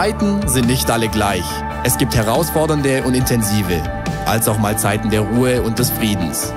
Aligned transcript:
Zeiten 0.00 0.48
sind 0.48 0.66
nicht 0.66 0.90
alle 0.90 1.08
gleich. 1.08 1.44
Es 1.84 1.98
gibt 1.98 2.16
herausfordernde 2.16 3.02
und 3.02 3.12
intensive, 3.12 3.82
als 4.24 4.48
auch 4.48 4.58
mal 4.58 4.78
Zeiten 4.78 5.10
der 5.10 5.20
Ruhe 5.20 5.60
und 5.60 5.78
des 5.78 5.90
Friedens. 5.90 6.54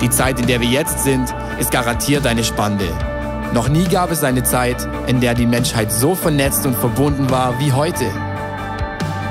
Die 0.00 0.10
Zeit, 0.10 0.38
in 0.38 0.46
der 0.46 0.60
wir 0.60 0.68
jetzt 0.68 1.02
sind, 1.02 1.34
ist 1.58 1.72
garantiert 1.72 2.24
eine 2.24 2.44
spannende. 2.44 2.86
Noch 3.52 3.68
nie 3.68 3.82
gab 3.88 4.12
es 4.12 4.22
eine 4.22 4.44
Zeit, 4.44 4.76
in 5.08 5.20
der 5.20 5.34
die 5.34 5.44
Menschheit 5.44 5.90
so 5.90 6.14
vernetzt 6.14 6.66
und 6.66 6.76
verbunden 6.76 7.30
war 7.30 7.58
wie 7.58 7.72
heute. 7.72 8.04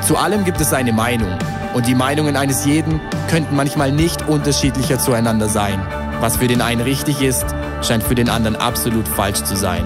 Zu 0.02 0.18
allem 0.18 0.44
gibt 0.44 0.60
es 0.60 0.74
eine 0.74 0.92
Meinung 0.92 1.40
und 1.74 1.88
die 1.88 1.96
Meinungen 1.96 2.36
eines 2.36 2.66
jeden 2.66 3.00
könnten 3.30 3.56
manchmal 3.56 3.94
nicht 3.94 4.28
unterschiedlicher 4.28 5.00
zueinander 5.00 5.48
sein. 5.48 5.82
Was 6.20 6.36
für 6.36 6.50
den 6.50 6.60
einen 6.60 6.82
richtig 6.82 7.22
ist, 7.22 7.46
scheint 7.82 8.04
für 8.04 8.16
den 8.16 8.28
anderen 8.28 8.58
absolut 8.58 9.08
falsch 9.08 9.42
zu 9.42 9.56
sein. 9.56 9.86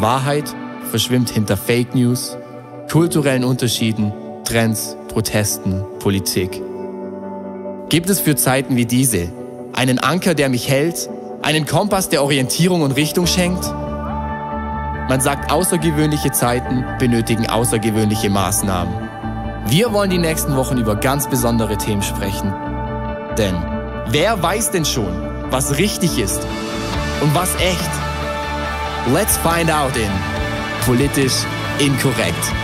Wahrheit 0.00 0.52
verschwimmt 0.94 1.28
hinter 1.28 1.56
Fake 1.56 1.96
News, 1.96 2.36
kulturellen 2.88 3.42
Unterschieden, 3.42 4.12
Trends, 4.44 4.96
Protesten, 5.08 5.82
Politik. 5.98 6.62
Gibt 7.88 8.08
es 8.10 8.20
für 8.20 8.36
Zeiten 8.36 8.76
wie 8.76 8.86
diese 8.86 9.32
einen 9.72 9.98
Anker, 9.98 10.34
der 10.34 10.48
mich 10.48 10.68
hält, 10.68 11.10
einen 11.42 11.66
Kompass, 11.66 12.10
der 12.10 12.22
Orientierung 12.22 12.82
und 12.82 12.92
Richtung 12.92 13.26
schenkt? 13.26 13.64
Man 15.08 15.20
sagt, 15.20 15.50
außergewöhnliche 15.50 16.30
Zeiten 16.30 16.84
benötigen 17.00 17.48
außergewöhnliche 17.48 18.30
Maßnahmen. 18.30 18.94
Wir 19.66 19.92
wollen 19.92 20.10
die 20.10 20.18
nächsten 20.18 20.54
Wochen 20.54 20.78
über 20.78 20.94
ganz 20.94 21.28
besondere 21.28 21.76
Themen 21.76 22.02
sprechen. 22.02 22.54
Denn 23.36 23.56
wer 24.10 24.40
weiß 24.40 24.70
denn 24.70 24.84
schon, 24.84 25.12
was 25.50 25.76
richtig 25.76 26.20
ist 26.20 26.46
und 27.20 27.34
was 27.34 27.52
echt? 27.56 27.90
Let's 29.12 29.36
find 29.38 29.72
out 29.72 29.96
in 29.96 30.43
Politisch 30.86 31.46
Inkorrekt. 31.78 32.63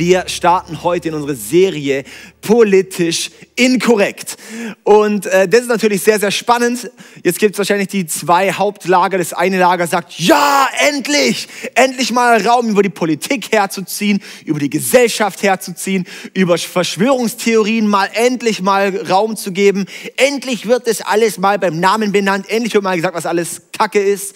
Wir 0.00 0.24
starten 0.28 0.82
heute 0.82 1.08
in 1.08 1.14
unsere 1.14 1.36
Serie 1.36 2.04
politisch 2.40 3.30
inkorrekt. 3.54 4.38
Und 4.82 5.26
äh, 5.26 5.46
das 5.46 5.60
ist 5.60 5.68
natürlich 5.68 6.02
sehr, 6.02 6.18
sehr 6.18 6.30
spannend. 6.30 6.90
Jetzt 7.22 7.38
gibt 7.38 7.54
es 7.54 7.58
wahrscheinlich 7.58 7.88
die 7.88 8.06
zwei 8.06 8.50
Hauptlager. 8.50 9.18
Das 9.18 9.34
eine 9.34 9.58
Lager 9.58 9.86
sagt, 9.86 10.18
ja, 10.18 10.66
endlich, 10.88 11.48
endlich 11.74 12.12
mal 12.12 12.40
Raum 12.40 12.70
über 12.70 12.82
die 12.82 12.88
Politik 12.88 13.52
herzuziehen, 13.52 14.22
über 14.46 14.58
die 14.58 14.70
Gesellschaft 14.70 15.42
herzuziehen, 15.42 16.06
über 16.32 16.56
Verschwörungstheorien 16.56 17.86
mal 17.86 18.08
endlich 18.14 18.62
mal 18.62 18.96
Raum 19.06 19.36
zu 19.36 19.52
geben. 19.52 19.84
Endlich 20.16 20.64
wird 20.64 20.86
das 20.86 21.02
alles 21.02 21.36
mal 21.36 21.58
beim 21.58 21.78
Namen 21.78 22.10
benannt. 22.10 22.48
Endlich 22.48 22.72
wird 22.72 22.84
mal 22.84 22.96
gesagt, 22.96 23.14
was 23.14 23.26
alles 23.26 23.60
Kacke 23.76 24.00
ist. 24.00 24.34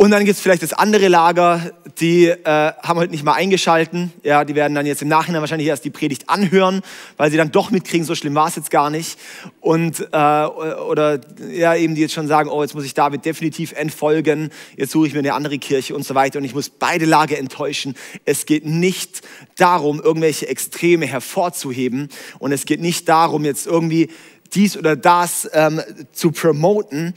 Und 0.00 0.12
dann 0.12 0.24
gibt 0.24 0.38
es 0.38 0.40
vielleicht 0.40 0.62
das 0.62 0.72
andere 0.72 1.08
Lager, 1.08 1.72
die 1.98 2.24
äh, 2.24 2.36
haben 2.46 2.98
halt 2.98 3.10
nicht 3.10 3.22
mal 3.22 3.34
eingeschalten. 3.34 4.10
Ja, 4.22 4.46
die 4.46 4.54
werden 4.54 4.74
dann 4.74 4.86
jetzt 4.86 5.02
im 5.02 5.08
Nachhinein 5.08 5.42
wahrscheinlich 5.42 5.68
erst 5.68 5.84
die 5.84 5.90
Predigt 5.90 6.30
anhören, 6.30 6.80
weil 7.18 7.30
sie 7.30 7.36
dann 7.36 7.52
doch 7.52 7.70
mitkriegen, 7.70 8.06
so 8.06 8.14
schlimm 8.14 8.34
war 8.34 8.48
es 8.48 8.56
jetzt 8.56 8.70
gar 8.70 8.88
nicht. 8.88 9.18
Und, 9.60 10.00
äh, 10.10 10.44
oder 10.46 11.20
ja, 11.52 11.74
eben 11.74 11.94
die 11.94 12.00
jetzt 12.00 12.14
schon 12.14 12.28
sagen, 12.28 12.48
oh, 12.48 12.62
jetzt 12.62 12.74
muss 12.74 12.86
ich 12.86 12.94
David 12.94 13.26
definitiv 13.26 13.72
entfolgen, 13.72 14.48
jetzt 14.74 14.92
suche 14.92 15.08
ich 15.08 15.12
mir 15.12 15.18
eine 15.18 15.34
andere 15.34 15.58
Kirche 15.58 15.94
und 15.94 16.06
so 16.06 16.14
weiter. 16.14 16.38
Und 16.38 16.46
ich 16.46 16.54
muss 16.54 16.70
beide 16.70 17.04
Lager 17.04 17.36
enttäuschen. 17.36 17.94
Es 18.24 18.46
geht 18.46 18.64
nicht 18.64 19.20
darum, 19.58 20.00
irgendwelche 20.00 20.48
Extreme 20.48 21.04
hervorzuheben. 21.04 22.08
Und 22.38 22.52
es 22.52 22.64
geht 22.64 22.80
nicht 22.80 23.06
darum, 23.06 23.44
jetzt 23.44 23.66
irgendwie 23.66 24.08
dies 24.54 24.78
oder 24.78 24.96
das 24.96 25.46
ähm, 25.52 25.82
zu 26.10 26.32
promoten, 26.32 27.12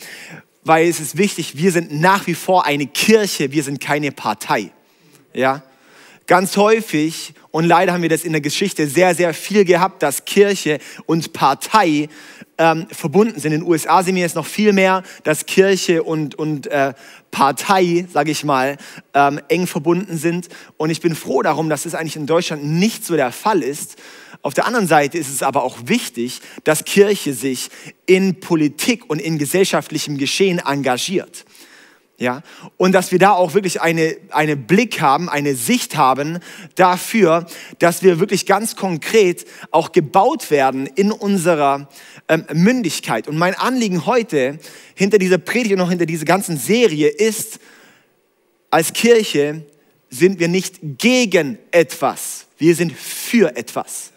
weil 0.64 0.88
es 0.88 1.00
ist 1.00 1.18
wichtig, 1.18 1.58
wir 1.58 1.72
sind 1.72 2.00
nach 2.00 2.28
wie 2.28 2.34
vor 2.34 2.66
eine 2.66 2.88
Kirche, 2.88 3.52
wir 3.52 3.64
sind 3.64 3.80
keine 3.80 4.12
Partei. 4.12 4.72
Ja? 5.34 5.64
Ganz 6.26 6.56
häufig, 6.56 7.34
und 7.52 7.66
leider 7.66 7.94
haben 7.94 8.02
wir 8.02 8.10
das 8.10 8.24
in 8.24 8.32
der 8.32 8.42
Geschichte 8.42 8.88
sehr, 8.88 9.14
sehr 9.14 9.34
viel 9.34 9.66
gehabt, 9.66 10.02
dass 10.02 10.26
Kirche 10.26 10.80
und 11.06 11.34
Partei 11.34 12.08
ähm, 12.58 12.88
verbunden 12.92 13.40
sind. 13.40 13.52
In 13.52 13.62
den 13.62 13.70
USA 13.70 14.02
sehen 14.04 14.16
wir 14.16 14.22
jetzt 14.22 14.36
noch 14.36 14.46
viel 14.46 14.74
mehr, 14.74 15.04
dass 15.24 15.46
Kirche 15.46 16.04
und, 16.04 16.36
und 16.36 16.68
äh, 16.68 16.94
Partei, 17.30 18.06
sage 18.12 18.32
ich 18.32 18.44
mal, 18.44 18.78
ähm, 19.14 19.42
eng 19.50 19.68
verbunden 19.68 20.18
sind. 20.18 20.48
Und 20.78 20.92
ich 20.92 21.02
bin 21.02 21.14
froh 21.14 21.42
darum, 21.42 21.70
dass 21.70 21.86
es 21.86 21.94
eigentlich 21.94 22.16
in 22.16 22.26
Deutschland 22.26 22.64
nicht 22.64 23.06
so 23.06 23.16
der 23.16 23.32
Fall 23.32 23.62
ist, 23.62 23.98
auf 24.44 24.54
der 24.54 24.66
anderen 24.68 24.88
Seite 24.88 25.18
ist 25.18 25.30
es 25.30 25.42
aber 25.42 25.64
auch 25.64 25.78
wichtig, 25.86 26.42
dass 26.66 26.84
Kirche 26.84 27.34
sich 27.34 27.70
in 28.06 28.42
Politik 28.42 29.10
und 29.10 29.20
in 29.20 29.38
gesellschaftlichem 29.38 30.18
Geschehen 30.18 30.60
engagiert. 30.60 31.46
Ja, 32.20 32.44
und 32.78 32.92
dass 32.92 33.12
wir 33.12 33.20
da 33.20 33.32
auch 33.32 33.54
wirklich 33.54 33.82
eine, 33.82 34.16
eine 34.30 34.56
Blick 34.56 35.02
haben, 35.02 35.30
eine 35.30 35.56
Sicht 35.56 35.96
haben 35.96 36.40
dafür, 36.76 37.48
dass 37.80 38.04
wir 38.04 38.20
wirklich 38.20 38.46
ganz 38.46 38.76
konkret 38.76 39.46
auch 39.72 39.92
gebaut 39.92 40.52
werden 40.52 40.88
in 40.88 41.12
unserer 41.12 41.90
ähm, 42.28 42.46
Mündigkeit. 42.54 43.28
Und 43.28 43.38
mein 43.38 43.56
Anliegen 43.56 44.06
heute 44.06 44.60
hinter 44.94 45.18
dieser 45.18 45.38
Predigt 45.38 45.72
und 45.74 45.80
noch 45.80 45.90
hinter 45.90 46.06
dieser 46.06 46.26
ganzen 46.26 46.58
Serie 46.58 47.08
ist, 47.08 47.60
als 48.70 48.94
Kirche 48.94 49.66
sind 50.10 50.40
wir 50.40 50.50
nicht 50.50 50.80
gegen 51.00 51.58
etwas, 51.72 52.46
wir 52.58 52.76
sind 52.76 52.94
für 52.94 53.56
etwas. 53.58 54.13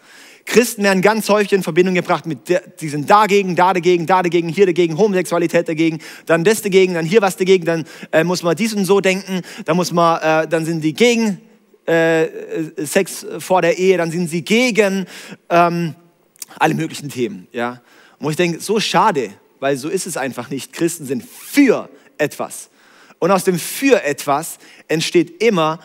Christen 0.46 0.84
werden 0.84 1.02
ganz 1.02 1.28
häufig 1.28 1.52
in 1.52 1.62
Verbindung 1.62 1.94
gebracht 1.94 2.24
mit, 2.24 2.38
die 2.80 2.88
sind 2.88 3.10
dagegen, 3.10 3.56
da 3.56 3.74
dagegen, 3.74 4.06
da 4.06 4.22
dagegen, 4.22 4.48
hier 4.48 4.64
dagegen, 4.64 4.96
Homosexualität 4.96 5.68
dagegen, 5.68 5.98
dann 6.24 6.44
das 6.44 6.62
dagegen, 6.62 6.94
dann 6.94 7.04
hier 7.04 7.20
was 7.20 7.36
dagegen, 7.36 7.64
dann 7.64 7.84
äh, 8.12 8.24
muss 8.24 8.42
man 8.42 8.56
dies 8.56 8.72
und 8.72 8.84
so 8.84 9.00
denken, 9.00 9.42
dann 9.64 9.76
muss 9.76 9.92
man, 9.92 10.20
äh, 10.22 10.48
dann 10.48 10.64
sind 10.64 10.82
die 10.82 10.94
gegen 10.94 11.40
äh, 11.84 12.28
Sex 12.78 13.26
vor 13.40 13.60
der 13.60 13.76
Ehe, 13.76 13.98
dann 13.98 14.10
sind 14.10 14.28
sie 14.28 14.42
gegen 14.42 15.06
ähm, 15.50 15.94
alle 16.58 16.74
möglichen 16.74 17.08
Themen, 17.08 17.48
ja. 17.52 17.82
Und 18.18 18.30
ich 18.30 18.36
denke, 18.36 18.60
so 18.60 18.80
schade, 18.80 19.30
weil 19.60 19.76
so 19.76 19.88
ist 19.88 20.06
es 20.06 20.16
einfach 20.16 20.48
nicht. 20.48 20.72
Christen 20.72 21.06
sind 21.06 21.22
für 21.22 21.90
etwas. 22.18 22.70
Und 23.18 23.30
aus 23.30 23.44
dem 23.44 23.58
für 23.58 24.02
etwas 24.04 24.58
entsteht 24.88 25.42
immer 25.42 25.80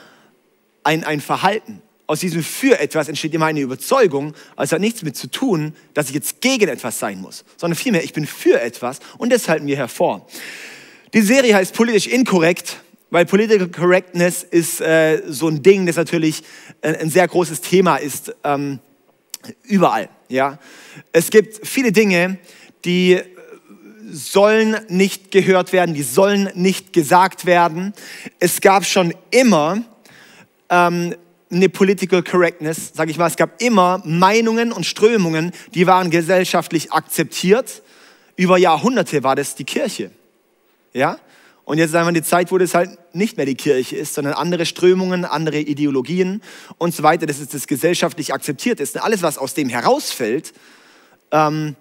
ein, 0.83 1.03
ein 1.03 1.19
Verhalten 1.19 1.81
aus 2.11 2.19
diesem 2.19 2.43
für 2.43 2.77
etwas 2.77 3.07
entsteht 3.07 3.33
immer 3.33 3.45
eine 3.45 3.61
Überzeugung, 3.61 4.33
also 4.57 4.63
es 4.63 4.71
hat 4.73 4.81
nichts 4.81 5.01
mit 5.01 5.15
zu 5.15 5.31
tun, 5.31 5.73
dass 5.93 6.09
ich 6.09 6.15
jetzt 6.15 6.41
gegen 6.41 6.67
etwas 6.67 6.99
sein 6.99 7.21
muss, 7.21 7.45
sondern 7.55 7.77
vielmehr, 7.77 8.03
ich 8.03 8.11
bin 8.11 8.27
für 8.27 8.59
etwas 8.59 8.99
und 9.17 9.31
das 9.31 9.47
halten 9.47 9.65
wir 9.65 9.77
hervor. 9.77 10.27
Die 11.13 11.21
Serie 11.21 11.55
heißt 11.55 11.73
politisch 11.73 12.07
inkorrekt, 12.07 12.81
weil 13.11 13.25
Political 13.25 13.69
Correctness 13.69 14.43
ist 14.43 14.81
äh, 14.81 15.21
so 15.25 15.47
ein 15.47 15.63
Ding, 15.63 15.85
das 15.85 15.95
natürlich 15.95 16.43
ein, 16.81 16.97
ein 16.97 17.09
sehr 17.09 17.25
großes 17.29 17.61
Thema 17.61 17.95
ist, 17.95 18.35
ähm, 18.43 18.79
überall. 19.63 20.09
Ja? 20.27 20.59
Es 21.13 21.29
gibt 21.29 21.65
viele 21.65 21.93
Dinge, 21.93 22.39
die 22.83 23.21
sollen 24.11 24.75
nicht 24.89 25.31
gehört 25.31 25.71
werden, 25.71 25.95
die 25.95 26.03
sollen 26.03 26.49
nicht 26.55 26.91
gesagt 26.91 27.45
werden. 27.45 27.93
Es 28.39 28.59
gab 28.59 28.85
schon 28.85 29.13
immer 29.29 29.81
ähm, 30.69 31.15
eine 31.51 31.69
Political 31.69 32.23
Correctness, 32.23 32.91
sage 32.93 33.11
ich 33.11 33.17
mal. 33.17 33.27
Es 33.27 33.35
gab 33.35 33.61
immer 33.61 34.01
Meinungen 34.05 34.71
und 34.71 34.85
Strömungen, 34.85 35.51
die 35.73 35.87
waren 35.87 36.09
gesellschaftlich 36.09 36.91
akzeptiert. 36.91 37.81
Über 38.35 38.57
Jahrhunderte 38.57 39.23
war 39.23 39.35
das 39.35 39.55
die 39.55 39.65
Kirche. 39.65 40.11
Ja? 40.93 41.19
Und 41.63 41.77
jetzt 41.77 41.89
ist 41.89 41.95
einfach 41.95 42.13
die 42.13 42.23
Zeit, 42.23 42.51
wo 42.51 42.57
das 42.57 42.73
halt 42.73 42.97
nicht 43.13 43.37
mehr 43.37 43.45
die 43.45 43.55
Kirche 43.55 43.95
ist, 43.95 44.13
sondern 44.13 44.33
andere 44.33 44.65
Strömungen, 44.65 45.25
andere 45.25 45.59
Ideologien 45.59 46.41
und 46.77 46.95
so 46.95 47.03
weiter. 47.03 47.25
Das 47.25 47.39
ist 47.39 47.53
das 47.53 47.67
gesellschaftlich 47.67 48.33
akzeptiert 48.33 48.79
ist. 48.79 48.95
Und 48.95 49.01
alles, 49.01 49.21
was 49.21 49.37
aus 49.37 49.53
dem 49.53 49.69
herausfällt, 49.69 50.53
ähm, 51.31 51.75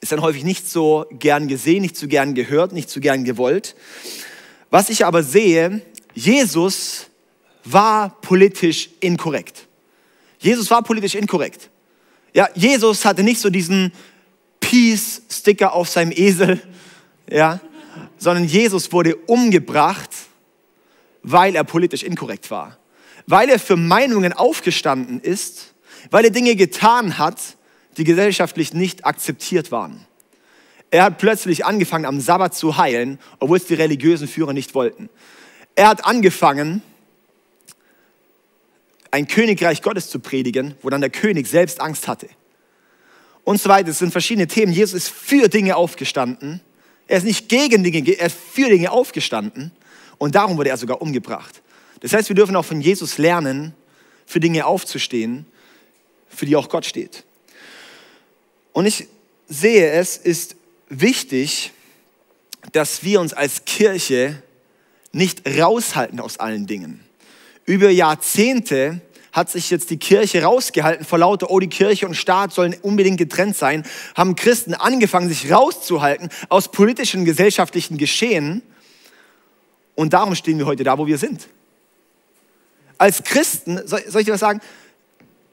ist 0.00 0.12
dann 0.12 0.22
häufig 0.22 0.44
nicht 0.44 0.68
so 0.68 1.06
gern 1.12 1.48
gesehen, 1.48 1.82
nicht 1.82 1.96
so 1.96 2.08
gern 2.08 2.34
gehört, 2.34 2.72
nicht 2.72 2.88
so 2.88 3.00
gern 3.00 3.24
gewollt. 3.24 3.76
Was 4.70 4.88
ich 4.88 5.04
aber 5.04 5.22
sehe, 5.22 5.82
Jesus 6.14 7.09
war 7.64 8.20
politisch 8.20 8.90
inkorrekt. 9.00 9.66
Jesus 10.38 10.70
war 10.70 10.82
politisch 10.82 11.14
inkorrekt. 11.14 11.70
Ja, 12.32 12.48
Jesus 12.54 13.04
hatte 13.04 13.22
nicht 13.22 13.40
so 13.40 13.50
diesen 13.50 13.92
Peace-Sticker 14.60 15.72
auf 15.72 15.88
seinem 15.88 16.12
Esel, 16.12 16.62
ja, 17.28 17.60
sondern 18.18 18.44
Jesus 18.44 18.92
wurde 18.92 19.16
umgebracht, 19.16 20.10
weil 21.22 21.56
er 21.56 21.64
politisch 21.64 22.02
inkorrekt 22.02 22.50
war. 22.50 22.78
Weil 23.26 23.50
er 23.50 23.58
für 23.58 23.76
Meinungen 23.76 24.32
aufgestanden 24.32 25.20
ist, 25.20 25.74
weil 26.10 26.24
er 26.24 26.30
Dinge 26.30 26.56
getan 26.56 27.18
hat, 27.18 27.40
die 27.96 28.04
gesellschaftlich 28.04 28.72
nicht 28.72 29.04
akzeptiert 29.04 29.72
waren. 29.72 30.06
Er 30.90 31.04
hat 31.04 31.18
plötzlich 31.18 31.64
angefangen, 31.64 32.04
am 32.04 32.20
Sabbat 32.20 32.54
zu 32.54 32.76
heilen, 32.76 33.18
obwohl 33.38 33.58
es 33.58 33.66
die 33.66 33.74
religiösen 33.74 34.26
Führer 34.26 34.52
nicht 34.52 34.74
wollten. 34.74 35.08
Er 35.76 35.88
hat 35.88 36.04
angefangen, 36.04 36.82
ein 39.10 39.26
Königreich 39.26 39.82
Gottes 39.82 40.08
zu 40.08 40.20
predigen, 40.20 40.74
wo 40.82 40.90
dann 40.90 41.00
der 41.00 41.10
König 41.10 41.46
selbst 41.46 41.80
Angst 41.80 42.08
hatte. 42.08 42.28
Und 43.44 43.60
so 43.60 43.68
weiter. 43.68 43.88
Es 43.88 43.98
sind 43.98 44.12
verschiedene 44.12 44.46
Themen. 44.46 44.72
Jesus 44.72 44.94
ist 44.94 45.08
für 45.08 45.48
Dinge 45.48 45.76
aufgestanden. 45.76 46.60
Er 47.10 47.18
ist 47.18 47.24
nicht 47.24 47.48
gegen 47.48 47.82
Dinge, 47.82 48.08
er 48.12 48.26
ist 48.26 48.36
für 48.36 48.68
Dinge 48.68 48.92
aufgestanden 48.92 49.72
und 50.18 50.36
darum 50.36 50.56
wurde 50.56 50.70
er 50.70 50.76
sogar 50.76 51.02
umgebracht. 51.02 51.60
Das 52.00 52.12
heißt, 52.12 52.28
wir 52.28 52.36
dürfen 52.36 52.54
auch 52.54 52.64
von 52.64 52.80
Jesus 52.80 53.18
lernen, 53.18 53.74
für 54.26 54.38
Dinge 54.38 54.64
aufzustehen, 54.64 55.44
für 56.28 56.46
die 56.46 56.54
auch 56.54 56.68
Gott 56.68 56.86
steht. 56.86 57.24
Und 58.72 58.86
ich 58.86 59.08
sehe, 59.48 59.90
es 59.90 60.18
ist 60.18 60.54
wichtig, 60.88 61.72
dass 62.70 63.02
wir 63.02 63.20
uns 63.20 63.32
als 63.32 63.64
Kirche 63.64 64.40
nicht 65.10 65.42
raushalten 65.58 66.20
aus 66.20 66.38
allen 66.38 66.68
Dingen. 66.68 67.00
Über 67.66 67.90
Jahrzehnte 67.90 69.00
hat 69.32 69.50
sich 69.50 69.70
jetzt 69.70 69.90
die 69.90 69.98
Kirche 69.98 70.42
rausgehalten 70.42 71.04
vor 71.04 71.18
lauter, 71.18 71.50
oh, 71.50 71.60
die 71.60 71.68
Kirche 71.68 72.06
und 72.06 72.14
Staat 72.14 72.52
sollen 72.52 72.74
unbedingt 72.82 73.18
getrennt 73.18 73.56
sein, 73.56 73.84
haben 74.16 74.34
Christen 74.34 74.74
angefangen, 74.74 75.28
sich 75.28 75.52
rauszuhalten 75.52 76.30
aus 76.48 76.70
politischen, 76.70 77.24
gesellschaftlichen 77.24 77.96
Geschehen. 77.96 78.62
Und 79.94 80.12
darum 80.12 80.34
stehen 80.34 80.58
wir 80.58 80.66
heute 80.66 80.82
da, 80.82 80.98
wo 80.98 81.06
wir 81.06 81.18
sind. 81.18 81.48
Als 82.98 83.22
Christen, 83.22 83.80
soll, 83.86 84.00
ich 84.00 84.26
dir 84.26 84.32
was 84.32 84.40
sagen? 84.40 84.60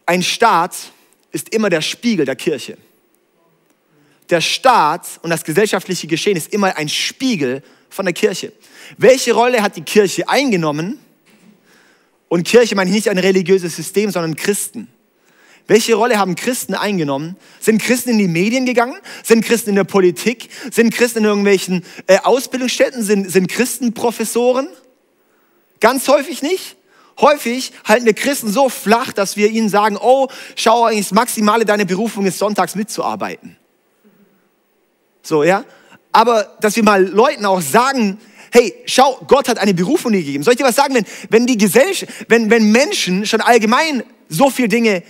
Ein 0.06 0.24
Staat 0.24 0.76
ist 1.32 1.50
immer 1.50 1.70
der 1.70 1.82
Spiegel 1.82 2.26
der 2.26 2.36
Kirche. 2.36 2.78
Der 4.30 4.42
Staat 4.42 5.20
und 5.22 5.30
das 5.30 5.44
gesellschaftliche 5.44 6.08
Geschehen 6.08 6.36
ist 6.36 6.52
immer 6.52 6.76
ein 6.76 6.90
Spiegel 6.90 7.64
von 7.90 8.06
der 8.06 8.14
Kirche. 8.14 8.52
Welche 8.98 9.34
Rolle 9.34 9.62
hat 9.62 9.76
die 9.76 9.82
Kirche 9.82 10.28
eingenommen? 10.28 11.00
Und 12.30 12.44
Kirche 12.46 12.76
meine 12.76 12.90
ich 12.90 12.96
nicht 12.96 13.10
ein 13.10 13.18
religiöses 13.18 13.76
System, 13.76 14.12
sondern 14.12 14.36
Christen. 14.36 14.90
Welche 15.68 15.96
Rolle 15.96 16.18
haben 16.18 16.36
Christen 16.36 16.74
eingenommen? 16.74 17.36
Sind 17.60 17.82
Christen 17.82 18.12
in 18.12 18.18
die 18.18 18.28
Medien 18.28 18.66
gegangen? 18.66 18.96
Sind 19.24 19.44
Christen 19.44 19.72
in 19.72 19.76
der 19.76 19.84
Politik? 19.84 20.50
Sind 20.72 20.94
Christen 20.94 21.20
in 21.20 21.26
irgendwelchen 21.26 21.84
äh, 22.08 22.20
Ausbildungsstätten? 22.24 23.04
Sind, 23.04 23.30
sind 23.30 23.48
Christen 23.48 23.94
Professoren? 23.94 24.70
Ganz 25.82 26.08
häufig 26.08 26.42
nicht. 26.42 26.78
Häufig 27.20 27.74
halten 27.84 28.06
wir 28.06 28.14
Christen 28.14 28.50
so 28.50 28.70
flach, 28.70 29.12
dass 29.12 29.36
wir 29.38 29.50
ihnen 29.50 29.70
sagen, 29.70 29.98
oh, 30.00 30.28
schau, 30.56 30.86
eigentlich 30.86 31.08
das 31.08 31.14
Maximale 31.14 31.66
deine 31.66 31.86
Berufung 31.86 32.26
ist, 32.26 32.38
sonntags 32.38 32.76
mitzuarbeiten. 32.76 33.58
So, 35.22 35.44
ja? 35.44 35.66
Aber 36.12 36.56
dass 36.62 36.76
wir 36.76 36.84
mal 36.84 37.06
Leuten 37.06 37.46
auch 37.46 37.62
sagen, 37.62 38.20
hey, 38.52 38.74
schau, 38.86 39.20
Gott 39.28 39.50
hat 39.50 39.58
eine 39.58 39.74
Berufung 39.74 40.12
dir 40.12 40.24
gegeben. 40.24 40.44
Soll 40.44 40.54
ich 40.54 40.58
dir 40.58 40.66
was 40.66 40.76
sagen? 40.76 40.96
Wenn, 40.96 41.06
wenn 41.30 41.48
die 41.48 41.58
Gesellschaft, 41.58 42.12
wenn, 42.28 42.50
wenn 42.50 42.72
Menschen 42.72 43.26
schon 43.26 43.42
allgemein 43.42 44.04
so 44.30 44.50
viele 44.50 44.68
Dinge 44.68 45.04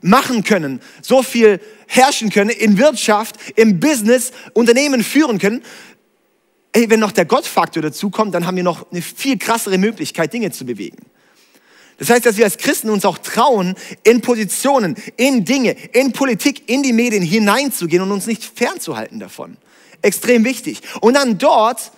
machen 0.00 0.44
können, 0.44 0.80
so 1.00 1.22
viel 1.22 1.60
herrschen 1.86 2.30
können 2.30 2.50
in 2.50 2.78
Wirtschaft, 2.78 3.36
im 3.56 3.80
Business, 3.80 4.32
Unternehmen 4.52 5.02
führen 5.04 5.38
können, 5.38 5.62
ey, 6.72 6.90
wenn 6.90 7.00
noch 7.00 7.12
der 7.12 7.24
Gottfaktor 7.24 7.82
dazu 7.82 8.10
kommt, 8.10 8.34
dann 8.34 8.46
haben 8.46 8.56
wir 8.56 8.64
noch 8.64 8.90
eine 8.90 9.02
viel 9.02 9.38
krassere 9.38 9.78
Möglichkeit, 9.78 10.32
Dinge 10.32 10.50
zu 10.50 10.66
bewegen. 10.66 10.98
Das 11.98 12.10
heißt, 12.10 12.26
dass 12.26 12.36
wir 12.36 12.44
als 12.44 12.58
Christen 12.58 12.90
uns 12.90 13.04
auch 13.04 13.18
trauen, 13.18 13.74
in 14.02 14.22
Positionen, 14.22 14.96
in 15.16 15.44
Dinge, 15.44 15.76
in 15.92 16.12
Politik, 16.12 16.68
in 16.68 16.82
die 16.82 16.92
Medien 16.92 17.22
hineinzugehen 17.22 18.02
und 18.02 18.10
uns 18.10 18.26
nicht 18.26 18.42
fernzuhalten 18.42 19.20
davon. 19.20 19.56
Extrem 20.00 20.44
wichtig. 20.44 20.80
Und 21.00 21.14
dann 21.14 21.38
dort 21.38 21.92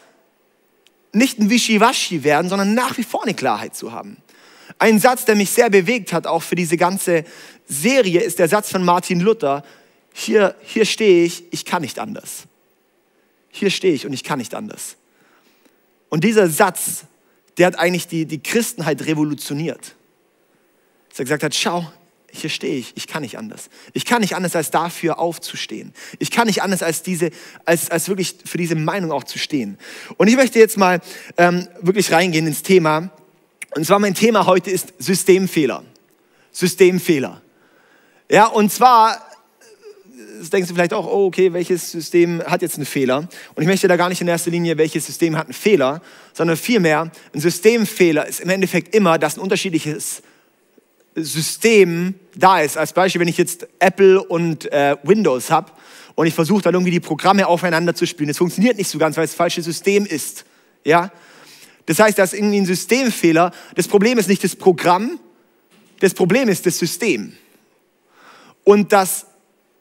nicht 1.14 1.38
ein 1.38 1.50
Wischiwaschi 1.50 2.24
werden, 2.24 2.48
sondern 2.48 2.74
nach 2.74 2.96
wie 2.98 3.02
vor 3.02 3.22
eine 3.22 3.34
Klarheit 3.34 3.74
zu 3.76 3.92
haben. 3.92 4.16
Ein 4.78 4.98
Satz, 4.98 5.24
der 5.24 5.36
mich 5.36 5.50
sehr 5.50 5.70
bewegt 5.70 6.12
hat, 6.12 6.26
auch 6.26 6.42
für 6.42 6.54
diese 6.54 6.76
ganze 6.76 7.24
Serie, 7.66 8.20
ist 8.20 8.38
der 8.38 8.48
Satz 8.48 8.70
von 8.70 8.84
Martin 8.84 9.20
Luther. 9.20 9.64
Hier, 10.12 10.54
hier 10.62 10.84
stehe 10.84 11.24
ich, 11.24 11.44
ich 11.52 11.64
kann 11.64 11.82
nicht 11.82 11.98
anders. 11.98 12.44
Hier 13.50 13.70
stehe 13.70 13.94
ich 13.94 14.06
und 14.06 14.12
ich 14.12 14.24
kann 14.24 14.38
nicht 14.38 14.54
anders. 14.54 14.96
Und 16.08 16.24
dieser 16.24 16.48
Satz, 16.48 17.04
der 17.58 17.68
hat 17.68 17.78
eigentlich 17.78 18.08
die, 18.08 18.26
die 18.26 18.42
Christenheit 18.42 19.06
revolutioniert. 19.06 19.94
Dass 21.08 21.20
er 21.20 21.24
gesagt 21.24 21.42
hat, 21.44 21.54
schau, 21.54 21.90
hier 22.34 22.50
stehe 22.50 22.76
ich, 22.76 22.92
ich 22.96 23.06
kann 23.06 23.22
nicht 23.22 23.38
anders. 23.38 23.70
Ich 23.92 24.04
kann 24.04 24.20
nicht 24.20 24.34
anders, 24.34 24.56
als 24.56 24.70
dafür 24.70 25.18
aufzustehen. 25.18 25.92
Ich 26.18 26.30
kann 26.30 26.46
nicht 26.46 26.62
anders, 26.62 26.82
als, 26.82 27.02
diese, 27.02 27.30
als, 27.64 27.90
als 27.90 28.08
wirklich 28.08 28.36
für 28.44 28.58
diese 28.58 28.74
Meinung 28.74 29.12
auch 29.12 29.24
zu 29.24 29.38
stehen. 29.38 29.78
Und 30.16 30.28
ich 30.28 30.36
möchte 30.36 30.58
jetzt 30.58 30.76
mal 30.76 31.00
ähm, 31.36 31.68
wirklich 31.80 32.10
reingehen 32.12 32.46
ins 32.46 32.62
Thema. 32.62 33.10
Und 33.76 33.86
zwar 33.86 33.98
mein 33.98 34.14
Thema 34.14 34.46
heute 34.46 34.70
ist 34.70 34.94
Systemfehler. 34.98 35.84
Systemfehler. 36.52 37.40
Ja, 38.28 38.46
und 38.46 38.72
zwar 38.72 39.20
denkst 40.52 40.68
du 40.68 40.74
vielleicht 40.74 40.92
auch, 40.92 41.06
oh, 41.06 41.26
okay, 41.26 41.52
welches 41.52 41.90
System 41.90 42.42
hat 42.44 42.62
jetzt 42.62 42.76
einen 42.76 42.86
Fehler? 42.86 43.28
Und 43.54 43.62
ich 43.62 43.66
möchte 43.66 43.88
da 43.88 43.96
gar 43.96 44.08
nicht 44.08 44.20
in 44.20 44.28
erster 44.28 44.50
Linie, 44.50 44.76
welches 44.78 45.06
System 45.06 45.36
hat 45.36 45.46
einen 45.46 45.54
Fehler, 45.54 46.02
sondern 46.32 46.56
vielmehr, 46.56 47.10
ein 47.32 47.40
Systemfehler 47.40 48.26
ist 48.26 48.40
im 48.40 48.50
Endeffekt 48.50 48.94
immer, 48.94 49.18
dass 49.18 49.36
ein 49.36 49.40
unterschiedliches 49.40 50.22
System 51.14 52.14
da 52.34 52.60
ist. 52.60 52.76
Als 52.76 52.92
Beispiel, 52.92 53.20
wenn 53.20 53.28
ich 53.28 53.38
jetzt 53.38 53.66
Apple 53.78 54.22
und 54.22 54.70
äh, 54.72 54.96
Windows 55.02 55.50
habe 55.50 55.72
und 56.14 56.26
ich 56.26 56.34
versuche 56.34 56.62
dann 56.62 56.74
irgendwie 56.74 56.90
die 56.90 57.00
Programme 57.00 57.46
aufeinander 57.46 57.94
zu 57.94 58.06
spielen. 58.06 58.28
Das 58.28 58.38
funktioniert 58.38 58.76
nicht 58.76 58.88
so 58.88 58.98
ganz, 58.98 59.16
weil 59.16 59.24
es 59.24 59.30
das 59.30 59.36
falsche 59.36 59.62
System 59.62 60.06
ist. 60.06 60.44
Ja? 60.84 61.10
Das 61.86 61.98
heißt, 61.98 62.18
da 62.18 62.24
ist 62.24 62.34
irgendwie 62.34 62.58
ein 62.58 62.66
Systemfehler. 62.66 63.52
Das 63.74 63.88
Problem 63.88 64.18
ist 64.18 64.28
nicht 64.28 64.42
das 64.42 64.56
Programm, 64.56 65.18
das 66.00 66.14
Problem 66.14 66.48
ist 66.48 66.66
das 66.66 66.78
System. 66.78 67.32
Und 68.64 68.92
das, 68.92 69.26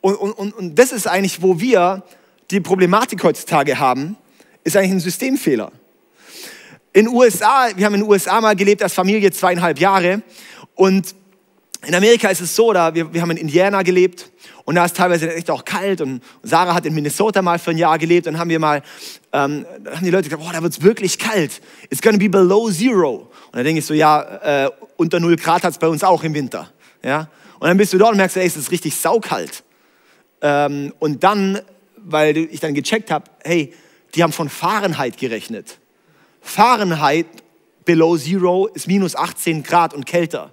und, 0.02 0.16
und, 0.16 0.54
und 0.54 0.76
das 0.78 0.92
ist 0.92 1.08
eigentlich, 1.08 1.42
wo 1.42 1.60
wir 1.60 2.04
die 2.52 2.60
Problematik 2.60 3.24
heutzutage 3.24 3.80
haben, 3.80 4.18
ist 4.64 4.76
eigentlich 4.76 4.92
ein 4.92 5.00
Systemfehler. 5.00 5.72
In 6.92 7.08
USA, 7.08 7.70
wir 7.76 7.86
haben 7.86 7.96
in 7.96 8.02
den 8.02 8.10
USA 8.10 8.40
mal 8.40 8.56
gelebt 8.56 8.84
als 8.84 8.94
Familie 8.94 9.32
zweieinhalb 9.32 9.80
Jahre 9.80 10.22
und 10.76 11.16
in 11.86 11.96
Amerika 11.96 12.30
ist 12.30 12.42
es 12.42 12.56
so, 12.56 12.72
da 12.74 12.94
wir, 12.94 13.14
wir 13.14 13.22
haben 13.22 13.32
in 13.32 13.38
Indiana 13.38 13.82
gelebt 13.82 14.32
und 14.64 14.76
da 14.76 14.86
ist 14.86 14.96
teilweise 14.96 15.34
echt 15.34 15.50
auch 15.52 15.66
kalt 15.66 16.02
und 16.02 16.24
Sarah 16.42 16.74
hat 16.74 16.86
in 16.86 16.94
Minnesota 16.94 17.42
mal 17.42 17.60
für 17.60 17.72
ein 17.72 17.78
Jahr 17.78 17.98
gelebt 17.98 18.28
und 18.28 18.38
haben 18.38 18.50
wir 18.50 18.60
mal, 18.60 18.82
ähm, 19.34 19.66
haben 19.86 20.06
die 20.06 20.12
Leute 20.12 20.30
gesagt, 20.30 20.44
boah, 20.44 20.54
da 20.54 20.66
es 20.66 20.82
wirklich 20.82 21.18
kalt. 21.18 21.62
It's 21.90 22.02
gonna 22.02 22.18
be 22.18 22.30
below 22.30 22.72
zero. 22.72 23.32
Und 23.52 23.58
da 23.58 23.64
denke 23.64 23.80
ich 23.80 23.86
so, 23.86 23.94
ja, 23.94 24.66
äh, 24.66 24.70
unter 24.98 25.20
null 25.20 25.36
Grad 25.36 25.64
hat 25.64 25.72
es 25.72 25.78
bei 25.78 25.88
uns 25.88 26.04
auch 26.04 26.24
im 26.24 26.34
Winter. 26.34 26.72
Ja? 27.04 27.28
Und 27.60 27.68
dann 27.68 27.78
bist 27.78 27.94
du 27.94 27.98
dort 27.98 28.12
und 28.12 28.18
merkst, 28.18 28.38
ey, 28.38 28.46
es 28.46 28.56
ist 28.56 28.72
richtig 28.72 28.96
saukalt. 28.96 29.64
Ähm, 30.42 30.94
und 31.00 31.24
dann, 31.24 31.60
weil 31.98 32.38
ich 32.38 32.60
dann 32.60 32.74
gecheckt 32.74 33.12
habe, 33.12 33.26
hey, 33.44 33.74
die 34.16 34.24
haben 34.24 34.34
von 34.34 34.50
Fahrenheit 34.50 35.18
gerechnet. 35.18 35.80
Fahrenheit 36.42 37.26
below 37.86 38.18
zero 38.18 38.68
ist 38.68 38.88
minus 38.88 39.16
18 39.16 39.64
Grad 39.64 39.94
und 39.94 40.06
kälter. 40.06 40.52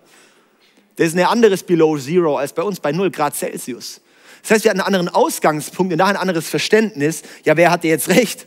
Das 0.96 1.08
ist 1.08 1.16
ein 1.16 1.24
anderes 1.24 1.62
Below 1.62 1.98
Zero 1.98 2.36
als 2.36 2.52
bei 2.52 2.62
uns 2.62 2.80
bei 2.80 2.92
0 2.92 3.10
Grad 3.10 3.34
Celsius. 3.34 4.00
Das 4.42 4.52
heißt, 4.52 4.64
wir 4.64 4.70
hatten 4.70 4.80
einen 4.80 4.94
anderen 4.94 5.08
Ausgangspunkt 5.08 5.92
und 5.92 5.98
da 5.98 6.06
ein 6.06 6.16
anderes 6.16 6.48
Verständnis. 6.48 7.22
Ja, 7.44 7.56
wer 7.56 7.70
hatte 7.70 7.88
jetzt 7.88 8.08
recht? 8.08 8.46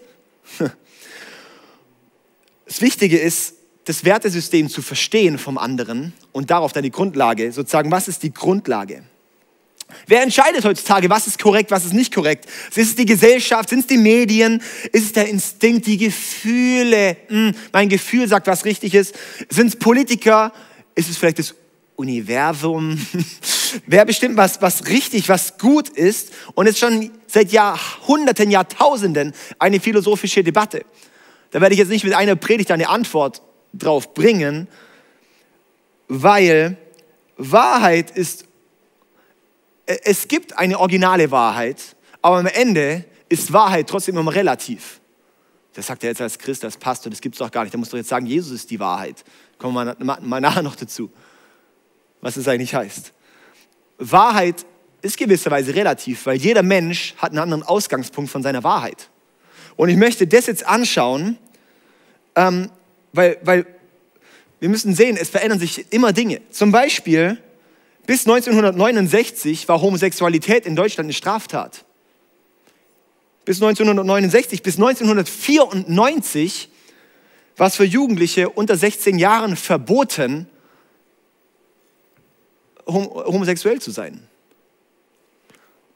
Das 2.66 2.82
Wichtige 2.82 3.20
ist, 3.20 3.56
das 3.86 4.04
Wertesystem 4.04 4.68
zu 4.68 4.82
verstehen 4.82 5.38
vom 5.38 5.60
anderen 5.60 6.14
und 6.32 6.50
darauf 6.50 6.72
dann 6.72 6.82
die 6.82 6.90
Grundlage, 6.90 7.52
sozusagen, 7.52 7.92
was 7.92 8.08
ist 8.08 8.24
die 8.24 8.34
Grundlage? 8.34 9.04
Wer 10.08 10.24
entscheidet 10.24 10.66
heutzutage, 10.66 11.10
was 11.10 11.28
ist 11.28 11.40
korrekt, 11.40 11.72
was 11.72 11.86
ist 11.86 11.94
nicht 11.94 12.14
korrekt? 12.14 12.46
Ist 12.70 12.90
es 12.90 12.96
die 12.96 13.06
Gesellschaft, 13.06 13.70
sind 13.70 13.80
es 13.80 13.88
die 13.88 13.98
Medien, 13.98 14.62
ist 14.92 15.06
es 15.06 15.14
der 15.14 15.28
Instinkt, 15.28 15.86
die 15.86 15.98
Gefühle? 15.98 17.18
Hm, 17.28 17.54
mein 17.72 17.90
Gefühl 17.90 18.28
sagt, 18.28 18.48
was 18.48 18.66
richtig 18.66 18.96
ist. 18.96 19.14
Sind 19.50 19.68
es 19.68 19.76
Politiker? 19.76 20.52
Ist 20.96 21.10
es 21.10 21.18
vielleicht 21.18 21.40
das 21.40 21.54
Universum. 21.96 23.00
Wer 23.88 24.06
bestimmt, 24.06 24.38
was, 24.38 24.62
was 24.62 24.88
richtig, 24.88 25.30
was 25.30 25.58
gut 25.58 25.90
ist? 25.90 26.32
Und 26.54 26.68
es 26.68 26.74
ist 26.74 26.80
schon 26.80 27.12
seit 27.28 27.52
Jahrhunderten, 27.52 28.52
Jahrtausenden 28.52 29.34
eine 29.60 29.80
philosophische 29.80 30.44
Debatte. 30.44 30.86
Da 31.52 31.62
werde 31.62 31.74
ich 31.74 31.80
jetzt 31.80 31.90
nicht 31.90 32.04
mit 32.04 32.14
einer 32.14 32.36
Predigt 32.36 32.72
eine 32.72 32.90
Antwort 32.90 33.42
drauf 33.74 34.14
bringen, 34.14 34.68
weil 36.08 36.78
Wahrheit 37.38 38.12
ist, 38.12 38.46
es 39.86 40.28
gibt 40.28 40.58
eine 40.58 40.80
originale 40.80 41.32
Wahrheit, 41.32 41.96
aber 42.22 42.38
am 42.38 42.48
Ende 42.48 43.06
ist 43.30 43.54
Wahrheit 43.54 43.88
trotzdem 43.88 44.18
immer 44.18 44.34
relativ. 44.34 45.00
Das 45.74 45.88
sagt 45.88 46.04
er 46.04 46.12
jetzt 46.12 46.22
als 46.22 46.38
Christ, 46.38 46.64
als 46.64 46.78
Pastor, 46.78 47.10
das 47.10 47.20
gibt 47.20 47.36
es 47.36 47.40
doch 47.40 47.50
gar 47.50 47.64
nicht. 47.64 47.74
Da 47.74 47.80
musst 47.80 47.92
du 47.92 47.98
jetzt 47.98 48.10
sagen, 48.10 48.28
Jesus 48.28 48.52
ist 48.52 48.70
die 48.70 48.80
Wahrheit. 48.80 49.24
Kommen 49.58 49.74
wir 49.74 49.96
mal, 50.00 50.20
mal 50.22 50.40
nachher 50.40 50.62
noch 50.62 50.76
dazu 50.76 51.12
was 52.24 52.38
es 52.38 52.48
eigentlich 52.48 52.74
heißt. 52.74 53.12
Wahrheit 54.00 54.66
ist 55.02 55.18
gewisserweise 55.18 55.76
relativ, 55.76 56.26
weil 56.26 56.38
jeder 56.38 56.64
Mensch 56.64 57.14
hat 57.18 57.32
einen 57.32 57.40
anderen 57.40 57.64
Ausgangspunkt 57.64 58.32
von 58.32 58.42
seiner 58.42 58.64
Wahrheit. 58.64 59.10
Und 59.76 59.90
ich 59.90 59.98
möchte 59.98 60.26
das 60.26 60.48
jetzt 60.48 60.66
anschauen, 60.66 61.38
ähm, 62.36 62.72
weil, 63.12 63.38
weil 63.44 63.66
wir 64.62 64.70
müssen 64.70 64.96
sehen, 64.96 65.18
es 65.18 65.30
verändern 65.30 65.60
sich 65.60 65.92
immer 65.92 66.14
Dinge. 66.14 66.40
Zum 66.50 66.72
Beispiel, 66.72 67.38
bis 68.08 68.26
1969 68.26 69.68
war 69.68 69.82
Homosexualität 69.82 70.66
in 70.66 70.78
Deutschland 70.78 71.08
eine 71.08 71.14
Straftat. 71.14 71.84
bis 73.44 73.62
1969, 73.62 74.64
bis 74.64 74.76
1994 74.76 76.70
war 77.58 77.68
es 77.68 77.76
für 77.76 77.84
Jugendliche 77.84 78.50
unter 78.50 78.78
16 78.78 79.20
Jahren 79.20 79.58
verboten, 79.58 80.48
homosexuell 82.86 83.80
zu 83.82 83.92
sein. 83.92 84.28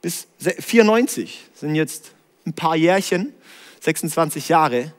Bis 0.01 0.27
94 0.39 1.46
sind 1.53 1.75
jetzt 1.75 2.12
ein 2.46 2.53
paar 2.53 2.75
Jährchen, 2.75 3.34
26 3.82 4.50
Jahre. 4.50 4.94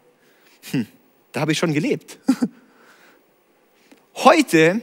Hm, 0.71 0.87
da 1.33 1.41
habe 1.41 1.53
ich 1.53 1.59
schon 1.59 1.73
gelebt. 1.73 2.19
Heute, 4.17 4.81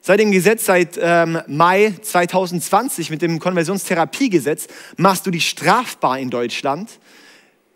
seit 0.00 0.20
dem 0.20 0.30
Gesetz, 0.30 0.66
seit 0.66 0.98
ähm, 1.00 1.40
Mai 1.48 1.92
2020 2.00 3.10
mit 3.10 3.22
dem 3.22 3.40
Konversionstherapiegesetz, 3.40 4.68
machst 4.96 5.26
du 5.26 5.30
dich 5.30 5.48
strafbar 5.48 6.18
in 6.18 6.30
Deutschland. 6.30 7.00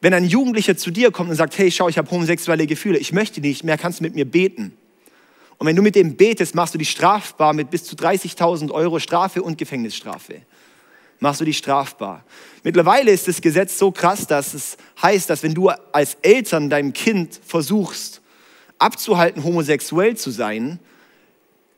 Wenn 0.01 0.15
ein 0.15 0.25
Jugendlicher 0.25 0.77
zu 0.77 0.91
dir 0.91 1.11
kommt 1.11 1.31
und 1.31 1.37
sagt, 1.37 1.59
hey, 1.59 1.71
schau, 1.71 1.89
ich 1.89 1.99
habe 1.99 2.11
homosexuelle 2.11 2.67
Gefühle, 2.67 2.99
ich 2.99 3.13
möchte 3.13 3.41
nicht 3.41 3.65
mehr, 3.65 3.77
kannst 3.77 3.99
du 3.99 4.05
mit 4.05 4.15
mir 4.15 4.25
beten. 4.25 4.77
Und 5.61 5.67
wenn 5.67 5.77
du 5.77 5.83
mit 5.83 5.95
dem 5.95 6.17
betest, 6.17 6.55
machst 6.55 6.73
du 6.73 6.79
dich 6.79 6.89
strafbar 6.89 7.53
mit 7.53 7.71
bis 7.71 7.85
zu 7.85 7.95
30.000 7.95 8.71
Euro 8.71 8.99
Strafe 8.99 9.43
und 9.43 9.59
Gefängnisstrafe. 9.59 10.41
Machst 11.19 11.43
du 11.43 11.45
dich 11.45 11.59
strafbar. 11.59 12.25
Mittlerweile 12.63 13.11
ist 13.11 13.29
das 13.29 13.43
Gesetz 13.43 13.79
so 13.79 13.93
krass, 13.93 14.27
dass 14.27 14.55
es 14.55 14.79
heißt, 15.03 15.29
dass 15.29 15.43
wenn 15.43 15.53
du 15.53 15.69
als 15.69 16.17
Eltern 16.23 16.71
deinem 16.71 16.95
Kind 16.95 17.39
versuchst, 17.47 18.23
abzuhalten, 18.79 19.45
homosexuell 19.45 20.17
zu 20.17 20.31
sein, 20.31 20.79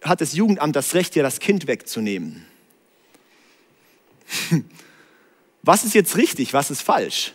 hat 0.00 0.20
das 0.20 0.34
Jugendamt 0.34 0.76
das 0.76 0.94
Recht, 0.94 1.16
dir 1.16 1.24
das 1.24 1.40
Kind 1.40 1.66
wegzunehmen. 1.66 2.46
Was 5.64 5.82
ist 5.82 5.94
jetzt 5.94 6.16
richtig, 6.16 6.52
was 6.54 6.70
ist 6.72 6.82
falsch? 6.82 7.34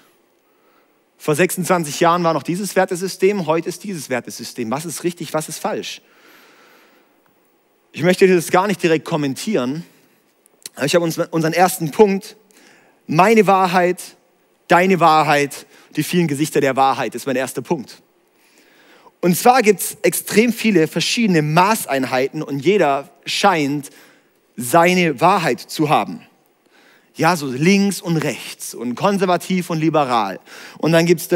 Vor 1.17 1.35
26 1.35 2.01
Jahren 2.01 2.23
war 2.23 2.33
noch 2.33 2.43
dieses 2.43 2.75
Wertesystem, 2.75 3.47
heute 3.47 3.69
ist 3.69 3.85
dieses 3.85 4.09
Wertesystem. 4.09 4.69
Was 4.69 4.85
ist 4.85 5.05
richtig, 5.05 5.33
was 5.33 5.47
ist 5.47 5.59
falsch? 5.59 6.01
Ich 7.97 8.03
möchte 8.03 8.27
das 8.27 8.51
gar 8.51 8.67
nicht 8.67 8.83
direkt 8.83 9.05
kommentieren. 9.05 9.83
Ich 10.85 10.93
habe 10.93 11.03
unseren 11.03 11.53
ersten 11.53 11.89
Punkt. 11.89 12.37
Meine 13.07 13.47
Wahrheit, 13.47 13.99
deine 14.67 14.99
Wahrheit, 14.99 15.65
die 15.95 16.03
vielen 16.03 16.27
Gesichter 16.27 16.61
der 16.61 16.75
Wahrheit 16.75 17.15
ist 17.15 17.25
mein 17.25 17.35
erster 17.35 17.63
Punkt. 17.63 18.03
Und 19.19 19.35
zwar 19.35 19.63
gibt 19.63 19.79
es 19.79 19.97
extrem 20.03 20.53
viele 20.53 20.87
verschiedene 20.87 21.41
Maßeinheiten 21.41 22.43
und 22.43 22.59
jeder 22.59 23.09
scheint 23.25 23.89
seine 24.55 25.19
Wahrheit 25.19 25.59
zu 25.59 25.89
haben. 25.89 26.21
Ja, 27.15 27.35
so 27.35 27.47
links 27.47 27.99
und 27.99 28.17
rechts 28.17 28.75
und 28.75 28.93
konservativ 28.93 29.71
und 29.71 29.79
liberal. 29.79 30.39
Und 30.77 30.91
dann 30.91 31.07
gibt 31.07 31.21
es 31.21 31.29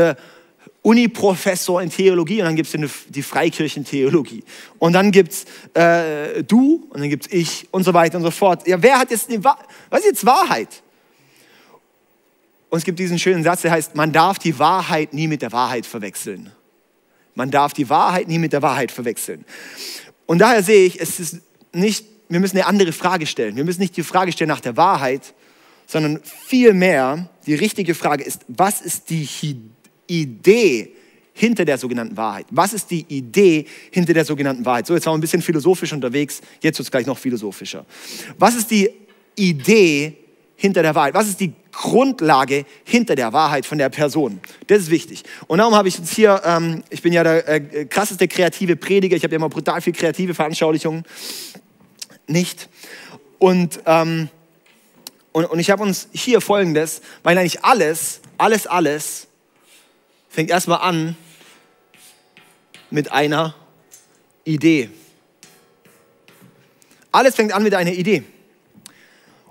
Uni-Professor 0.83 1.81
in 1.81 1.91
Theologie 1.91 2.39
und 2.41 2.45
dann 2.45 2.55
gibt 2.55 2.73
es 2.73 2.91
die 3.09 3.21
Freikirchentheologie. 3.21 4.43
Und 4.79 4.93
dann 4.93 5.11
gibt 5.11 5.31
es 5.31 5.45
äh, 5.75 6.43
du 6.43 6.87
und 6.89 7.01
dann 7.01 7.09
gibt 7.09 7.27
es 7.27 7.31
ich 7.31 7.67
und 7.71 7.83
so 7.83 7.93
weiter 7.93 8.17
und 8.17 8.23
so 8.23 8.31
fort. 8.31 8.67
Ja, 8.67 8.81
wer 8.81 8.97
hat 8.97 9.11
jetzt, 9.11 9.29
eine, 9.29 9.43
was 9.43 9.99
ist 9.99 10.05
jetzt 10.05 10.25
Wahrheit? 10.25 10.81
Und 12.69 12.79
es 12.79 12.83
gibt 12.83 12.97
diesen 12.97 13.19
schönen 13.19 13.43
Satz, 13.43 13.61
der 13.61 13.71
heißt, 13.71 13.95
man 13.95 14.11
darf 14.11 14.39
die 14.39 14.57
Wahrheit 14.57 15.13
nie 15.13 15.27
mit 15.27 15.41
der 15.41 15.51
Wahrheit 15.51 15.85
verwechseln. 15.85 16.51
Man 17.35 17.51
darf 17.51 17.73
die 17.73 17.89
Wahrheit 17.89 18.27
nie 18.27 18.39
mit 18.39 18.53
der 18.53 18.61
Wahrheit 18.61 18.91
verwechseln. 18.91 19.45
Und 20.25 20.39
daher 20.39 20.63
sehe 20.63 20.85
ich, 20.85 20.99
es 20.99 21.19
ist 21.19 21.41
nicht, 21.73 22.05
wir 22.29 22.39
müssen 22.39 22.57
eine 22.57 22.65
andere 22.65 22.91
Frage 22.91 23.27
stellen. 23.27 23.55
Wir 23.55 23.65
müssen 23.65 23.81
nicht 23.81 23.97
die 23.97 24.03
Frage 24.03 24.31
stellen 24.31 24.47
nach 24.47 24.61
der 24.61 24.77
Wahrheit, 24.77 25.33
sondern 25.85 26.21
vielmehr 26.23 27.29
die 27.45 27.55
richtige 27.55 27.93
Frage 27.93 28.23
ist, 28.23 28.45
was 28.47 28.81
ist 28.81 29.09
die 29.09 29.25
Idee 30.11 30.91
hinter 31.33 31.65
der 31.65 31.77
sogenannten 31.77 32.17
Wahrheit? 32.17 32.45
Was 32.51 32.73
ist 32.73 32.91
die 32.91 33.05
Idee 33.07 33.65
hinter 33.91 34.13
der 34.13 34.25
sogenannten 34.25 34.65
Wahrheit? 34.65 34.85
So, 34.85 34.93
jetzt 34.93 35.05
waren 35.05 35.13
wir 35.13 35.17
ein 35.19 35.21
bisschen 35.21 35.41
philosophisch 35.41 35.93
unterwegs, 35.93 36.41
jetzt 36.61 36.77
wird 36.77 36.87
es 36.87 36.91
gleich 36.91 37.05
noch 37.05 37.17
philosophischer. 37.17 37.85
Was 38.37 38.55
ist 38.55 38.69
die 38.69 38.89
Idee 39.35 40.17
hinter 40.55 40.83
der 40.83 40.93
Wahrheit? 40.93 41.13
Was 41.13 41.27
ist 41.27 41.39
die 41.39 41.53
Grundlage 41.71 42.65
hinter 42.83 43.15
der 43.15 43.31
Wahrheit 43.31 43.65
von 43.65 43.77
der 43.77 43.89
Person? 43.89 44.39
Das 44.67 44.79
ist 44.79 44.91
wichtig. 44.91 45.23
Und 45.47 45.59
darum 45.59 45.73
habe 45.73 45.87
ich 45.87 45.97
jetzt 45.97 46.13
hier, 46.13 46.41
ähm, 46.45 46.83
ich 46.89 47.01
bin 47.01 47.13
ja 47.13 47.23
der 47.23 47.47
äh, 47.47 47.85
krasseste 47.85 48.27
kreative 48.27 48.75
Prediger, 48.75 49.15
ich 49.15 49.23
habe 49.23 49.33
ja 49.33 49.37
immer 49.37 49.49
brutal 49.49 49.81
viel 49.81 49.93
kreative 49.93 50.33
Veranschaulichungen. 50.33 51.03
Nicht. 52.27 52.69
Und, 53.39 53.79
ähm, 53.85 54.29
und, 55.31 55.45
und 55.45 55.59
ich 55.59 55.71
habe 55.71 55.81
uns 55.81 56.09
hier 56.11 56.41
folgendes, 56.41 57.01
weil 57.23 57.37
eigentlich 57.37 57.63
alles, 57.63 58.21
alles, 58.37 58.67
alles 58.67 59.27
fängt 60.31 60.49
erstmal 60.49 60.79
an 60.79 61.17
mit 62.89 63.11
einer 63.11 63.53
Idee. 64.45 64.89
Alles 67.11 67.35
fängt 67.35 67.51
an 67.51 67.63
mit 67.63 67.75
einer 67.75 67.91
Idee. 67.91 68.23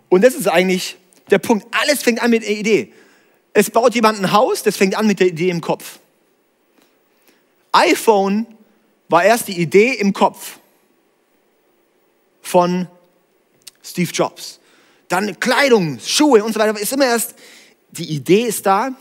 Und 0.08 0.24
das 0.24 0.34
ist 0.34 0.48
eigentlich 0.48 0.96
der 1.30 1.38
Punkt. 1.38 1.66
Alles 1.70 2.02
fängt 2.02 2.22
an 2.22 2.30
mit 2.30 2.42
einer 2.42 2.56
Idee. 2.56 2.92
Es 3.52 3.70
baut 3.70 3.94
jemand 3.94 4.18
ein 4.18 4.32
Haus, 4.32 4.62
das 4.62 4.76
fängt 4.76 4.96
an 4.96 5.06
mit 5.06 5.20
der 5.20 5.28
Idee 5.28 5.50
im 5.50 5.60
Kopf. 5.60 5.98
iPhone 7.72 8.46
war 9.08 9.22
erst 9.22 9.48
die 9.48 9.60
Idee 9.60 9.92
im 9.94 10.12
Kopf 10.12 10.58
von 12.40 12.88
Steve 13.82 14.10
Jobs. 14.12 14.60
Dann 15.08 15.38
Kleidung, 15.40 15.98
Schuhe 15.98 16.42
und 16.42 16.52
so 16.52 16.60
weiter. 16.60 16.78
Ist 16.78 16.92
immer 16.92 17.06
erst, 17.06 17.34
die 17.90 18.10
Idee 18.14 18.44
ist 18.44 18.64
da, 18.64 18.94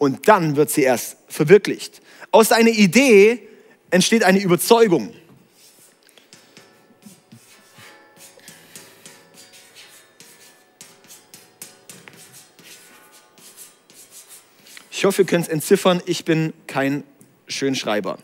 und 0.00 0.28
dann 0.28 0.56
wird 0.56 0.70
sie 0.70 0.82
erst 0.82 1.18
verwirklicht. 1.28 2.00
Aus 2.30 2.52
einer 2.52 2.70
Idee 2.70 3.46
entsteht 3.90 4.24
eine 4.24 4.40
Überzeugung. 4.40 5.12
Ich 14.90 15.04
hoffe, 15.04 15.22
ihr 15.22 15.26
könnt 15.26 15.46
es 15.46 15.52
entziffern, 15.52 16.02
ich 16.06 16.24
bin 16.24 16.54
kein 16.66 17.04
Schönschreiber. 17.46 18.18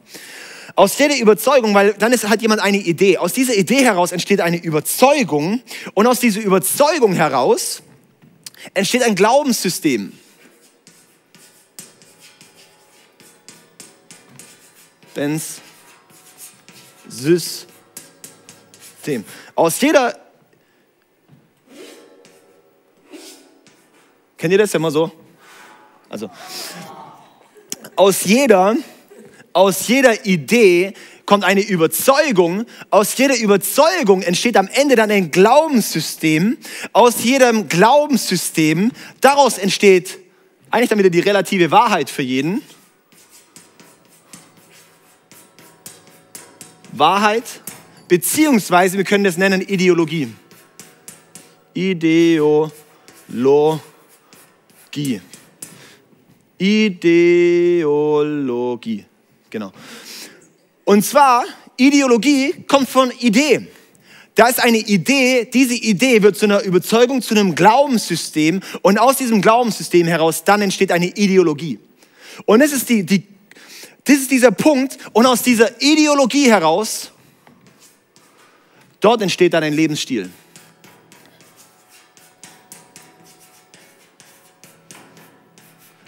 Aus 0.76 0.96
jeder 0.98 1.18
Überzeugung, 1.18 1.74
weil 1.74 1.92
dann 1.92 2.12
ist, 2.12 2.26
hat 2.26 2.40
jemand 2.40 2.62
eine 2.62 2.78
Idee. 2.78 3.18
Aus 3.18 3.34
dieser 3.34 3.54
Idee 3.54 3.84
heraus 3.84 4.12
entsteht 4.12 4.40
eine 4.40 4.56
Überzeugung 4.62 5.62
und 5.92 6.06
aus 6.06 6.20
dieser 6.20 6.40
Überzeugung 6.40 7.12
heraus 7.12 7.82
entsteht 8.72 9.02
ein 9.02 9.14
Glaubenssystem. 9.14 10.12
System. 17.08 17.66
Aus 19.54 19.80
jeder. 19.80 20.18
Kennt 24.36 24.52
ihr 24.52 24.58
das 24.58 24.72
ja 24.72 24.78
mal 24.78 24.90
so? 24.90 25.10
Also, 26.10 26.28
aus 27.96 28.24
jeder, 28.24 28.76
aus 29.52 29.88
jeder 29.88 30.26
Idee 30.26 30.92
kommt 31.24 31.44
eine 31.44 31.62
Überzeugung. 31.62 32.66
Aus 32.90 33.16
jeder 33.16 33.36
Überzeugung 33.38 34.20
entsteht 34.22 34.56
am 34.58 34.68
Ende 34.68 34.96
dann 34.96 35.10
ein 35.10 35.30
Glaubenssystem. 35.30 36.58
Aus 36.92 37.24
jedem 37.24 37.68
Glaubenssystem, 37.68 38.92
daraus 39.22 39.56
entsteht 39.56 40.18
eigentlich 40.70 40.90
dann 40.90 40.98
wieder 40.98 41.10
die 41.10 41.20
relative 41.20 41.70
Wahrheit 41.70 42.10
für 42.10 42.22
jeden. 42.22 42.62
Wahrheit, 46.98 47.44
beziehungsweise 48.08 48.96
wir 48.96 49.04
können 49.04 49.24
das 49.24 49.36
nennen 49.36 49.60
Ideologie. 49.60 50.28
Ideologie. 51.74 52.40
Ideologie. 56.58 57.04
Genau. 59.50 59.72
Und 60.84 61.04
zwar, 61.04 61.44
Ideologie 61.76 62.64
kommt 62.66 62.88
von 62.88 63.10
Idee. 63.20 63.66
Da 64.34 64.48
ist 64.48 64.62
eine 64.62 64.78
Idee, 64.78 65.48
diese 65.52 65.74
Idee 65.74 66.22
wird 66.22 66.36
zu 66.36 66.44
einer 66.44 66.62
Überzeugung, 66.62 67.22
zu 67.22 67.34
einem 67.34 67.54
Glaubenssystem 67.54 68.60
und 68.82 68.98
aus 68.98 69.16
diesem 69.16 69.40
Glaubenssystem 69.40 70.06
heraus 70.06 70.44
dann 70.44 70.60
entsteht 70.60 70.92
eine 70.92 71.06
Ideologie. 71.06 71.78
Und 72.44 72.60
das 72.60 72.72
ist 72.72 72.88
die, 72.88 73.04
die 73.04 73.35
das 74.06 74.16
ist 74.16 74.30
dieser 74.30 74.52
Punkt 74.52 74.98
und 75.12 75.26
aus 75.26 75.42
dieser 75.42 75.82
Ideologie 75.82 76.48
heraus, 76.48 77.10
dort 79.00 79.20
entsteht 79.20 79.52
dann 79.52 79.64
ein 79.64 79.74
Lebensstil. 79.74 80.30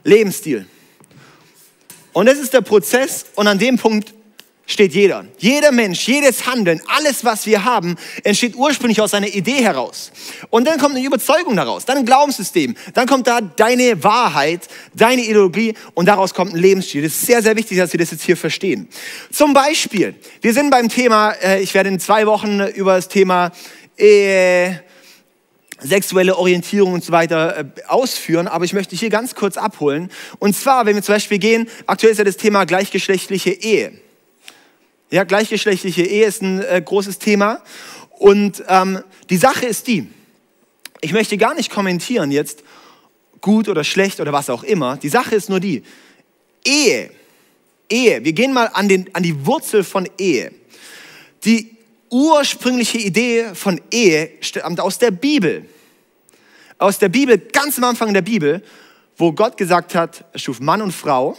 Lebensstil. 0.05 0.67
Und 2.13 2.27
das 2.27 2.39
ist 2.39 2.55
der 2.55 2.61
Prozess 2.61 3.27
und 3.35 3.49
an 3.49 3.59
dem 3.59 3.77
Punkt 3.77 4.15
versteht 4.69 4.93
jeder. 4.93 5.25
Jeder 5.39 5.73
Mensch, 5.73 6.07
jedes 6.07 6.47
Handeln, 6.47 6.83
alles, 6.89 7.25
was 7.25 7.47
wir 7.47 7.65
haben, 7.65 7.97
entsteht 8.23 8.55
ursprünglich 8.55 9.01
aus 9.01 9.15
einer 9.15 9.27
Idee 9.27 9.63
heraus. 9.63 10.13
Und 10.51 10.69
dann 10.69 10.79
kommt 10.79 10.95
eine 10.95 11.07
Überzeugung 11.07 11.57
daraus, 11.57 11.87
dann 11.87 11.97
ein 11.97 12.05
Glaubenssystem, 12.05 12.77
dann 12.93 13.07
kommt 13.07 13.27
da 13.27 13.41
deine 13.41 14.05
Wahrheit, 14.05 14.69
deine 14.93 15.23
Ideologie 15.23 15.73
und 15.95 16.05
daraus 16.05 16.35
kommt 16.35 16.53
ein 16.53 16.59
Lebensstil. 16.59 17.03
Das 17.03 17.13
ist 17.13 17.25
sehr, 17.25 17.43
sehr 17.43 17.57
wichtig, 17.57 17.79
dass 17.79 17.95
wir 17.95 17.99
das 17.99 18.11
jetzt 18.11 18.25
hier 18.25 18.37
verstehen. 18.37 18.89
Zum 19.33 19.55
Beispiel, 19.55 20.15
wir 20.43 20.53
sind 20.53 20.69
beim 20.69 20.91
Thema, 20.91 21.31
äh, 21.43 21.63
ich 21.63 21.73
werde 21.73 21.89
in 21.89 21.99
zwei 21.99 22.27
Wochen 22.27 22.61
über 22.61 22.97
das 22.97 23.09
Thema 23.09 23.53
Ehe, 23.97 24.85
sexuelle 25.81 26.37
Orientierung 26.37 26.93
und 26.93 27.03
so 27.03 27.11
weiter 27.13 27.57
äh, 27.57 27.65
ausführen, 27.87 28.47
aber 28.47 28.67
ich 28.67 28.75
möchte 28.75 28.95
hier 28.95 29.09
ganz 29.09 29.35
kurz 29.35 29.57
abholen. 29.57 30.11
Und 30.39 30.55
zwar, 30.55 30.85
wenn 30.85 30.95
wir 30.95 31.03
zum 31.03 31.15
Beispiel 31.15 31.39
gehen, 31.39 31.71
aktuell 31.87 32.13
ist 32.13 32.19
ja 32.19 32.25
das 32.25 32.37
Thema 32.37 32.67
gleichgeschlechtliche 32.67 33.51
Ehe. 33.51 33.99
Ja, 35.11 35.25
gleichgeschlechtliche 35.25 36.03
Ehe 36.03 36.27
ist 36.27 36.43
ein 36.43 36.63
äh, 36.63 36.83
großes 36.85 37.19
Thema. 37.19 37.63
Und 38.11 38.63
ähm, 38.69 39.03
die 39.31 39.39
Sache 39.39 39.67
ist 39.67 39.87
die, 39.87 40.09
ich 41.01 41.13
möchte 41.13 41.39
gar 41.39 41.55
nicht 41.55 41.71
kommentieren 41.71 42.31
jetzt, 42.31 42.63
gut 43.41 43.69
oder 43.69 43.85
schlecht 43.85 44.21
oder 44.21 44.33
was 44.33 44.51
auch 44.51 44.65
immer. 44.65 44.97
Die 44.97 45.09
Sache 45.09 45.35
ist 45.35 45.49
nur 45.49 45.61
die, 45.61 45.83
Ehe, 46.65 47.11
Ehe, 47.89 48.23
wir 48.23 48.33
gehen 48.33 48.53
mal 48.53 48.67
an, 48.67 48.89
den, 48.89 49.15
an 49.15 49.23
die 49.23 49.47
Wurzel 49.47 49.83
von 49.83 50.07
Ehe. 50.19 50.53
Die 51.45 51.77
ursprüngliche 52.11 52.99
Idee 52.99 53.55
von 53.55 53.81
Ehe 53.91 54.33
stammt 54.41 54.81
aus 54.81 54.99
der 54.99 55.11
Bibel. 55.11 55.67
Aus 56.77 56.99
der 56.99 57.09
Bibel, 57.09 57.39
ganz 57.39 57.79
am 57.79 57.85
Anfang 57.85 58.13
der 58.13 58.23
Bibel, 58.23 58.63
wo 59.17 59.33
Gott 59.33 59.57
gesagt 59.57 59.95
hat, 59.95 60.25
er 60.33 60.39
schuf 60.39 60.61
Mann 60.61 60.83
und 60.83 60.93
Frau. 60.93 61.39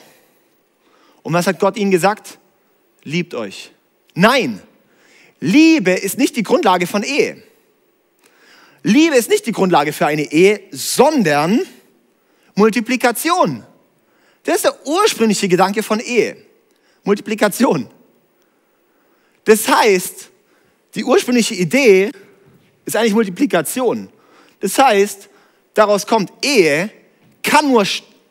Und 1.22 1.34
was 1.34 1.46
hat 1.46 1.60
Gott 1.60 1.78
ihnen 1.78 1.92
gesagt? 1.92 2.40
Liebt 3.04 3.34
euch. 3.34 3.72
Nein, 4.14 4.62
Liebe 5.40 5.92
ist 5.92 6.18
nicht 6.18 6.36
die 6.36 6.44
Grundlage 6.44 6.88
von 6.88 7.04
Ehe. 7.04 7.42
Liebe 8.84 9.16
ist 9.16 9.30
nicht 9.30 9.46
die 9.46 9.52
Grundlage 9.52 9.94
für 9.94 10.06
eine 10.06 10.32
Ehe, 10.32 10.62
sondern 10.72 11.62
Multiplikation. 12.56 13.64
Das 14.44 14.58
ist 14.58 14.66
der 14.66 14.88
ursprüngliche 14.88 15.48
Gedanke 15.48 15.84
von 15.84 16.00
Ehe. 16.00 16.38
Multiplikation. 17.04 17.90
Das 19.46 19.68
heißt, 19.68 20.30
die 20.96 21.04
ursprüngliche 21.04 21.56
Idee 21.56 22.12
ist 22.86 22.96
eigentlich 22.96 23.14
Multiplikation. 23.14 24.10
Das 24.60 24.78
heißt, 24.78 25.30
daraus 25.74 26.06
kommt 26.06 26.32
Ehe, 26.44 26.90
kann 27.44 27.68
nur, 27.70 27.86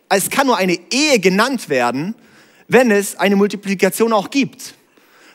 es 0.09 0.31
kann 0.31 0.47
nur 0.47 0.57
eine 0.57 0.79
Ehe 0.91 1.19
genannt 1.19 1.69
werden, 1.69 2.15
wenn 2.69 2.91
es 2.91 3.17
eine 3.17 3.35
Multiplikation 3.35 4.13
auch 4.13 4.31
gibt. 4.31 4.75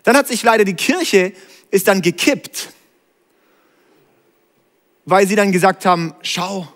Dann 0.03 0.15
hat 0.15 0.27
sich 0.27 0.43
leider 0.43 0.63
die 0.63 0.75
Kirche, 0.75 1.33
ist 1.71 1.87
dann 1.87 2.01
gekippt, 2.01 2.71
weil 5.05 5.27
sie 5.27 5.35
dann 5.35 5.51
gesagt 5.51 5.85
haben, 5.85 6.13
schau, 6.21 6.67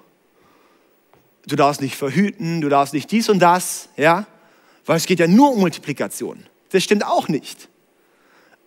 du 1.45 1.55
darfst 1.55 1.81
nicht 1.81 1.95
verhüten, 1.95 2.61
du 2.61 2.69
darfst 2.69 2.93
nicht 2.93 3.09
dies 3.11 3.29
und 3.29 3.39
das, 3.39 3.89
ja, 3.95 4.25
weil 4.85 4.97
es 4.97 5.05
geht 5.05 5.19
ja 5.19 5.27
nur 5.27 5.51
um 5.51 5.59
Multiplikation. 5.59 6.45
Das 6.71 6.83
stimmt 6.83 7.05
auch 7.05 7.27
nicht. 7.27 7.69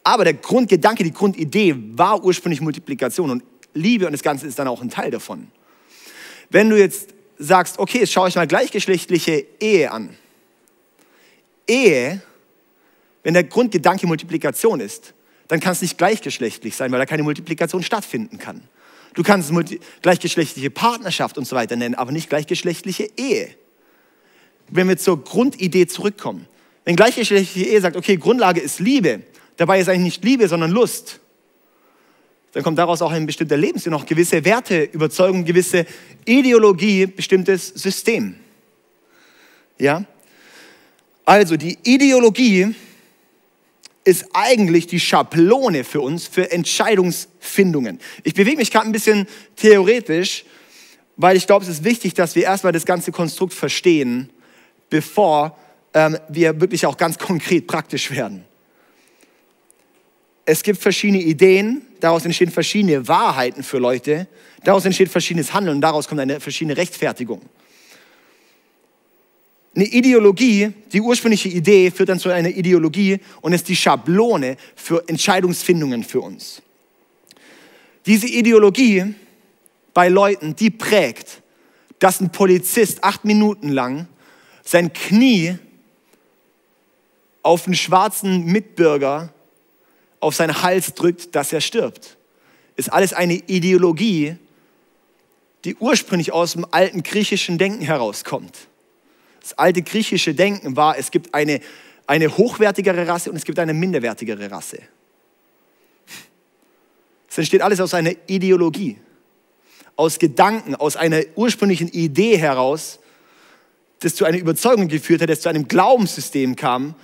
Aber 0.02 0.24
der 0.24 0.34
Grundgedanke, 0.34 1.04
die 1.04 1.12
Grundidee 1.12 1.74
war 1.76 2.24
ursprünglich 2.24 2.60
Multiplikation 2.60 3.30
und 3.30 3.44
Liebe 3.74 4.06
und 4.06 4.12
das 4.12 4.22
Ganze 4.22 4.46
ist 4.46 4.58
dann 4.58 4.68
auch 4.68 4.80
ein 4.80 4.90
Teil 4.90 5.10
davon. 5.10 5.48
Wenn 6.48 6.70
du 6.70 6.78
jetzt 6.78 7.10
sagst, 7.38 7.78
okay, 7.78 8.00
jetzt 8.00 8.12
schaue 8.12 8.28
ich 8.28 8.34
mal 8.34 8.46
gleichgeschlechtliche 8.46 9.46
Ehe 9.60 9.90
an. 9.90 10.16
Ehe, 11.70 12.20
wenn 13.22 13.34
der 13.34 13.44
Grundgedanke 13.44 14.06
Multiplikation 14.06 14.80
ist, 14.80 15.14
dann 15.48 15.60
kann 15.60 15.72
es 15.72 15.82
nicht 15.82 15.98
gleichgeschlechtlich 15.98 16.76
sein, 16.76 16.92
weil 16.92 16.98
da 16.98 17.06
keine 17.06 17.22
Multiplikation 17.22 17.82
stattfinden 17.82 18.38
kann. 18.38 18.62
Du 19.14 19.22
kannst 19.22 19.50
es 19.50 19.78
gleichgeschlechtliche 20.02 20.70
Partnerschaft 20.70 21.36
und 21.38 21.46
so 21.46 21.56
weiter 21.56 21.76
nennen, 21.76 21.96
aber 21.96 22.12
nicht 22.12 22.28
gleichgeschlechtliche 22.28 23.08
Ehe. 23.16 23.48
Wenn 24.68 24.88
wir 24.88 24.96
zur 24.96 25.24
Grundidee 25.24 25.86
zurückkommen. 25.86 26.46
Wenn 26.84 26.94
gleichgeschlechtliche 26.94 27.68
Ehe 27.68 27.80
sagt, 27.80 27.96
okay, 27.96 28.16
Grundlage 28.16 28.60
ist 28.60 28.78
Liebe, 28.78 29.22
Dabei 29.60 29.78
ist 29.78 29.90
eigentlich 29.90 30.04
nicht 30.04 30.24
Liebe, 30.24 30.48
sondern 30.48 30.70
Lust. 30.70 31.20
Dann 32.52 32.62
kommt 32.62 32.78
daraus 32.78 33.02
auch 33.02 33.10
ein 33.10 33.26
bestimmter 33.26 33.58
Lebensstil, 33.58 33.92
noch 33.92 34.06
gewisse 34.06 34.42
Werte, 34.46 34.84
Überzeugung, 34.84 35.44
gewisse 35.44 35.84
Ideologie, 36.24 37.04
bestimmtes 37.04 37.68
System. 37.68 38.36
Ja? 39.78 40.06
Also 41.30 41.56
die 41.56 41.78
Ideologie 41.84 42.74
ist 44.02 44.26
eigentlich 44.32 44.88
die 44.88 44.98
Schablone 44.98 45.84
für 45.84 46.00
uns, 46.00 46.26
für 46.26 46.50
Entscheidungsfindungen. 46.50 48.00
Ich 48.24 48.34
bewege 48.34 48.56
mich 48.56 48.72
gerade 48.72 48.86
ein 48.86 48.90
bisschen 48.90 49.28
theoretisch, 49.54 50.44
weil 51.16 51.36
ich 51.36 51.46
glaube, 51.46 51.64
es 51.64 51.70
ist 51.70 51.84
wichtig, 51.84 52.14
dass 52.14 52.34
wir 52.34 52.42
erstmal 52.42 52.72
das 52.72 52.84
ganze 52.84 53.12
Konstrukt 53.12 53.54
verstehen, 53.54 54.28
bevor 54.88 55.56
ähm, 55.94 56.18
wir 56.28 56.60
wirklich 56.60 56.84
auch 56.84 56.96
ganz 56.96 57.16
konkret 57.16 57.68
praktisch 57.68 58.10
werden 58.10 58.44
es 60.50 60.64
gibt 60.64 60.82
verschiedene 60.82 61.22
Ideen, 61.22 61.82
daraus 62.00 62.24
entstehen 62.24 62.50
verschiedene 62.50 63.06
Wahrheiten 63.06 63.62
für 63.62 63.78
Leute, 63.78 64.26
daraus 64.64 64.84
entsteht 64.84 65.08
verschiedenes 65.08 65.54
Handeln 65.54 65.80
daraus 65.80 66.08
kommt 66.08 66.20
eine 66.20 66.40
verschiedene 66.40 66.76
Rechtfertigung. 66.76 67.40
Eine 69.74 69.84
Ideologie, 69.86 70.72
die 70.92 71.00
ursprüngliche 71.00 71.48
Idee 71.48 71.90
führt 71.90 72.08
dann 72.08 72.18
zu 72.18 72.28
einer 72.28 72.48
Ideologie 72.48 73.18
und 73.40 73.52
ist 73.52 73.68
die 73.68 73.76
Schablone 73.76 74.56
für 74.74 75.08
Entscheidungsfindungen 75.08 76.02
für 76.02 76.20
uns. 76.20 76.60
Diese 78.06 78.26
Ideologie 78.26 79.14
bei 79.94 80.08
Leuten, 80.08 80.56
die 80.56 80.70
prägt, 80.70 81.42
dass 82.00 82.20
ein 82.20 82.32
Polizist 82.32 83.04
acht 83.04 83.24
Minuten 83.24 83.68
lang 83.68 84.08
sein 84.64 84.92
Knie 84.92 85.58
auf 87.42 87.66
einen 87.66 87.74
schwarzen 87.74 88.46
Mitbürger 88.46 89.32
auf 90.18 90.34
seinen 90.34 90.62
Hals 90.62 90.94
drückt, 90.94 91.34
dass 91.34 91.52
er 91.52 91.60
stirbt. 91.60 92.16
Ist 92.76 92.92
alles 92.92 93.12
eine 93.12 93.34
Ideologie, 93.34 94.36
die 95.64 95.76
ursprünglich 95.76 96.32
aus 96.32 96.52
dem 96.52 96.66
alten 96.70 97.02
griechischen 97.02 97.58
Denken 97.58 97.82
herauskommt. 97.82 98.69
Das 99.40 99.58
alte 99.58 99.82
griechische 99.82 100.34
Denken 100.34 100.76
war, 100.76 100.98
es 100.98 101.10
gibt 101.10 101.34
eine, 101.34 101.60
eine 102.06 102.36
hochwertigere 102.36 103.06
Rasse 103.06 103.30
und 103.30 103.36
es 103.36 103.44
gibt 103.44 103.58
eine 103.58 103.74
minderwertigere 103.74 104.50
Rasse. 104.50 104.78
Es 107.28 107.38
entsteht 107.38 107.62
alles 107.62 107.80
aus 107.80 107.94
einer 107.94 108.12
Ideologie, 108.26 108.96
aus 109.96 110.18
Gedanken, 110.18 110.74
aus 110.74 110.96
einer 110.96 111.22
ursprünglichen 111.36 111.88
Idee 111.88 112.36
heraus, 112.36 112.98
das 114.00 114.14
zu 114.14 114.24
einer 114.24 114.38
Überzeugung 114.38 114.88
geführt 114.88 115.22
hat, 115.22 115.30
das 115.30 115.42
zu 115.42 115.48
einem 115.48 115.68
Glaubenssystem 115.68 116.56
kam 116.56 116.94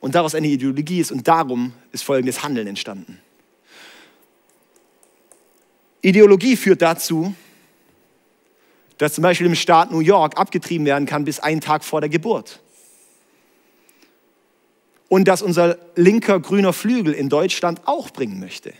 und 0.00 0.14
daraus 0.14 0.34
eine 0.34 0.48
Ideologie 0.48 1.00
ist 1.00 1.12
und 1.12 1.28
darum 1.28 1.72
ist 1.92 2.02
folgendes 2.02 2.42
Handeln 2.42 2.66
entstanden. 2.66 3.20
Ideologie 6.02 6.56
führt 6.56 6.82
dazu, 6.82 7.34
dass 8.98 9.14
zum 9.14 9.22
Beispiel 9.22 9.46
im 9.46 9.54
Staat 9.54 9.90
New 9.90 10.00
York 10.00 10.38
abgetrieben 10.38 10.86
werden 10.86 11.06
kann 11.06 11.24
bis 11.24 11.40
einen 11.40 11.60
Tag 11.60 11.84
vor 11.84 12.00
der 12.00 12.10
Geburt. 12.10 12.60
Und 15.08 15.28
dass 15.28 15.42
unser 15.42 15.78
linker 15.94 16.40
grüner 16.40 16.72
Flügel 16.72 17.12
in 17.12 17.28
Deutschland 17.28 17.82
auch 17.84 18.10
bringen 18.10 18.40
möchte. 18.40 18.72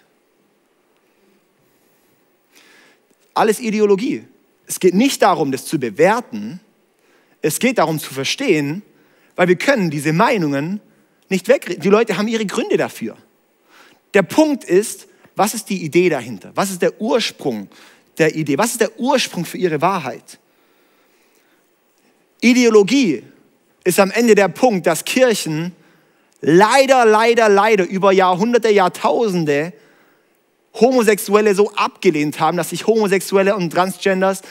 Alles 3.34 3.60
Ideologie. 3.60 4.24
Es 4.66 4.80
geht 4.80 4.94
nicht 4.94 5.22
darum, 5.22 5.52
das 5.52 5.66
zu 5.66 5.78
bewerten. 5.78 6.60
Es 7.42 7.58
geht 7.58 7.78
darum 7.78 7.98
zu 7.98 8.12
verstehen, 8.12 8.82
weil 9.36 9.46
wir 9.46 9.56
können 9.56 9.90
diese 9.90 10.12
Meinungen 10.12 10.80
nicht 11.28 11.46
wegreden. 11.46 11.82
Die 11.82 11.88
Leute 11.88 12.16
haben 12.16 12.28
ihre 12.28 12.46
Gründe 12.46 12.76
dafür. 12.76 13.16
Der 14.14 14.22
Punkt 14.22 14.64
ist, 14.64 15.06
was 15.36 15.52
ist 15.52 15.68
die 15.68 15.84
Idee 15.84 16.08
dahinter? 16.08 16.52
Was 16.54 16.70
ist 16.70 16.80
der 16.80 17.00
Ursprung 17.00 17.68
der 18.18 18.34
Idee? 18.34 18.58
Was 18.58 18.72
ist 18.72 18.80
der 18.80 18.98
Ursprung 18.98 19.44
für 19.44 19.58
ihre 19.58 19.80
Wahrheit? 19.80 20.38
Ideologie 22.40 23.22
ist 23.84 24.00
am 24.00 24.10
Ende 24.10 24.34
der 24.34 24.48
Punkt, 24.48 24.86
dass 24.86 25.04
Kirchen 25.04 25.74
leider, 26.40 27.04
leider, 27.04 27.48
leider 27.48 27.84
über 27.84 28.12
Jahrhunderte, 28.12 28.70
Jahrtausende 28.70 29.72
Homosexuelle 30.74 31.54
so 31.54 31.72
abgelehnt 31.72 32.38
haben, 32.38 32.56
dass 32.56 32.70
sich 32.70 32.86
Homosexuelle 32.86 33.56
und 33.56 33.70
Transgenders 33.70 34.42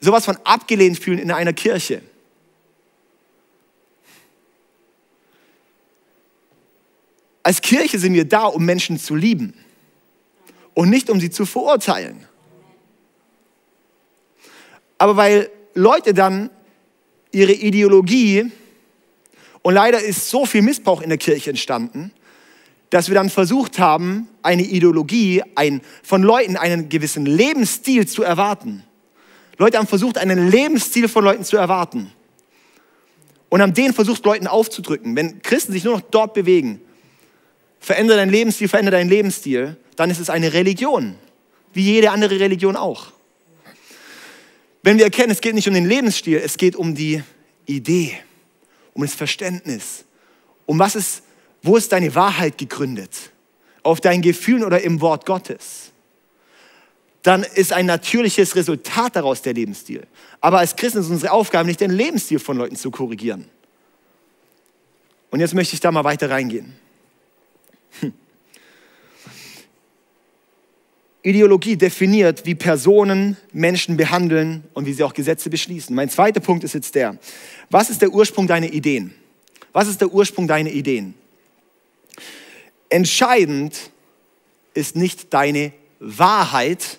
sowas 0.00 0.24
von 0.24 0.38
abgelehnt 0.44 0.98
fühlen 0.98 1.18
in 1.18 1.30
einer 1.30 1.52
Kirche. 1.52 2.02
Als 7.42 7.60
Kirche 7.60 7.98
sind 7.98 8.14
wir 8.14 8.24
da, 8.24 8.46
um 8.46 8.64
Menschen 8.64 8.98
zu 8.98 9.14
lieben 9.14 9.54
und 10.74 10.90
nicht 10.90 11.10
um 11.10 11.20
sie 11.20 11.30
zu 11.30 11.46
verurteilen. 11.46 12.26
Aber 14.98 15.16
weil 15.16 15.50
Leute 15.74 16.14
dann 16.14 16.50
ihre 17.32 17.52
Ideologie, 17.52 18.50
und 19.62 19.74
leider 19.74 20.00
ist 20.00 20.30
so 20.30 20.46
viel 20.46 20.62
Missbrauch 20.62 21.02
in 21.02 21.08
der 21.08 21.18
Kirche 21.18 21.50
entstanden, 21.50 22.12
dass 22.90 23.08
wir 23.08 23.16
dann 23.16 23.30
versucht 23.30 23.78
haben, 23.78 24.28
eine 24.42 24.62
Ideologie, 24.62 25.42
ein, 25.54 25.82
von 26.02 26.22
Leuten 26.22 26.56
einen 26.56 26.88
gewissen 26.88 27.26
Lebensstil 27.26 28.06
zu 28.06 28.22
erwarten. 28.22 28.84
Leute 29.58 29.78
haben 29.78 29.86
versucht, 29.86 30.18
einen 30.18 30.50
Lebensstil 30.50 31.08
von 31.08 31.24
Leuten 31.24 31.44
zu 31.44 31.56
erwarten. 31.56 32.12
Und 33.48 33.62
haben 33.62 33.74
den 33.74 33.92
versucht, 33.92 34.24
Leuten 34.24 34.46
aufzudrücken. 34.46 35.16
Wenn 35.16 35.42
Christen 35.42 35.72
sich 35.72 35.84
nur 35.84 35.94
noch 35.94 36.02
dort 36.02 36.34
bewegen, 36.34 36.80
verändere 37.80 38.18
deinen 38.18 38.30
Lebensstil, 38.30 38.68
verändere 38.68 38.96
deinen 38.96 39.10
Lebensstil, 39.10 39.76
dann 39.96 40.10
ist 40.10 40.20
es 40.20 40.30
eine 40.30 40.52
Religion. 40.52 41.16
Wie 41.72 41.82
jede 41.82 42.10
andere 42.10 42.38
Religion 42.38 42.76
auch. 42.76 43.12
Wenn 44.86 44.98
wir 44.98 45.04
erkennen, 45.06 45.32
es 45.32 45.40
geht 45.40 45.56
nicht 45.56 45.66
um 45.66 45.74
den 45.74 45.88
Lebensstil, 45.88 46.36
es 46.36 46.56
geht 46.56 46.76
um 46.76 46.94
die 46.94 47.20
Idee, 47.64 48.16
um 48.94 49.02
das 49.02 49.16
Verständnis. 49.16 50.04
Um 50.64 50.78
was 50.78 50.94
ist, 50.94 51.24
wo 51.60 51.76
ist 51.76 51.90
deine 51.90 52.14
Wahrheit 52.14 52.56
gegründet? 52.56 53.32
Auf 53.82 54.00
deinen 54.00 54.22
Gefühlen 54.22 54.62
oder 54.62 54.80
im 54.82 55.00
Wort 55.00 55.26
Gottes? 55.26 55.90
Dann 57.24 57.42
ist 57.42 57.72
ein 57.72 57.86
natürliches 57.86 58.54
Resultat 58.54 59.16
daraus 59.16 59.42
der 59.42 59.54
Lebensstil. 59.54 60.06
Aber 60.40 60.60
als 60.60 60.76
Christen 60.76 61.00
ist 61.00 61.10
unsere 61.10 61.32
Aufgabe 61.32 61.66
nicht, 61.66 61.80
den 61.80 61.90
Lebensstil 61.90 62.38
von 62.38 62.56
Leuten 62.56 62.76
zu 62.76 62.92
korrigieren. 62.92 63.48
Und 65.32 65.40
jetzt 65.40 65.54
möchte 65.54 65.74
ich 65.74 65.80
da 65.80 65.90
mal 65.90 66.04
weiter 66.04 66.30
reingehen. 66.30 66.76
Hm. 67.98 68.12
Ideologie 71.26 71.76
definiert, 71.76 72.46
wie 72.46 72.54
Personen 72.54 73.36
Menschen 73.52 73.96
behandeln 73.96 74.62
und 74.74 74.86
wie 74.86 74.92
sie 74.92 75.02
auch 75.02 75.12
Gesetze 75.12 75.50
beschließen. 75.50 75.94
Mein 75.94 76.08
zweiter 76.08 76.38
Punkt 76.38 76.62
ist 76.62 76.74
jetzt 76.74 76.94
der, 76.94 77.18
was 77.68 77.90
ist 77.90 78.00
der 78.00 78.10
Ursprung 78.12 78.46
deiner 78.46 78.72
Ideen? 78.72 79.12
Was 79.72 79.88
ist 79.88 80.00
der 80.00 80.12
Ursprung 80.12 80.46
deiner 80.46 80.70
Ideen? 80.70 81.14
Entscheidend 82.88 83.90
ist 84.72 84.94
nicht 84.94 85.34
deine 85.34 85.72
Wahrheit, 85.98 86.98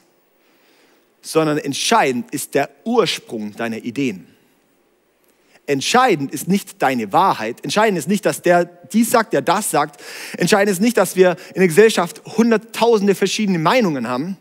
sondern 1.22 1.58
entscheidend 1.58 2.34
ist 2.34 2.54
der 2.54 2.70
Ursprung 2.84 3.56
deiner 3.56 3.78
Ideen. 3.78 4.28
Entscheidend 5.68 6.34
ist 6.34 6.48
nicht 6.48 6.82
deine 6.82 7.12
Wahrheit. 7.12 7.64
Entscheidend 7.64 8.00
ist 8.00 8.08
nicht, 8.08 8.26
dass 8.26 8.42
der 8.42 8.66
dies 8.66 9.12
sagt, 9.12 9.34
der 9.34 9.42
das 9.42 9.70
sagt. 9.70 10.02
Entscheidend 10.38 10.72
ist 10.72 10.82
nicht, 10.82 10.96
dass 10.96 11.18
wir 11.18 11.32
in 11.50 11.60
der 11.60 11.68
Gesellschaft 11.68 12.22
hunderttausende 12.26 13.16
verschiedene 13.16 13.60
Meinungen 13.60 14.08
haben. 14.08 14.38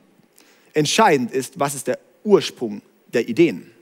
Entscheidend 0.72 1.32
ist, 1.32 1.58
was 1.58 1.74
ist 1.74 1.88
der 1.88 1.98
Ursprung 2.22 2.80
der 3.12 3.28
Ideen. 3.28 3.72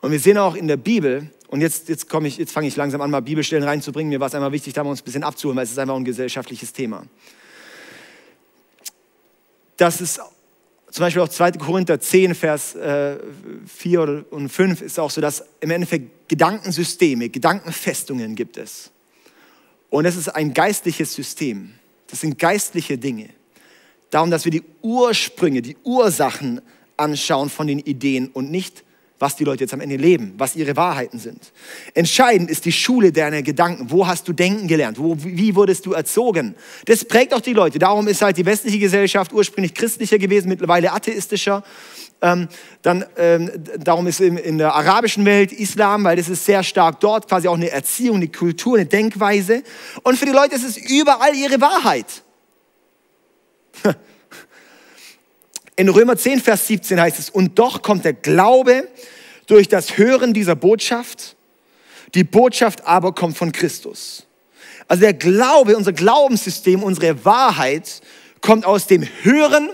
Und 0.00 0.12
wir 0.12 0.20
sehen 0.20 0.38
auch 0.38 0.54
in 0.54 0.68
der 0.68 0.76
Bibel, 0.76 1.28
und 1.48 1.62
jetzt, 1.62 1.88
jetzt, 1.88 2.06
ich, 2.22 2.38
jetzt 2.38 2.52
fange 2.52 2.68
ich 2.68 2.76
langsam 2.76 3.00
an, 3.00 3.10
mal 3.10 3.20
Bibelstellen 3.22 3.64
reinzubringen. 3.64 4.10
Mir 4.10 4.20
war 4.20 4.28
es 4.28 4.34
einmal 4.36 4.52
wichtig, 4.52 4.72
da 4.72 4.84
mal 4.84 4.90
uns 4.90 5.02
ein 5.02 5.04
bisschen 5.04 5.24
abzuholen, 5.24 5.56
weil 5.56 5.64
es 5.64 5.72
ist 5.72 5.78
einfach 5.78 5.96
ein 5.96 6.04
gesellschaftliches 6.04 6.72
Thema. 6.72 7.04
Dass 9.76 10.00
es 10.00 10.20
zum 10.90 11.04
Beispiel 11.04 11.22
auch 11.22 11.28
2. 11.28 11.52
Korinther 11.52 12.00
10, 12.00 12.34
Vers 12.34 12.74
äh, 12.74 13.16
4 13.66 14.26
und 14.30 14.48
5 14.48 14.82
ist 14.82 14.98
auch 14.98 15.10
so, 15.10 15.20
dass 15.20 15.44
im 15.60 15.70
Endeffekt 15.70 16.28
Gedankensysteme, 16.28 17.28
Gedankenfestungen 17.28 18.34
gibt 18.34 18.56
es. 18.56 18.90
Und 19.88 20.04
es 20.04 20.16
ist 20.16 20.28
ein 20.28 20.54
geistliches 20.54 21.14
System. 21.14 21.74
Das 22.08 22.20
sind 22.20 22.38
geistliche 22.38 22.98
Dinge. 22.98 23.30
Darum, 24.10 24.30
dass 24.30 24.44
wir 24.44 24.52
die 24.52 24.64
Ursprünge, 24.82 25.62
die 25.62 25.76
Ursachen 25.84 26.60
anschauen 26.96 27.50
von 27.50 27.66
den 27.66 27.78
Ideen 27.78 28.28
und 28.28 28.50
nicht 28.50 28.84
was 29.20 29.36
die 29.36 29.44
Leute 29.44 29.64
jetzt 29.64 29.74
am 29.74 29.80
Ende 29.80 29.96
leben, 29.96 30.32
was 30.38 30.56
ihre 30.56 30.76
Wahrheiten 30.76 31.18
sind. 31.18 31.52
Entscheidend 31.92 32.50
ist 32.50 32.64
die 32.64 32.72
Schule 32.72 33.12
deiner 33.12 33.42
Gedanken. 33.42 33.90
Wo 33.90 34.06
hast 34.06 34.26
du 34.26 34.32
denken 34.32 34.66
gelernt? 34.66 34.98
Wo, 34.98 35.14
wie 35.18 35.54
wurdest 35.54 35.84
du 35.84 35.92
erzogen? 35.92 36.54
Das 36.86 37.04
prägt 37.04 37.34
auch 37.34 37.42
die 37.42 37.52
Leute. 37.52 37.78
Darum 37.78 38.08
ist 38.08 38.22
halt 38.22 38.38
die 38.38 38.46
westliche 38.46 38.78
Gesellschaft 38.78 39.34
ursprünglich 39.34 39.74
christlicher 39.74 40.18
gewesen, 40.18 40.48
mittlerweile 40.48 40.92
atheistischer. 40.92 41.62
Ähm, 42.22 42.48
dann, 42.80 43.04
ähm, 43.18 43.50
darum 43.78 44.06
ist 44.06 44.20
in, 44.20 44.38
in 44.38 44.56
der 44.56 44.74
arabischen 44.74 45.26
Welt 45.26 45.52
Islam, 45.52 46.04
weil 46.04 46.16
das 46.16 46.30
ist 46.30 46.46
sehr 46.46 46.62
stark 46.62 47.00
dort, 47.00 47.28
quasi 47.28 47.46
auch 47.46 47.54
eine 47.54 47.70
Erziehung, 47.70 48.16
eine 48.16 48.28
Kultur, 48.28 48.76
eine 48.76 48.86
Denkweise. 48.86 49.62
Und 50.02 50.18
für 50.18 50.24
die 50.26 50.32
Leute 50.32 50.54
ist 50.54 50.64
es 50.64 50.78
überall 50.78 51.34
ihre 51.34 51.60
Wahrheit. 51.60 52.06
In 55.80 55.88
Römer 55.88 56.14
10, 56.14 56.40
Vers 56.40 56.66
17 56.66 57.00
heißt 57.00 57.18
es, 57.18 57.30
und 57.30 57.58
doch 57.58 57.80
kommt 57.80 58.04
der 58.04 58.12
Glaube 58.12 58.86
durch 59.46 59.66
das 59.66 59.96
Hören 59.96 60.34
dieser 60.34 60.54
Botschaft. 60.54 61.36
Die 62.14 62.22
Botschaft 62.22 62.86
aber 62.86 63.14
kommt 63.14 63.38
von 63.38 63.50
Christus. 63.50 64.26
Also 64.88 65.00
der 65.00 65.14
Glaube, 65.14 65.78
unser 65.78 65.94
Glaubenssystem, 65.94 66.82
unsere 66.82 67.24
Wahrheit 67.24 68.02
kommt 68.42 68.66
aus 68.66 68.88
dem 68.88 69.08
Hören 69.22 69.70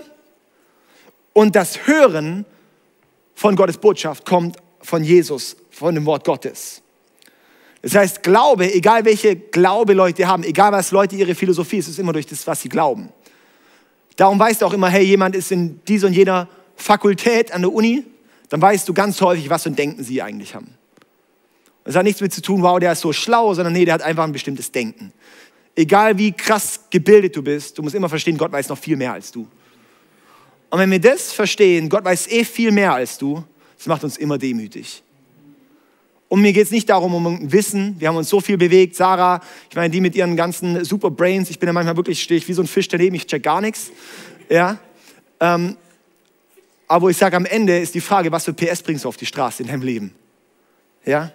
und 1.33 1.57
das 1.57 1.87
Hören 1.87 2.45
von 3.35 3.57
Gottes 3.57 3.77
Botschaft 3.77 4.25
kommt 4.25 4.55
von 4.79 5.03
Jesus, 5.03 5.57
von 5.71 5.93
dem 5.93 6.05
Wort 6.05 6.23
Gottes. 6.23 6.81
Das 7.81 7.95
heißt, 7.95 8.23
Glaube, 8.23 8.73
egal 8.73 9.03
welche 9.03 9.35
Glaube 9.35 9.91
Leute 9.91 10.25
haben, 10.25 10.45
egal 10.45 10.71
was 10.71 10.91
Leute 10.91 11.17
ihre 11.17 11.35
Philosophie 11.35 11.79
ist, 11.79 11.89
ist 11.89 11.99
immer 11.99 12.13
durch 12.13 12.27
das, 12.27 12.47
was 12.47 12.61
sie 12.61 12.69
glauben. 12.69 13.09
Darum 14.17 14.37
weißt 14.37 14.61
du 14.61 14.65
auch 14.65 14.73
immer, 14.73 14.89
hey, 14.89 15.05
jemand 15.05 15.35
ist 15.35 15.51
in 15.51 15.79
dieser 15.87 16.07
und 16.07 16.13
jener 16.13 16.49
Fakultät 16.75 17.51
an 17.53 17.61
der 17.61 17.71
Uni, 17.71 18.03
dann 18.49 18.61
weißt 18.61 18.89
du 18.89 18.93
ganz 18.93 19.21
häufig, 19.21 19.49
was 19.49 19.63
für 19.63 19.69
ein 19.69 19.75
Denken 19.75 20.03
sie 20.03 20.21
eigentlich 20.21 20.53
haben. 20.53 20.73
Das 21.83 21.95
hat 21.95 22.03
nichts 22.03 22.19
mit 22.19 22.33
zu 22.33 22.41
tun, 22.41 22.63
wow, 22.63 22.79
der 22.79 22.91
ist 22.91 23.01
so 23.01 23.13
schlau, 23.13 23.53
sondern 23.53 23.73
nee, 23.73 23.85
der 23.85 23.93
hat 23.93 24.01
einfach 24.01 24.23
ein 24.23 24.31
bestimmtes 24.31 24.71
Denken. 24.71 25.13
Egal 25.75 26.17
wie 26.17 26.31
krass 26.31 26.81
gebildet 26.89 27.35
du 27.35 27.43
bist, 27.43 27.77
du 27.77 27.83
musst 27.83 27.95
immer 27.95 28.09
verstehen, 28.09 28.37
Gott 28.37 28.51
weiß 28.51 28.67
noch 28.69 28.77
viel 28.77 28.97
mehr 28.97 29.13
als 29.13 29.31
du. 29.31 29.47
Und 30.69 30.79
wenn 30.79 30.91
wir 30.91 30.99
das 30.99 31.31
verstehen, 31.31 31.87
Gott 31.87 32.03
weiß 32.03 32.27
eh 32.29 32.43
viel 32.43 32.71
mehr 32.71 32.93
als 32.93 33.17
du, 33.17 33.43
das 33.77 33.85
macht 33.85 34.03
uns 34.03 34.17
immer 34.17 34.37
demütig. 34.37 35.03
Und 36.29 36.41
mir 36.41 36.51
geht 36.51 36.65
es 36.65 36.71
nicht 36.71 36.89
darum, 36.89 37.13
um 37.13 37.51
Wissen. 37.51 37.95
Wir 37.99 38.09
haben 38.09 38.17
uns 38.17 38.29
so 38.29 38.41
viel 38.41 38.57
bewegt. 38.57 38.95
Sarah, 38.95 39.41
ich 39.69 39.75
meine, 39.75 39.89
die 39.89 40.01
mit 40.01 40.15
ihren 40.15 40.35
ganzen 40.35 40.83
super 40.83 41.09
Brains, 41.09 41.49
ich 41.49 41.57
bin 41.57 41.67
ja 41.67 41.73
manchmal 41.73 41.95
wirklich, 41.95 42.21
stehe 42.21 42.37
ich 42.37 42.47
wie 42.47 42.53
so 42.53 42.61
ein 42.61 42.67
Fisch 42.67 42.87
daneben, 42.87 43.15
ich 43.15 43.25
check 43.25 43.43
gar 43.43 43.61
nichts. 43.61 43.91
Ja. 44.49 44.77
Ähm, 45.39 45.77
aber 46.87 47.09
ich 47.09 47.17
sage, 47.17 47.35
am 47.37 47.45
Ende 47.45 47.77
ist 47.77 47.95
die 47.95 48.01
Frage, 48.01 48.31
was 48.31 48.45
für 48.45 48.53
PS 48.53 48.81
bringst 48.81 49.05
du 49.05 49.09
auf 49.09 49.17
die 49.17 49.25
Straße 49.25 49.63
in 49.63 49.69
deinem 49.69 49.83
Leben? 49.83 50.15
Ja. 51.05 51.31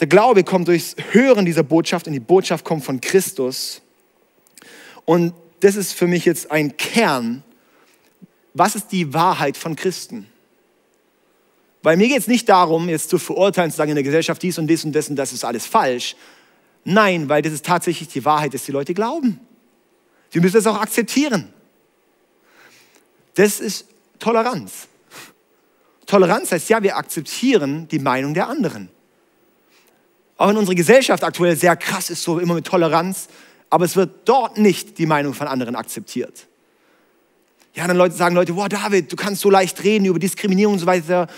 Der 0.00 0.06
Glaube 0.06 0.44
kommt 0.44 0.66
durchs 0.66 0.96
Hören 1.12 1.44
dieser 1.44 1.62
Botschaft 1.62 2.06
und 2.06 2.12
die 2.12 2.20
Botschaft 2.20 2.64
kommt 2.64 2.84
von 2.84 3.00
Christus. 3.00 3.82
Und 5.04 5.34
das 5.60 5.76
ist 5.76 5.92
für 5.92 6.06
mich 6.06 6.24
jetzt 6.24 6.50
ein 6.50 6.76
Kern. 6.76 7.44
Was 8.54 8.74
ist 8.74 8.90
die 8.92 9.12
Wahrheit 9.12 9.56
von 9.56 9.76
Christen? 9.76 10.26
Weil 11.82 11.96
mir 11.96 12.08
geht 12.08 12.18
es 12.18 12.26
nicht 12.26 12.48
darum, 12.48 12.88
jetzt 12.88 13.08
zu 13.08 13.18
verurteilen, 13.18 13.70
zu 13.70 13.76
sagen, 13.76 13.90
in 13.90 13.96
der 13.96 14.04
Gesellschaft 14.04 14.42
dies 14.42 14.58
und 14.58 14.66
dies 14.66 14.84
und 14.84 14.92
das 14.92 15.08
und 15.08 15.16
das 15.16 15.32
ist 15.32 15.44
alles 15.44 15.66
falsch. 15.66 16.14
Nein, 16.84 17.28
weil 17.28 17.42
das 17.42 17.52
ist 17.52 17.64
tatsächlich 17.64 18.08
die 18.08 18.24
Wahrheit, 18.24 18.52
dass 18.54 18.64
die 18.64 18.72
Leute 18.72 18.94
glauben. 18.94 19.40
Sie 20.30 20.40
müssen 20.40 20.54
das 20.54 20.66
auch 20.66 20.80
akzeptieren. 20.80 21.52
Das 23.34 23.60
ist 23.60 23.86
Toleranz. 24.18 24.88
Toleranz 26.06 26.52
heißt 26.52 26.68
ja, 26.68 26.82
wir 26.82 26.96
akzeptieren 26.96 27.88
die 27.88 27.98
Meinung 27.98 28.34
der 28.34 28.48
anderen. 28.48 28.90
Auch 30.36 30.50
in 30.50 30.56
unserer 30.56 30.74
Gesellschaft 30.74 31.22
aktuell 31.22 31.56
sehr 31.56 31.76
krass 31.76 32.10
ist 32.10 32.22
so 32.22 32.38
immer 32.38 32.54
mit 32.54 32.66
Toleranz, 32.66 33.28
aber 33.68 33.84
es 33.84 33.96
wird 33.96 34.28
dort 34.28 34.58
nicht 34.58 34.98
die 34.98 35.06
Meinung 35.06 35.34
von 35.34 35.46
anderen 35.46 35.76
akzeptiert. 35.76 36.46
Ja, 37.74 37.86
dann 37.86 37.96
Leute 37.96 38.16
sagen 38.16 38.34
Leute, 38.34 38.56
wow 38.56 38.68
David, 38.68 39.12
du 39.12 39.16
kannst 39.16 39.42
so 39.42 39.50
leicht 39.50 39.84
reden 39.84 40.06
über 40.06 40.18
Diskriminierung 40.18 40.74
und 40.74 40.80
so 40.80 40.86
weiter 40.86 41.28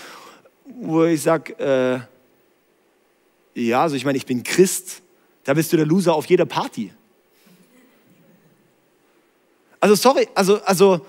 wo 0.87 1.03
ich 1.05 1.21
sage, 1.21 2.07
äh, 3.55 3.61
ja, 3.61 3.83
also 3.83 3.95
ich 3.95 4.05
meine, 4.05 4.17
ich 4.17 4.25
bin 4.25 4.43
Christ, 4.43 5.01
da 5.43 5.53
bist 5.53 5.71
du 5.71 5.77
der 5.77 5.85
Loser 5.85 6.15
auf 6.15 6.25
jeder 6.25 6.45
Party. 6.45 6.91
Also 9.79 9.95
sorry, 9.95 10.27
also, 10.33 10.61
also 10.63 11.05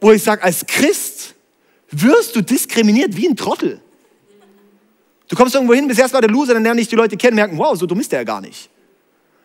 wo 0.00 0.12
ich 0.12 0.22
sage, 0.22 0.42
als 0.42 0.66
Christ 0.66 1.34
wirst 1.90 2.36
du 2.36 2.42
diskriminiert 2.42 3.16
wie 3.16 3.28
ein 3.28 3.36
Trottel. 3.36 3.80
Du 5.28 5.36
kommst 5.36 5.54
irgendwo 5.54 5.74
hin, 5.74 5.88
bist 5.88 5.98
erstmal 5.98 6.20
der 6.20 6.30
Loser, 6.30 6.54
dann 6.54 6.62
lernen 6.62 6.78
dich 6.78 6.88
die 6.88 6.96
Leute 6.96 7.16
kennen, 7.16 7.36
merken, 7.36 7.56
wow, 7.56 7.76
so 7.76 7.86
dumm 7.86 8.00
ist 8.00 8.12
der 8.12 8.20
ja 8.20 8.24
gar 8.24 8.40
nicht. 8.40 8.68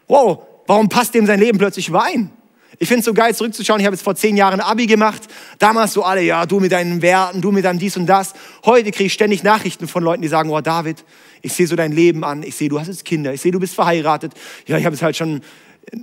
Wow, 0.07 0.43
warum 0.65 0.89
passt 0.89 1.13
dem 1.13 1.25
sein 1.25 1.39
Leben 1.39 1.57
plötzlich 1.57 1.87
überein? 1.87 2.31
Ich 2.79 2.87
finde 2.87 2.99
es 2.99 3.05
so 3.05 3.13
geil 3.13 3.33
zurückzuschauen. 3.33 3.79
Ich 3.79 3.85
habe 3.85 3.95
jetzt 3.95 4.03
vor 4.03 4.15
zehn 4.15 4.37
Jahren 4.37 4.59
Abi 4.59 4.85
gemacht. 4.85 5.23
Damals 5.57 5.93
so 5.93 6.03
alle, 6.03 6.21
ja, 6.21 6.45
du 6.45 6.59
mit 6.59 6.71
deinen 6.71 7.01
Werten, 7.01 7.41
du 7.41 7.51
mit 7.51 7.65
deinem 7.65 7.79
dies 7.79 7.97
und 7.97 8.05
das. 8.05 8.33
Heute 8.65 8.91
kriege 8.91 9.07
ich 9.07 9.13
ständig 9.13 9.43
Nachrichten 9.43 9.87
von 9.87 10.03
Leuten, 10.03 10.21
die 10.21 10.27
sagen, 10.27 10.51
oh 10.51 10.61
David, 10.61 11.03
ich 11.41 11.53
sehe 11.53 11.65
so 11.65 11.75
dein 11.75 11.91
Leben 11.91 12.23
an. 12.23 12.43
Ich 12.43 12.55
sehe, 12.55 12.69
du 12.69 12.79
hast 12.79 12.87
jetzt 12.87 13.03
Kinder. 13.03 13.33
Ich 13.33 13.41
sehe, 13.41 13.51
du 13.51 13.59
bist 13.59 13.73
verheiratet. 13.73 14.33
Ja, 14.67 14.77
ich 14.77 14.85
habe 14.85 14.95
jetzt 14.95 15.01
halt 15.01 15.17
schon 15.17 15.41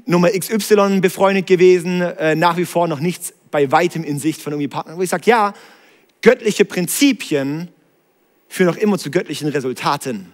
Nummer 0.06 0.30
XY 0.30 1.00
befreundet 1.00 1.46
gewesen. 1.46 2.00
Äh, 2.00 2.34
nach 2.34 2.56
wie 2.56 2.64
vor 2.64 2.88
noch 2.88 3.00
nichts 3.00 3.34
bei 3.50 3.70
weitem 3.70 4.02
in 4.02 4.18
Sicht 4.18 4.42
von 4.42 4.52
irgendwie 4.52 4.68
Partnern. 4.68 4.98
Wo 4.98 5.02
ich 5.02 5.10
sage, 5.10 5.30
ja, 5.30 5.54
göttliche 6.22 6.64
Prinzipien 6.64 7.68
führen 8.48 8.74
auch 8.74 8.78
immer 8.78 8.98
zu 8.98 9.10
göttlichen 9.10 9.48
Resultaten. 9.48 10.32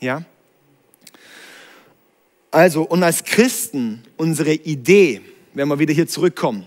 Ja? 0.00 0.24
Also, 2.50 2.82
und 2.82 3.02
als 3.02 3.22
Christen, 3.24 4.02
unsere 4.16 4.52
Idee, 4.52 5.20
wenn 5.54 5.68
wir 5.68 5.78
wieder 5.78 5.94
hier 5.94 6.08
zurückkommen, 6.08 6.66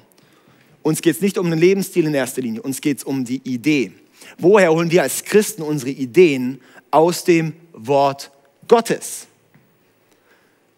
uns 0.82 1.02
geht 1.02 1.16
es 1.16 1.22
nicht 1.22 1.38
um 1.38 1.50
den 1.50 1.60
Lebensstil 1.60 2.06
in 2.06 2.14
erster 2.14 2.42
Linie, 2.42 2.62
uns 2.62 2.80
geht 2.80 3.00
es 3.00 3.04
um 3.04 3.26
die 3.26 3.42
Idee. 3.44 3.92
Woher 4.38 4.72
holen 4.72 4.92
wir 4.92 5.02
als 5.02 5.24
Christen 5.24 5.62
unsere 5.62 5.92
Ideen? 5.92 6.62
Aus 6.92 7.24
dem 7.24 7.54
Wort 7.74 8.32
Gottes. 8.68 9.28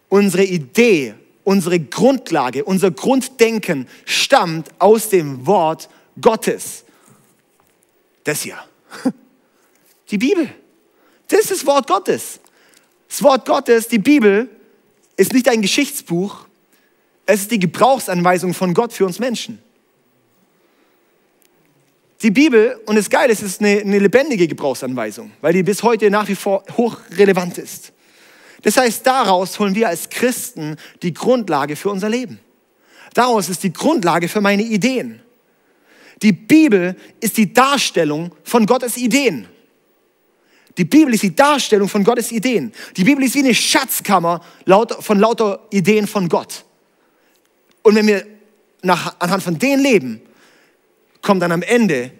Unsere 0.08 0.44
Idee, 0.44 1.14
unsere 1.44 1.78
Grundlage, 1.78 2.64
unser 2.64 2.90
Grunddenken 2.90 3.86
stammt 4.04 4.68
aus 4.78 5.10
dem 5.10 5.46
Wort 5.46 5.88
Gottes. 6.20 6.84
Das 8.24 8.42
hier. 8.42 8.58
Die 10.10 10.18
Bibel. 10.18 10.48
Das 11.28 11.40
ist 11.40 11.50
das 11.50 11.66
Wort 11.66 11.86
Gottes. 11.88 12.40
Das 13.08 13.22
Wort 13.22 13.46
Gottes, 13.46 13.88
die 13.88 13.98
Bibel, 13.98 14.48
ist 15.16 15.32
nicht 15.32 15.48
ein 15.48 15.62
Geschichtsbuch, 15.62 16.46
es 17.26 17.42
ist 17.42 17.50
die 17.50 17.58
Gebrauchsanweisung 17.58 18.54
von 18.54 18.72
Gott 18.74 18.92
für 18.92 19.04
uns 19.04 19.18
Menschen. 19.18 19.58
Die 22.22 22.30
Bibel, 22.30 22.80
und 22.86 22.96
das 22.96 23.10
Geile 23.10 23.32
ist, 23.32 23.42
ist 23.42 23.60
eine, 23.60 23.80
eine 23.80 23.98
lebendige 23.98 24.48
Gebrauchsanweisung, 24.48 25.32
weil 25.40 25.52
die 25.52 25.62
bis 25.62 25.82
heute 25.82 26.10
nach 26.10 26.28
wie 26.28 26.34
vor 26.34 26.64
hochrelevant 26.76 27.58
ist. 27.58 27.92
Das 28.62 28.76
heißt, 28.76 29.06
daraus 29.06 29.58
holen 29.58 29.74
wir 29.74 29.88
als 29.88 30.08
Christen 30.08 30.76
die 31.02 31.12
Grundlage 31.12 31.76
für 31.76 31.90
unser 31.90 32.08
Leben. 32.08 32.40
Daraus 33.12 33.48
ist 33.48 33.62
die 33.62 33.72
Grundlage 33.72 34.28
für 34.28 34.40
meine 34.40 34.62
Ideen. 34.62 35.20
Die 36.22 36.32
Bibel 36.32 36.96
ist 37.20 37.36
die 37.36 37.52
Darstellung 37.52 38.32
von 38.44 38.66
Gottes 38.66 38.96
Ideen. 38.96 39.46
Die 40.78 40.84
Bibel 40.84 41.14
ist 41.14 41.22
die 41.22 41.34
Darstellung 41.34 41.88
von 41.88 42.04
Gottes 42.04 42.30
Ideen. 42.32 42.72
Die 42.96 43.04
Bibel 43.04 43.24
ist 43.24 43.34
wie 43.34 43.40
eine 43.40 43.54
Schatzkammer 43.54 44.42
von 45.00 45.18
lauter 45.18 45.66
Ideen 45.70 46.06
von 46.06 46.28
Gott. 46.28 46.64
Und 47.82 47.94
wenn 47.94 48.06
wir 48.06 48.26
nach, 48.82 49.16
anhand 49.18 49.42
von 49.42 49.58
denen 49.58 49.82
leben, 49.82 50.20
kommt 51.22 51.42
dann 51.42 51.52
am 51.52 51.62
Ende 51.62 52.10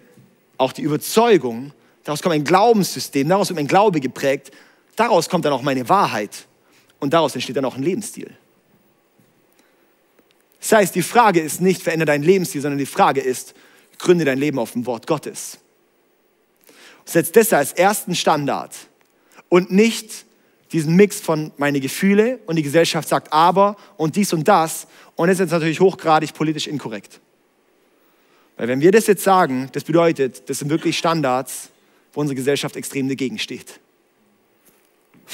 auch 0.57 0.71
die 0.71 0.81
Überzeugung, 0.81 1.71
daraus 2.03 2.21
kommt 2.21 2.35
ein 2.35 2.43
Glaubenssystem, 2.43 3.27
daraus 3.29 3.49
wird 3.49 3.57
mein 3.57 3.67
Glaube 3.67 3.99
geprägt, 3.99 4.51
daraus 4.95 5.29
kommt 5.29 5.45
dann 5.45 5.53
auch 5.53 5.61
meine 5.61 5.87
Wahrheit 5.87 6.47
und 6.99 7.13
daraus 7.13 7.35
entsteht 7.35 7.57
dann 7.57 7.65
auch 7.65 7.75
ein 7.75 7.83
Lebensstil. 7.83 8.35
Das 10.59 10.71
heißt, 10.71 10.95
die 10.95 11.03
Frage 11.03 11.39
ist 11.39 11.61
nicht, 11.61 11.83
verändere 11.83 12.07
deinen 12.07 12.23
Lebensstil, 12.23 12.61
sondern 12.61 12.79
die 12.79 12.87
Frage 12.87 13.21
ist, 13.21 13.53
gründe 13.99 14.25
dein 14.25 14.39
Leben 14.39 14.59
auf 14.59 14.71
dem 14.71 14.85
Wort 14.85 15.05
Gottes. 15.05 15.59
Setz 17.07 17.31
das 17.31 17.53
als 17.53 17.71
ersten 17.71 18.15
Standard 18.15 18.75
und 19.47 19.71
nicht 19.71 20.25
diesen 20.73 20.95
Mix 20.97 21.21
von 21.21 21.53
meine 21.57 21.79
Gefühle 21.79 22.39
und 22.45 22.57
die 22.57 22.63
Gesellschaft 22.63 23.07
sagt 23.07 23.31
aber 23.31 23.77
und 23.95 24.17
dies 24.17 24.33
und 24.33 24.47
das 24.47 24.87
und 25.15 25.27
das 25.27 25.35
ist 25.35 25.39
jetzt 25.39 25.51
natürlich 25.51 25.79
hochgradig 25.79 26.33
politisch 26.33 26.67
inkorrekt. 26.67 27.21
Weil 28.57 28.67
wenn 28.67 28.81
wir 28.81 28.91
das 28.91 29.07
jetzt 29.07 29.23
sagen, 29.23 29.69
das 29.71 29.85
bedeutet, 29.85 30.49
das 30.49 30.59
sind 30.59 30.69
wirklich 30.69 30.97
Standards, 30.97 31.69
wo 32.11 32.19
unsere 32.19 32.35
Gesellschaft 32.35 32.75
extrem 32.75 33.07
dagegen 33.07 33.39
steht. 33.39 33.79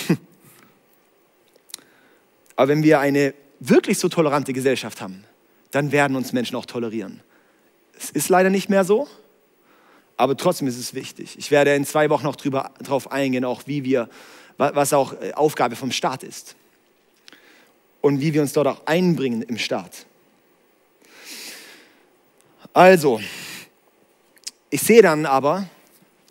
Aber 2.55 2.67
wenn 2.67 2.83
wir 2.83 2.99
eine 2.99 3.33
wirklich 3.59 3.97
so 3.97 4.09
tolerante 4.09 4.53
Gesellschaft 4.53 5.01
haben, 5.01 5.23
dann 5.71 5.91
werden 5.91 6.15
uns 6.15 6.33
Menschen 6.33 6.55
auch 6.55 6.67
tolerieren. 6.67 7.21
Es 7.97 8.12
ist 8.12 8.29
leider 8.29 8.51
nicht 8.51 8.69
mehr 8.69 8.83
so, 8.83 9.07
aber 10.23 10.38
trotzdem 10.38 10.69
ist 10.69 10.77
es 10.77 10.93
wichtig. 10.93 11.36
Ich 11.38 11.51
werde 11.51 11.75
in 11.75 11.86
zwei 11.86 12.09
Wochen 12.09 12.23
noch 12.23 12.38
darauf 12.38 13.12
eingehen, 13.12 13.43
auch 13.43 13.63
wie 13.65 13.83
wir, 13.83 14.07
was 14.57 14.93
auch 14.93 15.13
äh, 15.21 15.33
Aufgabe 15.33 15.75
vom 15.75 15.91
Staat 15.91 16.23
ist 16.23 16.55
und 17.99 18.21
wie 18.21 18.33
wir 18.33 18.41
uns 18.41 18.53
dort 18.53 18.67
auch 18.67 18.86
einbringen 18.86 19.41
im 19.41 19.57
Staat. 19.57 20.05
Also, 22.71 23.19
ich 24.69 24.81
sehe 24.81 25.01
dann 25.01 25.25
aber, 25.25 25.67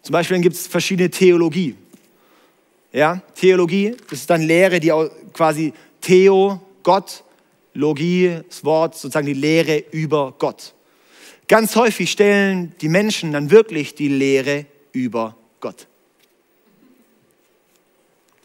zum 0.00 0.14
Beispiel 0.14 0.40
gibt 0.40 0.56
es 0.56 0.66
verschiedene 0.66 1.10
Theologie. 1.10 1.76
Ja, 2.94 3.20
Theologie, 3.34 3.94
das 4.08 4.20
ist 4.20 4.30
dann 4.30 4.40
Lehre, 4.40 4.80
die 4.80 4.90
quasi 5.34 5.74
Theo, 6.00 6.62
Gott, 6.82 7.24
Logie, 7.74 8.40
das 8.48 8.64
Wort, 8.64 8.96
sozusagen 8.96 9.26
die 9.26 9.34
Lehre 9.34 9.84
über 9.90 10.34
Gott. 10.38 10.72
Ganz 11.48 11.76
häufig 11.76 12.10
stellen 12.10 12.74
die 12.80 12.88
Menschen 12.88 13.32
dann 13.32 13.50
wirklich 13.50 13.94
die 13.94 14.08
Lehre 14.08 14.66
über 14.92 15.36
Gott. 15.60 15.86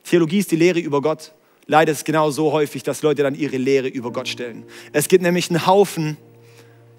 Theologie 0.04 0.40
ist 0.40 0.52
die 0.52 0.56
Lehre 0.56 0.80
über 0.80 1.02
Gott. 1.02 1.34
Leider 1.66 1.92
ist 1.92 2.00
es 2.00 2.04
genau 2.06 2.32
so 2.32 2.54
häufig, 2.54 2.84
dass 2.84 3.02
Leute 3.02 3.24
dann 3.24 3.36
ihre 3.36 3.58
Lehre 3.58 3.88
über 3.88 4.12
Gott 4.12 4.28
stellen. 4.28 4.64
Es 4.94 5.08
gibt 5.08 5.22
nämlich 5.22 5.50
einen 5.50 5.68
Haufen 5.68 6.18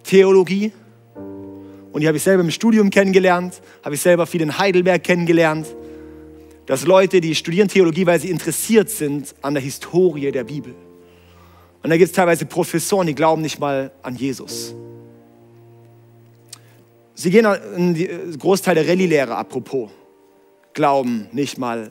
Theologie, 0.04 0.72
und 1.92 2.02
die 2.02 2.06
habe 2.06 2.16
ich 2.16 2.22
selber 2.22 2.42
im 2.42 2.50
Studium 2.50 2.90
kennengelernt, 2.90 3.60
habe 3.82 3.94
ich 3.94 4.00
selber 4.00 4.26
viel 4.26 4.42
in 4.42 4.58
Heidelberg 4.58 5.02
kennengelernt, 5.02 5.66
dass 6.66 6.84
Leute, 6.84 7.20
die 7.20 7.34
studieren 7.34 7.68
Theologie, 7.68 8.04
weil 8.04 8.20
sie 8.20 8.30
interessiert 8.30 8.90
sind 8.90 9.34
an 9.40 9.54
der 9.54 9.62
Historie 9.62 10.30
der 10.30 10.44
Bibel. 10.44 10.74
Und 11.82 11.90
da 11.90 11.96
gibt 11.96 12.10
es 12.10 12.14
teilweise 12.14 12.44
Professoren, 12.44 13.06
die 13.06 13.14
glauben 13.14 13.40
nicht 13.40 13.58
mal 13.58 13.90
an 14.02 14.16
Jesus. 14.16 14.74
Sie 17.20 17.30
gehen 17.30 17.44
in 17.76 17.94
die 17.94 18.08
äh, 18.08 18.36
Großteil 18.38 18.76
der 18.76 18.86
Rallye-Lehre, 18.86 19.34
apropos, 19.34 19.90
glauben 20.72 21.26
nicht 21.32 21.58
mal 21.58 21.90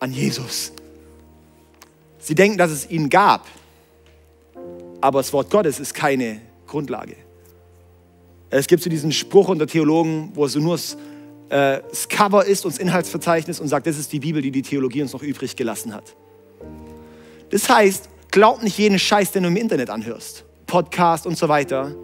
an 0.00 0.10
Jesus. 0.10 0.72
Sie 2.18 2.34
denken, 2.34 2.56
dass 2.56 2.70
es 2.70 2.90
ihn 2.90 3.10
gab, 3.10 3.46
aber 5.02 5.18
das 5.18 5.34
Wort 5.34 5.50
Gottes 5.50 5.78
ist 5.80 5.92
keine 5.92 6.40
Grundlage. 6.66 7.16
Es 8.48 8.66
gibt 8.66 8.82
so 8.82 8.88
diesen 8.88 9.12
Spruch 9.12 9.48
unter 9.48 9.66
Theologen, 9.66 10.30
wo 10.32 10.46
es 10.46 10.54
so 10.54 10.60
nur 10.60 10.76
das, 10.76 10.94
äh, 11.50 11.82
das 11.86 12.08
Cover 12.08 12.46
ist 12.46 12.64
und 12.64 12.72
das 12.72 12.78
Inhaltsverzeichnis 12.78 13.60
und 13.60 13.68
sagt, 13.68 13.86
das 13.86 13.98
ist 13.98 14.10
die 14.14 14.20
Bibel, 14.20 14.40
die 14.40 14.50
die 14.50 14.62
Theologie 14.62 15.02
uns 15.02 15.12
noch 15.12 15.22
übrig 15.22 15.56
gelassen 15.56 15.92
hat. 15.94 16.16
Das 17.50 17.68
heißt, 17.68 18.08
glaub 18.30 18.62
nicht 18.62 18.78
jeden 18.78 18.98
Scheiß, 18.98 19.30
den 19.30 19.42
du 19.42 19.50
im 19.50 19.56
Internet 19.56 19.90
anhörst. 19.90 20.46
Podcast 20.66 21.26
und 21.26 21.36
so 21.36 21.50
weiter. 21.50 21.94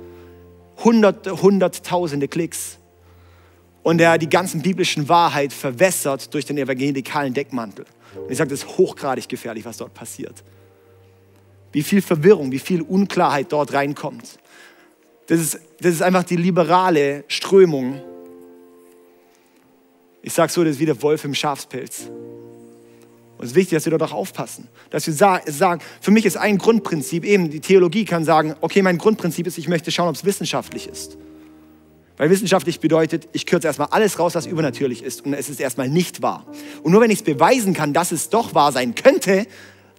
Hunderte, 0.83 1.43
hunderttausende 1.43 2.29
Klicks. 2.29 2.79
Und 3.83 3.99
der 3.99 4.17
die 4.19 4.29
ganzen 4.29 4.63
biblischen 4.63 5.09
Wahrheit 5.09 5.53
verwässert 5.53 6.33
durch 6.33 6.47
den 6.47 6.57
evangelikalen 6.57 7.35
Deckmantel. 7.35 7.85
Und 8.17 8.31
ich 8.31 8.39
sage, 8.39 8.51
das 8.51 8.61
ist 8.61 8.79
hochgradig 8.79 9.29
gefährlich, 9.29 9.65
was 9.65 9.77
dort 9.77 9.93
passiert. 9.93 10.43
Wie 11.73 11.83
viel 11.83 12.01
Verwirrung, 12.01 12.51
wie 12.51 12.59
viel 12.59 12.83
Unklarheit 12.83 13.53
dort 13.53 13.73
reinkommt. 13.73 14.39
Das 15.27 15.41
ist, 15.41 15.59
das 15.81 15.95
ist 15.95 16.03
einfach 16.03 16.25
die 16.25 16.37
liberale 16.37 17.25
Strömung. 17.29 18.01
Ich 20.23 20.33
sage 20.33 20.53
so, 20.53 20.65
das 20.65 20.75
ist 20.75 20.81
wie 20.81 20.87
der 20.87 21.03
Wolf 21.03 21.25
im 21.25 21.35
Schafspelz. 21.35 22.11
Und 23.45 23.49
es 23.49 23.53
ist 23.53 23.57
wichtig, 23.57 23.77
dass 23.77 23.85
wir 23.85 23.91
dort 23.91 24.11
auch 24.11 24.17
aufpassen. 24.17 24.69
Dass 24.89 25.07
wir 25.07 25.13
sagen, 25.13 25.83
für 26.01 26.11
mich 26.11 26.25
ist 26.25 26.39
ein 26.39 26.57
Grundprinzip 26.57 27.27
eben, 27.27 27.51
die 27.51 27.61
Theologie 27.61 28.07
kann 28.07 28.25
sagen, 28.25 28.55
okay, 28.63 28.81
mein 28.81 28.97
Grundprinzip 28.97 29.47
ist, 29.47 29.59
ich 29.59 29.69
möchte 29.69 29.91
schauen, 29.91 30.09
ob 30.09 30.15
es 30.15 30.25
wissenschaftlich 30.25 30.89
ist. 30.89 31.19
Weil 32.17 32.31
wissenschaftlich 32.31 32.81
bedeutet, 32.81 33.29
ich 33.35 33.45
kürze 33.45 33.67
erstmal 33.67 33.89
alles 33.91 34.19
raus, 34.19 34.35
was 34.35 34.47
übernatürlich 34.47 35.03
ist 35.03 35.27
und 35.27 35.35
es 35.35 35.51
ist 35.51 35.61
erstmal 35.61 35.91
nicht 35.91 36.23
wahr. 36.23 36.47
Und 36.83 36.93
nur 36.93 37.03
wenn 37.03 37.11
ich 37.11 37.19
es 37.19 37.23
beweisen 37.23 37.75
kann, 37.75 37.93
dass 37.93 38.13
es 38.13 38.31
doch 38.31 38.55
wahr 38.55 38.73
sein 38.73 38.95
könnte, 38.95 39.47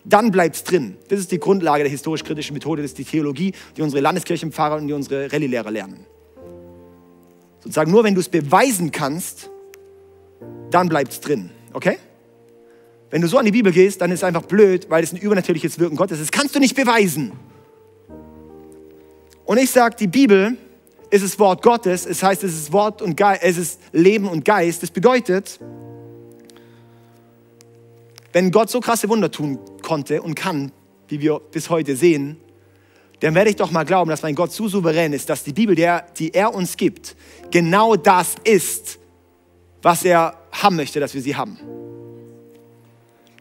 dann 0.03 0.31
bleibt 0.31 0.55
es 0.55 0.63
drin. 0.63 0.97
Das 1.09 1.19
ist 1.19 1.31
die 1.31 1.39
Grundlage 1.39 1.83
der 1.83 1.91
historisch-kritischen 1.91 2.55
Methode, 2.55 2.81
das 2.81 2.93
ist 2.93 2.97
die 2.97 3.05
Theologie, 3.05 3.53
die 3.77 3.83
unsere 3.83 4.01
Landeskirchenpfarrer 4.01 4.77
und 4.77 4.87
die 4.87 4.93
unsere 4.93 5.31
Rallye-Lehrer 5.31 5.69
lernen. 5.69 6.03
Sozusagen 7.59 7.91
nur 7.91 8.03
wenn 8.03 8.15
du 8.15 8.21
es 8.21 8.29
beweisen 8.29 8.91
kannst, 8.91 9.51
dann 10.71 10.89
bleibt 10.89 11.11
es 11.11 11.19
drin. 11.19 11.51
Okay? 11.71 11.99
Wenn 13.15 13.21
du 13.21 13.29
so 13.29 13.37
an 13.37 13.45
die 13.45 13.51
Bibel 13.51 13.71
gehst, 13.71 14.01
dann 14.01 14.11
ist 14.11 14.19
es 14.19 14.23
einfach 14.25 14.41
blöd, 14.41 14.87
weil 14.89 15.01
es 15.01 15.13
ein 15.13 15.17
übernatürliches 15.17 15.79
Wirken 15.79 15.95
Gottes 15.95 16.19
ist. 16.19 16.33
Das 16.33 16.37
kannst 16.37 16.53
du 16.53 16.59
nicht 16.59 16.75
beweisen. 16.75 17.31
Und 19.45 19.57
ich 19.57 19.71
sage, 19.71 19.95
die 19.97 20.07
Bibel 20.07 20.57
ist 21.11 21.23
das 21.23 21.39
Wort 21.39 21.61
Gottes. 21.61 22.05
Es 22.05 22.21
heißt, 22.21 22.43
es 22.43 22.53
ist 22.53 22.73
Wort 22.73 23.01
und 23.01 23.15
Geist, 23.15 23.41
es 23.41 23.55
ist 23.55 23.79
Leben 23.93 24.27
und 24.27 24.43
Geist. 24.43 24.83
Das 24.83 24.91
bedeutet, 24.91 25.61
wenn 28.33 28.51
Gott 28.51 28.69
so 28.69 28.81
krasse 28.81 29.07
Wunder 29.07 29.31
tun 29.31 29.59
konnte 29.81 30.21
und 30.21 30.35
kann, 30.35 30.73
wie 31.07 31.21
wir 31.21 31.39
bis 31.39 31.69
heute 31.69 31.95
sehen, 31.95 32.35
dann 33.21 33.33
werde 33.33 33.49
ich 33.49 33.55
doch 33.55 33.71
mal 33.71 33.85
glauben, 33.85 34.09
dass 34.09 34.23
mein 34.23 34.35
Gott 34.35 34.51
so 34.51 34.67
souverän 34.67 35.13
ist, 35.13 35.29
dass 35.29 35.45
die 35.45 35.53
Bibel, 35.53 35.73
die 35.73 36.33
er 36.33 36.53
uns 36.53 36.75
gibt, 36.75 37.15
genau 37.49 37.95
das 37.95 38.35
ist, 38.43 38.99
was 39.81 40.03
er 40.03 40.37
haben 40.51 40.75
möchte, 40.75 40.99
dass 40.99 41.13
wir 41.13 41.21
sie 41.21 41.37
haben. 41.37 41.57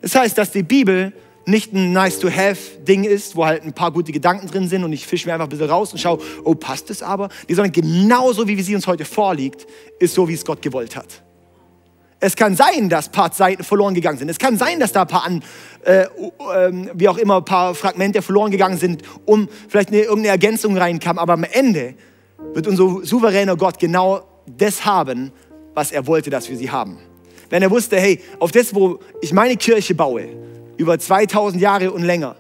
Das 0.05 0.15
heißt, 0.15 0.37
dass 0.37 0.51
die 0.51 0.63
Bibel 0.63 1.15
nicht 1.47 1.73
ein 1.73 1.95
Nice-to-have-Ding 1.95 3.05
ist, 3.05 3.37
wo 3.37 3.47
halt 3.47 3.63
ein 3.63 3.73
paar 3.73 3.91
gute 3.91 4.13
Gedanken 4.13 4.49
drin 4.49 4.69
sind 4.69 4.85
und 4.85 4.93
ich 4.93 5.07
fische 5.07 5.27
mir 5.27 5.33
einfach 5.33 5.47
ein 5.47 5.49
bisschen 5.49 5.71
raus 5.71 5.93
und 5.93 5.99
schaue, 5.99 6.19
oh, 6.45 6.55
passt 6.55 6.91
es 6.91 7.03
aber? 7.03 7.31
Nee, 7.49 7.55
sondern 7.55 7.73
genauso, 7.73 8.47
wie 8.47 8.61
sie 8.61 8.75
uns 8.75 8.87
heute 8.87 9.07
vorliegt, 9.07 9.67
ist 9.99 10.13
so, 10.13 10.29
wie 10.29 10.35
es 10.35 10.45
Gott 10.45 10.61
gewollt 10.61 10.95
hat. 10.95 11.23
Es 12.21 12.37
kann 12.37 12.55
sein, 12.55 12.91
dass 12.91 13.09
ein 13.09 13.13
paar 13.13 13.33
Seiten 13.33 13.65
verloren 13.65 13.95
gegangen 13.95 14.19
sind. 14.19 14.29
Es 14.29 14.39
kann 14.39 14.59
sein, 14.59 14.79
dass 14.79 14.93
da 14.93 15.03
ein 15.03 15.09
paar, 15.09 15.25
an, 15.25 15.43
äh, 15.87 16.03
äh, 16.03 16.09
wie 16.93 17.09
auch 17.09 17.17
immer, 17.17 17.39
ein 17.39 17.45
paar 17.47 17.75
Fragmente 17.75 18.21
verloren 18.21 18.51
gegangen 18.51 18.77
sind, 18.77 19.03
um 19.25 19.49
vielleicht 19.71 19.89
eine, 19.89 20.01
irgendeine 20.01 20.29
Ergänzung 20.29 20.77
reinkam. 20.77 21.19
Aber 21.19 21.33
am 21.33 21.45
Ende 21.45 21.95
wird 22.53 22.67
unser 22.67 23.07
souveräner 23.07 23.57
Gott 23.57 23.79
genau 23.79 24.21
das 24.55 24.85
haben, 24.85 25.33
was 25.73 25.93
er 25.93 26.07
wollte, 26.07 26.29
dass 26.29 26.51
wir 26.51 26.59
sie 26.59 26.71
haben. 26.71 26.99
Wenn 27.51 27.63
er 27.63 27.71
wusste, 27.71 27.99
hey, 27.99 28.21
auf 28.39 28.53
das, 28.53 28.75
wo 28.75 28.99
ich 29.21 29.33
meine 29.33 29.57
Kirche 29.57 29.95
baue, 29.95 30.29
über 30.77 30.99
2000 30.99 31.61
Jahre 31.61 31.93
und 31.93 32.03
länger, 32.03 32.37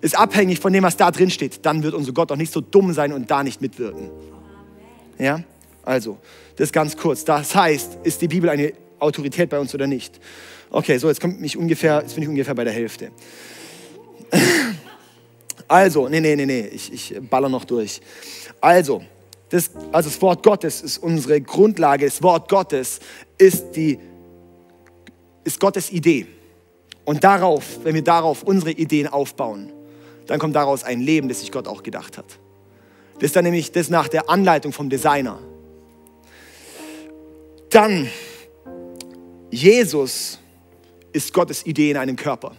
ist 0.00 0.18
abhängig 0.18 0.60
von 0.60 0.72
dem, 0.72 0.82
was 0.82 0.96
da 0.96 1.10
drin 1.10 1.30
steht, 1.30 1.64
dann 1.66 1.82
wird 1.82 1.94
unser 1.94 2.12
Gott 2.12 2.32
auch 2.32 2.36
nicht 2.36 2.52
so 2.52 2.60
dumm 2.60 2.92
sein 2.92 3.12
und 3.12 3.30
da 3.30 3.42
nicht 3.42 3.60
mitwirken. 3.60 4.10
Ja? 5.18 5.42
Also, 5.82 6.18
das 6.56 6.72
ganz 6.72 6.96
kurz. 6.96 7.24
Das 7.24 7.54
heißt, 7.54 7.98
ist 8.02 8.22
die 8.22 8.28
Bibel 8.28 8.48
eine 8.48 8.72
Autorität 8.98 9.50
bei 9.50 9.58
uns 9.58 9.74
oder 9.74 9.86
nicht? 9.86 10.20
Okay, 10.70 10.98
so, 10.98 11.08
jetzt 11.08 11.20
kommt 11.20 11.40
mich 11.40 11.56
ungefähr, 11.56 12.00
jetzt 12.00 12.14
bin 12.14 12.22
ich 12.22 12.28
ungefähr 12.28 12.54
bei 12.54 12.64
der 12.64 12.72
Hälfte. 12.72 13.10
Also, 15.68 16.08
nee, 16.08 16.18
nee, 16.18 16.34
nee, 16.34 16.46
nee, 16.46 16.66
ich, 16.66 16.92
ich 16.92 17.20
baller 17.30 17.48
noch 17.48 17.64
durch. 17.64 18.00
Also, 18.60 19.02
das, 19.50 19.70
also 19.90 20.08
das 20.08 20.22
Wort 20.22 20.42
Gottes 20.44 20.80
ist 20.80 20.98
unsere 20.98 21.40
Grundlage. 21.40 22.06
Das 22.06 22.22
Wort 22.22 22.48
Gottes 22.48 23.00
ist, 23.36 23.72
die, 23.72 23.98
ist 25.44 25.58
Gottes 25.58 25.90
Idee. 25.90 26.26
Und 27.04 27.24
darauf, 27.24 27.80
wenn 27.82 27.94
wir 27.94 28.04
darauf 28.04 28.44
unsere 28.44 28.70
Ideen 28.70 29.08
aufbauen, 29.08 29.72
dann 30.26 30.38
kommt 30.38 30.54
daraus 30.54 30.84
ein 30.84 31.00
Leben, 31.00 31.28
das 31.28 31.40
sich 31.40 31.50
Gott 31.50 31.66
auch 31.66 31.82
gedacht 31.82 32.16
hat. 32.16 32.26
Das 33.14 33.24
ist 33.24 33.36
dann 33.36 33.44
nämlich 33.44 33.72
das 33.72 33.90
nach 33.90 34.06
der 34.06 34.30
Anleitung 34.30 34.72
vom 34.72 34.88
Designer. 34.88 35.40
Dann, 37.70 38.08
Jesus 39.50 40.38
ist 41.12 41.32
Gottes 41.32 41.66
Idee 41.66 41.90
in 41.90 41.96
einem 41.96 42.14
Körper. 42.14 42.54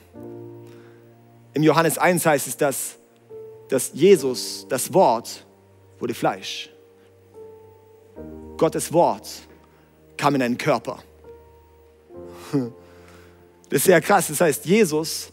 Im 1.53 1.63
Johannes 1.63 1.97
1 1.97 2.25
heißt 2.25 2.47
es, 2.47 2.57
dass, 2.57 2.97
dass 3.69 3.91
Jesus, 3.93 4.65
das 4.67 4.93
Wort, 4.93 5.45
wurde 5.99 6.13
Fleisch. 6.13 6.70
Gottes 8.61 8.93
Wort 8.93 9.27
kam 10.17 10.35
in 10.35 10.43
einen 10.43 10.55
Körper. 10.55 10.99
Das 12.51 13.77
ist 13.79 13.85
sehr 13.85 13.99
krass. 14.01 14.27
Das 14.27 14.39
heißt, 14.39 14.65
Jesus 14.65 15.31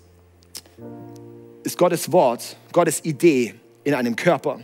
ist 1.63 1.77
Gottes 1.77 2.11
Wort, 2.11 2.57
Gottes 2.73 3.05
Idee 3.05 3.55
in 3.85 3.93
einem 3.93 4.17
Körper. 4.17 4.61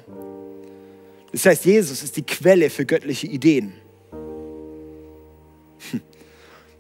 Das 1.31 1.45
heißt, 1.45 1.67
Jesus 1.67 2.03
ist 2.03 2.17
die 2.17 2.23
Quelle 2.23 2.71
für 2.71 2.87
göttliche 2.87 3.27
Ideen. 3.27 3.75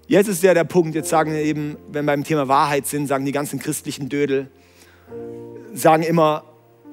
Jetzt 0.07 0.29
ist 0.29 0.43
ja 0.43 0.55
der 0.55 0.65
Punkt, 0.65 0.95
jetzt 0.95 1.11
sagen 1.11 1.35
eben, 1.35 1.77
wenn 1.89 2.07
wir 2.07 2.13
beim 2.13 2.25
Thema 2.25 2.49
Wahrheit 2.49 2.87
sind, 2.87 3.09
sagen 3.09 3.27
die 3.27 3.33
ganzen 3.33 3.59
christlichen 3.59 4.09
Dödel, 4.09 4.51
sagen 5.75 6.03
immer, 6.03 6.45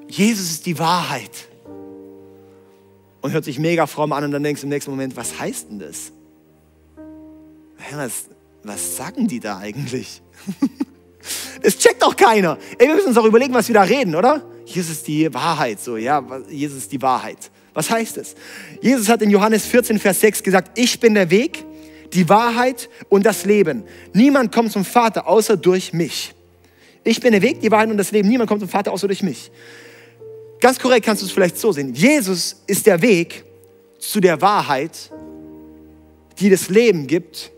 Jesus 0.06 0.50
ist 0.50 0.66
die 0.66 0.78
Wahrheit. 0.78 1.48
Und 3.22 3.32
hört 3.32 3.44
sich 3.44 3.58
mega 3.58 3.86
fromm 3.86 4.12
an 4.12 4.24
und 4.24 4.32
dann 4.32 4.42
denkst 4.42 4.60
du 4.60 4.66
im 4.66 4.70
nächsten 4.70 4.90
Moment, 4.90 5.16
was 5.16 5.38
heißt 5.38 5.70
denn 5.70 5.78
das? 5.78 6.12
Was, 7.94 8.26
was 8.62 8.96
sagen 8.96 9.26
die 9.26 9.40
da 9.40 9.58
eigentlich? 9.58 10.22
Das 11.62 11.78
checkt 11.78 12.02
doch 12.02 12.16
keiner. 12.16 12.58
Ey, 12.78 12.88
wir 12.88 12.96
müssen 12.96 13.08
uns 13.08 13.16
auch 13.16 13.24
überlegen, 13.24 13.54
was 13.54 13.68
wir 13.68 13.74
da 13.74 13.82
reden, 13.82 14.16
oder? 14.16 14.42
Jesus 14.64 14.90
ist 14.96 15.06
die 15.06 15.32
Wahrheit, 15.32 15.80
so, 15.80 15.96
ja, 15.96 16.20
Jesus 16.50 16.78
ist 16.78 16.92
die 16.92 17.00
Wahrheit. 17.00 17.50
Was 17.74 17.90
heißt 17.90 18.16
es? 18.18 18.34
Jesus 18.80 19.08
hat 19.08 19.22
in 19.22 19.30
Johannes 19.30 19.64
14, 19.66 19.98
Vers 19.98 20.20
6 20.20 20.42
gesagt, 20.42 20.78
ich 20.78 20.98
bin 21.00 21.14
der 21.14 21.30
Weg, 21.30 21.64
die 22.12 22.28
Wahrheit 22.28 22.90
und 23.08 23.24
das 23.24 23.44
Leben. 23.44 23.84
Niemand 24.12 24.52
kommt 24.52 24.72
zum 24.72 24.84
Vater 24.84 25.26
außer 25.26 25.56
durch 25.56 25.92
mich. 25.92 26.34
Ich 27.04 27.20
bin 27.20 27.32
der 27.32 27.42
Weg, 27.42 27.60
die 27.60 27.70
Wahrheit 27.70 27.90
und 27.90 27.96
das 27.96 28.12
Leben. 28.12 28.28
Niemand 28.28 28.48
kommt 28.48 28.60
zum 28.60 28.68
Vater 28.68 28.92
außer 28.92 29.06
durch 29.06 29.22
mich. 29.22 29.50
Ganz 30.62 30.78
korrekt 30.78 31.04
kannst 31.04 31.20
du 31.20 31.26
es 31.26 31.32
vielleicht 31.32 31.58
so 31.58 31.72
sehen. 31.72 31.92
Jesus 31.92 32.62
ist 32.68 32.86
der 32.86 33.02
Weg 33.02 33.44
zu 33.98 34.20
der 34.20 34.40
Wahrheit, 34.40 35.10
die 36.38 36.48
das 36.48 36.68
Leben 36.68 37.08
gibt, 37.08 37.50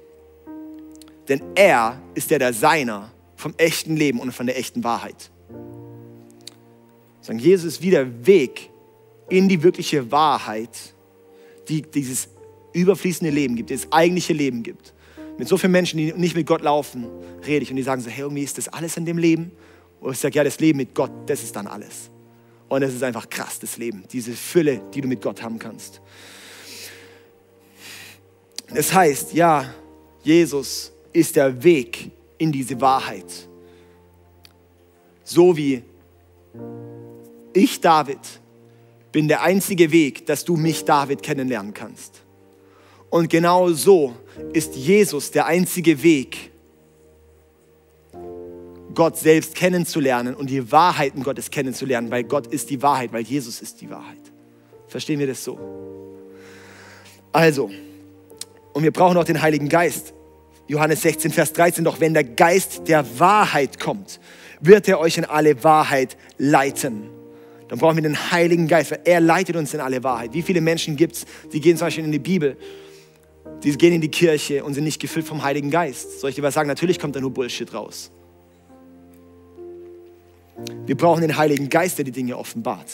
denn 1.28 1.42
er 1.54 2.00
ist 2.14 2.30
der 2.30 2.38
Designer 2.38 3.12
vom 3.36 3.52
echten 3.58 3.94
Leben 3.98 4.20
und 4.20 4.32
von 4.32 4.46
der 4.46 4.58
echten 4.58 4.82
Wahrheit. 4.84 5.30
Sagen, 7.20 7.38
Jesus 7.38 7.74
ist 7.74 7.82
wie 7.82 7.90
der 7.90 8.26
Weg 8.26 8.70
in 9.28 9.50
die 9.50 9.62
wirkliche 9.62 10.10
Wahrheit, 10.10 10.94
die 11.68 11.82
dieses 11.82 12.28
überfließende 12.72 13.34
Leben 13.34 13.54
gibt, 13.54 13.70
das 13.70 13.86
eigentliche 13.92 14.32
Leben 14.32 14.62
gibt. 14.62 14.94
Mit 15.36 15.46
so 15.46 15.58
vielen 15.58 15.72
Menschen, 15.72 15.98
die 15.98 16.14
nicht 16.14 16.34
mit 16.34 16.46
Gott 16.46 16.62
laufen, 16.62 17.06
rede 17.46 17.64
ich 17.64 17.70
und 17.70 17.76
die 17.76 17.82
sagen 17.82 18.00
so, 18.00 18.08
hey, 18.08 18.22
irgendwie 18.22 18.44
ist 18.44 18.56
das 18.56 18.68
alles 18.68 18.96
in 18.96 19.04
dem 19.04 19.18
Leben? 19.18 19.52
Und 20.00 20.12
ich 20.12 20.18
sage, 20.18 20.36
ja, 20.36 20.42
das 20.42 20.58
Leben 20.58 20.78
mit 20.78 20.94
Gott, 20.94 21.12
das 21.26 21.42
ist 21.42 21.54
dann 21.54 21.66
alles. 21.66 22.10
Und 22.68 22.82
es 22.82 22.94
ist 22.94 23.02
einfach 23.02 23.28
krass, 23.28 23.58
das 23.58 23.76
Leben, 23.76 24.04
diese 24.10 24.32
Fülle, 24.32 24.80
die 24.92 25.00
du 25.00 25.08
mit 25.08 25.20
Gott 25.20 25.42
haben 25.42 25.58
kannst. 25.58 26.00
Es 28.72 28.92
heißt, 28.92 29.34
ja, 29.34 29.72
Jesus 30.22 30.92
ist 31.12 31.36
der 31.36 31.62
Weg 31.62 32.10
in 32.38 32.50
diese 32.50 32.80
Wahrheit. 32.80 33.48
So 35.22 35.56
wie 35.56 35.82
ich, 37.52 37.80
David, 37.80 38.18
bin 39.12 39.28
der 39.28 39.42
einzige 39.42 39.92
Weg, 39.92 40.26
dass 40.26 40.44
du 40.44 40.56
mich, 40.56 40.84
David, 40.84 41.22
kennenlernen 41.22 41.72
kannst. 41.72 42.22
Und 43.10 43.30
genau 43.30 43.70
so 43.70 44.16
ist 44.52 44.74
Jesus 44.74 45.30
der 45.30 45.46
einzige 45.46 46.02
Weg, 46.02 46.50
Gott 48.94 49.16
selbst 49.18 49.54
kennenzulernen 49.54 50.34
und 50.34 50.50
die 50.50 50.70
Wahrheiten 50.70 51.22
Gottes 51.22 51.50
kennenzulernen, 51.50 52.10
weil 52.10 52.24
Gott 52.24 52.46
ist 52.46 52.70
die 52.70 52.80
Wahrheit, 52.82 53.12
weil 53.12 53.22
Jesus 53.22 53.60
ist 53.60 53.80
die 53.80 53.90
Wahrheit. 53.90 54.18
Verstehen 54.88 55.18
wir 55.18 55.26
das 55.26 55.42
so? 55.42 55.58
Also, 57.32 57.70
und 58.72 58.82
wir 58.82 58.92
brauchen 58.92 59.16
auch 59.16 59.24
den 59.24 59.42
Heiligen 59.42 59.68
Geist. 59.68 60.14
Johannes 60.66 61.02
16, 61.02 61.30
Vers 61.30 61.52
13, 61.52 61.84
doch 61.84 62.00
wenn 62.00 62.14
der 62.14 62.24
Geist 62.24 62.88
der 62.88 63.04
Wahrheit 63.18 63.78
kommt, 63.78 64.20
wird 64.60 64.88
er 64.88 64.98
euch 64.98 65.18
in 65.18 65.24
alle 65.24 65.62
Wahrheit 65.62 66.16
leiten. 66.38 67.10
Dann 67.68 67.78
brauchen 67.78 67.96
wir 67.96 68.02
den 68.02 68.30
Heiligen 68.30 68.66
Geist, 68.66 68.92
weil 68.92 69.00
er 69.04 69.20
leitet 69.20 69.56
uns 69.56 69.74
in 69.74 69.80
alle 69.80 70.02
Wahrheit. 70.02 70.32
Wie 70.32 70.42
viele 70.42 70.60
Menschen 70.60 70.96
gibt 70.96 71.16
es, 71.16 71.26
die 71.52 71.60
gehen 71.60 71.76
zum 71.76 71.86
Beispiel 71.86 72.04
in 72.04 72.12
die 72.12 72.18
Bibel, 72.18 72.56
die 73.62 73.76
gehen 73.76 73.94
in 73.94 74.00
die 74.00 74.10
Kirche 74.10 74.64
und 74.64 74.74
sind 74.74 74.84
nicht 74.84 75.00
gefüllt 75.00 75.26
vom 75.26 75.42
Heiligen 75.42 75.70
Geist? 75.70 76.20
Soll 76.20 76.30
ich 76.30 76.36
dir 76.36 76.42
was 76.42 76.54
sagen? 76.54 76.68
Natürlich 76.68 76.98
kommt 76.98 77.16
da 77.16 77.20
nur 77.20 77.32
Bullshit 77.32 77.72
raus. 77.74 78.10
Wir 80.86 80.96
brauchen 80.96 81.22
den 81.22 81.36
Heiligen 81.36 81.68
Geist, 81.68 81.98
der 81.98 82.04
die 82.04 82.12
Dinge 82.12 82.36
offenbart. 82.36 82.88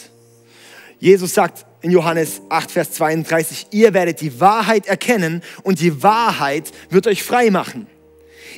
Jesus 0.99 1.33
sagt 1.33 1.65
in 1.81 1.91
Johannes 1.91 2.41
8, 2.49 2.71
Vers 2.71 2.91
32, 2.91 3.67
ihr 3.71 3.93
werdet 3.93 4.21
die 4.21 4.39
Wahrheit 4.39 4.85
erkennen 4.87 5.41
und 5.63 5.79
die 5.79 6.03
Wahrheit 6.03 6.71
wird 6.89 7.07
euch 7.07 7.23
frei 7.23 7.49
machen. 7.49 7.87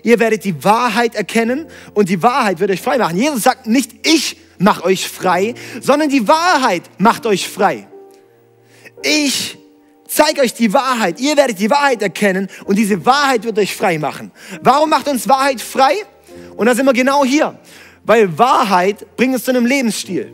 Ihr 0.03 0.19
werdet 0.19 0.43
die 0.43 0.63
Wahrheit 0.63 1.15
erkennen 1.15 1.67
und 1.93 2.09
die 2.09 2.21
Wahrheit 2.21 2.59
wird 2.59 2.71
euch 2.71 2.81
frei 2.81 2.97
machen. 2.97 3.17
Jesus 3.17 3.43
sagt 3.43 3.67
nicht, 3.67 4.05
ich 4.05 4.37
mache 4.57 4.83
euch 4.83 5.07
frei, 5.07 5.53
sondern 5.81 6.09
die 6.09 6.27
Wahrheit 6.27 6.83
macht 6.97 7.25
euch 7.25 7.47
frei. 7.47 7.87
Ich 9.03 9.57
zeige 10.07 10.41
euch 10.41 10.53
die 10.53 10.73
Wahrheit. 10.73 11.19
Ihr 11.19 11.37
werdet 11.37 11.59
die 11.59 11.69
Wahrheit 11.69 12.01
erkennen 12.01 12.49
und 12.65 12.77
diese 12.77 13.05
Wahrheit 13.05 13.43
wird 13.43 13.57
euch 13.59 13.75
frei 13.75 13.97
machen. 13.97 14.31
Warum 14.61 14.89
macht 14.89 15.07
uns 15.07 15.27
Wahrheit 15.27 15.61
frei? 15.61 15.93
Und 16.55 16.65
da 16.65 16.75
sind 16.75 16.85
wir 16.85 16.93
genau 16.93 17.23
hier. 17.23 17.57
Weil 18.05 18.37
Wahrheit 18.37 19.15
bringt 19.15 19.33
uns 19.33 19.45
zu 19.45 19.51
einem 19.51 19.65
Lebensstil. 19.65 20.33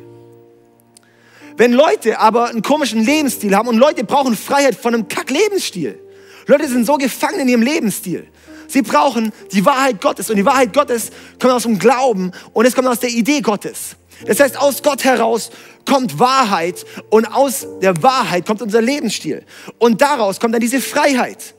Wenn 1.57 1.74
Leute 1.74 2.20
aber 2.20 2.49
einen 2.49 2.61
komischen 2.61 3.03
Lebensstil 3.03 3.55
haben 3.55 3.67
und 3.67 3.78
Leute 3.78 4.03
brauchen 4.03 4.36
Freiheit 4.36 4.76
von 4.76 4.93
einem 4.93 5.07
Kack-Lebensstil. 5.07 5.99
Leute 6.47 6.67
sind 6.67 6.86
so 6.86 6.95
gefangen 6.95 7.41
in 7.41 7.49
ihrem 7.49 7.61
Lebensstil. 7.61 8.28
Sie 8.67 8.82
brauchen 8.82 9.34
die 9.51 9.65
Wahrheit 9.65 9.99
Gottes 9.99 10.30
und 10.30 10.38
die 10.38 10.45
Wahrheit 10.45 10.74
Gottes 10.74 11.09
kommt 11.39 11.53
aus 11.53 11.63
dem 11.63 11.78
Glauben 11.78 12.32
und 12.53 12.65
es 12.65 12.76
kommt 12.76 12.88
aus 12.88 12.99
der 12.99 13.09
Idee 13.09 13.41
Gottes. 13.41 13.97
Das 14.26 14.39
heißt, 14.39 14.59
aus 14.59 14.84
Gott 14.84 15.03
heraus 15.03 15.49
kommt 15.86 16.20
Wahrheit 16.20 16.86
und 17.09 17.26
aus 17.26 17.67
der 17.82 18.01
Wahrheit 18.03 18.45
kommt 18.45 18.61
unser 18.61 18.82
Lebensstil. 18.82 19.43
Und 19.80 20.01
daraus 20.01 20.39
kommt 20.39 20.53
dann 20.53 20.61
diese 20.61 20.82
Freiheit. 20.82 21.55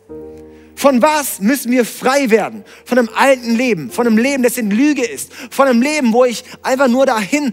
Von 0.81 1.03
was 1.03 1.41
müssen 1.41 1.71
wir 1.73 1.85
frei 1.85 2.31
werden? 2.31 2.65
Von 2.87 2.99
einem 2.99 3.11
alten 3.15 3.55
Leben, 3.55 3.91
von 3.91 4.07
einem 4.07 4.17
Leben, 4.17 4.43
das 4.43 4.57
in 4.57 4.71
Lüge 4.71 5.05
ist, 5.05 5.31
von 5.51 5.69
einem 5.69 5.83
Leben, 5.83 6.15
wo 6.15 6.25
ich 6.25 6.43
einfach 6.63 6.89
nur 6.89 7.05
dahin 7.05 7.53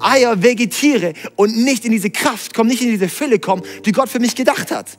Eier 0.00 0.42
vegetiere 0.42 1.14
und 1.34 1.56
nicht 1.56 1.86
in 1.86 1.92
diese 1.92 2.10
Kraft 2.10 2.52
komme, 2.52 2.68
nicht 2.68 2.82
in 2.82 2.90
diese 2.90 3.08
Fülle 3.08 3.38
komme, 3.38 3.62
die 3.86 3.92
Gott 3.92 4.10
für 4.10 4.20
mich 4.20 4.34
gedacht 4.34 4.70
hat. 4.70 4.98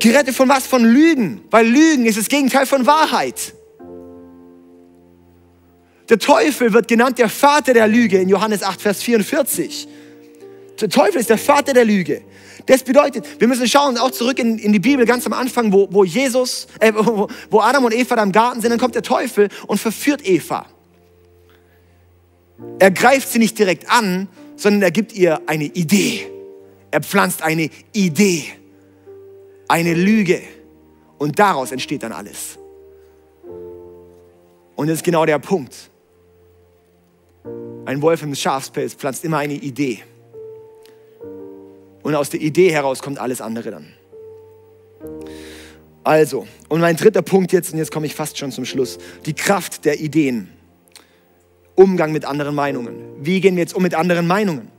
Gerettet 0.00 0.34
von 0.34 0.48
was? 0.48 0.66
Von 0.66 0.84
Lügen, 0.84 1.42
weil 1.48 1.64
Lügen 1.64 2.06
ist 2.06 2.18
das 2.18 2.26
Gegenteil 2.26 2.66
von 2.66 2.84
Wahrheit. 2.84 3.54
Der 6.08 6.18
Teufel 6.18 6.72
wird 6.72 6.88
genannt 6.88 7.20
der 7.20 7.28
Vater 7.28 7.72
der 7.72 7.86
Lüge 7.86 8.18
in 8.18 8.28
Johannes 8.28 8.64
8, 8.64 8.82
Vers 8.82 9.00
44. 9.04 9.86
Der 10.80 10.88
Teufel 10.88 11.20
ist 11.20 11.30
der 11.30 11.38
Vater 11.38 11.72
der 11.72 11.84
Lüge. 11.84 12.22
Das 12.66 12.82
bedeutet, 12.82 13.40
wir 13.40 13.48
müssen 13.48 13.66
schauen, 13.66 13.96
auch 13.98 14.10
zurück 14.10 14.38
in, 14.38 14.58
in 14.58 14.72
die 14.72 14.78
Bibel, 14.78 15.04
ganz 15.06 15.26
am 15.26 15.32
Anfang, 15.32 15.72
wo, 15.72 15.88
wo 15.90 16.04
Jesus, 16.04 16.66
äh, 16.78 16.92
wo, 16.94 17.28
wo 17.50 17.60
Adam 17.60 17.84
und 17.84 17.94
Eva 17.94 18.16
da 18.16 18.22
im 18.22 18.32
Garten 18.32 18.60
sind, 18.60 18.70
dann 18.70 18.78
kommt 18.78 18.94
der 18.94 19.02
Teufel 19.02 19.48
und 19.66 19.78
verführt 19.78 20.26
Eva. 20.26 20.66
Er 22.78 22.90
greift 22.90 23.28
sie 23.28 23.38
nicht 23.38 23.58
direkt 23.58 23.90
an, 23.90 24.28
sondern 24.56 24.82
er 24.82 24.90
gibt 24.90 25.12
ihr 25.12 25.40
eine 25.46 25.64
Idee. 25.64 26.26
Er 26.90 27.00
pflanzt 27.00 27.42
eine 27.42 27.70
Idee, 27.92 28.44
eine 29.68 29.94
Lüge. 29.94 30.42
Und 31.18 31.38
daraus 31.38 31.72
entsteht 31.72 32.02
dann 32.02 32.12
alles. 32.12 32.58
Und 34.76 34.88
das 34.88 34.96
ist 34.96 35.04
genau 35.04 35.26
der 35.26 35.38
Punkt. 35.38 35.90
Ein 37.84 38.00
Wolf 38.02 38.22
im 38.22 38.34
Schafspelz 38.34 38.94
pflanzt 38.94 39.24
immer 39.24 39.38
eine 39.38 39.54
Idee. 39.54 40.02
Und 42.02 42.14
aus 42.14 42.30
der 42.30 42.40
Idee 42.40 42.70
heraus 42.72 43.02
kommt 43.02 43.18
alles 43.18 43.40
andere 43.40 43.70
dann. 43.70 43.86
Also, 46.02 46.46
und 46.68 46.80
mein 46.80 46.96
dritter 46.96 47.22
Punkt 47.22 47.52
jetzt, 47.52 47.72
und 47.72 47.78
jetzt 47.78 47.92
komme 47.92 48.06
ich 48.06 48.14
fast 48.14 48.38
schon 48.38 48.52
zum 48.52 48.64
Schluss, 48.64 48.98
die 49.26 49.34
Kraft 49.34 49.84
der 49.84 50.00
Ideen. 50.00 50.48
Umgang 51.74 52.12
mit 52.12 52.24
anderen 52.24 52.54
Meinungen. 52.54 52.96
Wie 53.20 53.40
gehen 53.40 53.56
wir 53.56 53.62
jetzt 53.62 53.74
um 53.74 53.82
mit 53.82 53.94
anderen 53.94 54.26
Meinungen? 54.26 54.70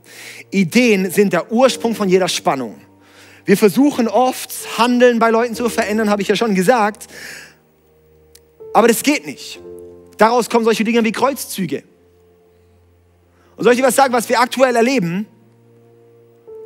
Ideen 0.50 1.10
sind 1.10 1.32
der 1.32 1.50
Ursprung 1.50 1.94
von 1.94 2.08
jeder 2.08 2.28
Spannung. 2.28 2.80
Wir 3.44 3.56
versuchen 3.56 4.08
oft, 4.08 4.52
Handeln 4.78 5.18
bei 5.18 5.30
Leuten 5.30 5.54
zu 5.54 5.68
verändern, 5.68 6.10
habe 6.10 6.22
ich 6.22 6.28
ja 6.28 6.36
schon 6.36 6.54
gesagt. 6.54 7.08
Aber 8.72 8.88
das 8.88 9.02
geht 9.02 9.26
nicht. 9.26 9.60
Daraus 10.16 10.48
kommen 10.48 10.64
solche 10.64 10.84
Dinge 10.84 11.02
wie 11.04 11.12
Kreuzzüge. 11.12 11.82
Und 13.56 13.64
soll 13.64 13.72
ich 13.72 13.80
dir 13.80 13.86
was 13.86 13.96
sagen, 13.96 14.12
was 14.12 14.28
wir 14.28 14.40
aktuell 14.40 14.76
erleben? 14.76 15.26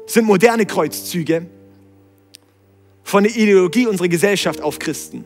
Sind 0.07 0.25
moderne 0.25 0.65
Kreuzzüge 0.67 1.47
von 3.03 3.25
der 3.25 3.37
Ideologie 3.37 3.87
unserer 3.87 4.09
Gesellschaft 4.09 4.61
auf 4.61 4.79
Christen. 4.79 5.25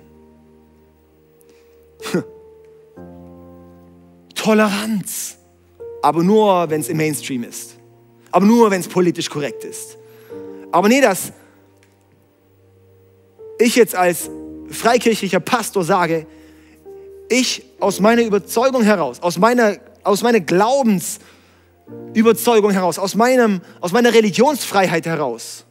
Toleranz, 4.34 5.36
aber 6.02 6.22
nur, 6.22 6.70
wenn 6.70 6.80
es 6.80 6.88
im 6.88 6.96
Mainstream 6.96 7.44
ist. 7.44 7.76
Aber 8.30 8.46
nur, 8.46 8.70
wenn 8.70 8.80
es 8.80 8.88
politisch 8.88 9.28
korrekt 9.28 9.64
ist. 9.64 9.98
Aber 10.72 10.88
nee, 10.88 11.00
dass 11.00 11.32
ich 13.58 13.76
jetzt 13.76 13.94
als 13.94 14.30
freikirchlicher 14.70 15.40
Pastor 15.40 15.84
sage, 15.84 16.26
ich 17.28 17.64
aus 17.80 18.00
meiner 18.00 18.22
Überzeugung 18.22 18.82
heraus, 18.82 19.20
aus 19.20 19.38
meiner, 19.38 19.76
aus 20.04 20.22
meiner 20.22 20.40
Glaubens- 20.40 21.18
Überzeugung 22.14 22.70
heraus, 22.72 22.98
aus, 22.98 23.14
meinem, 23.14 23.60
aus 23.80 23.92
meiner 23.92 24.12
Religionsfreiheit 24.12 25.06
heraus, 25.06 25.64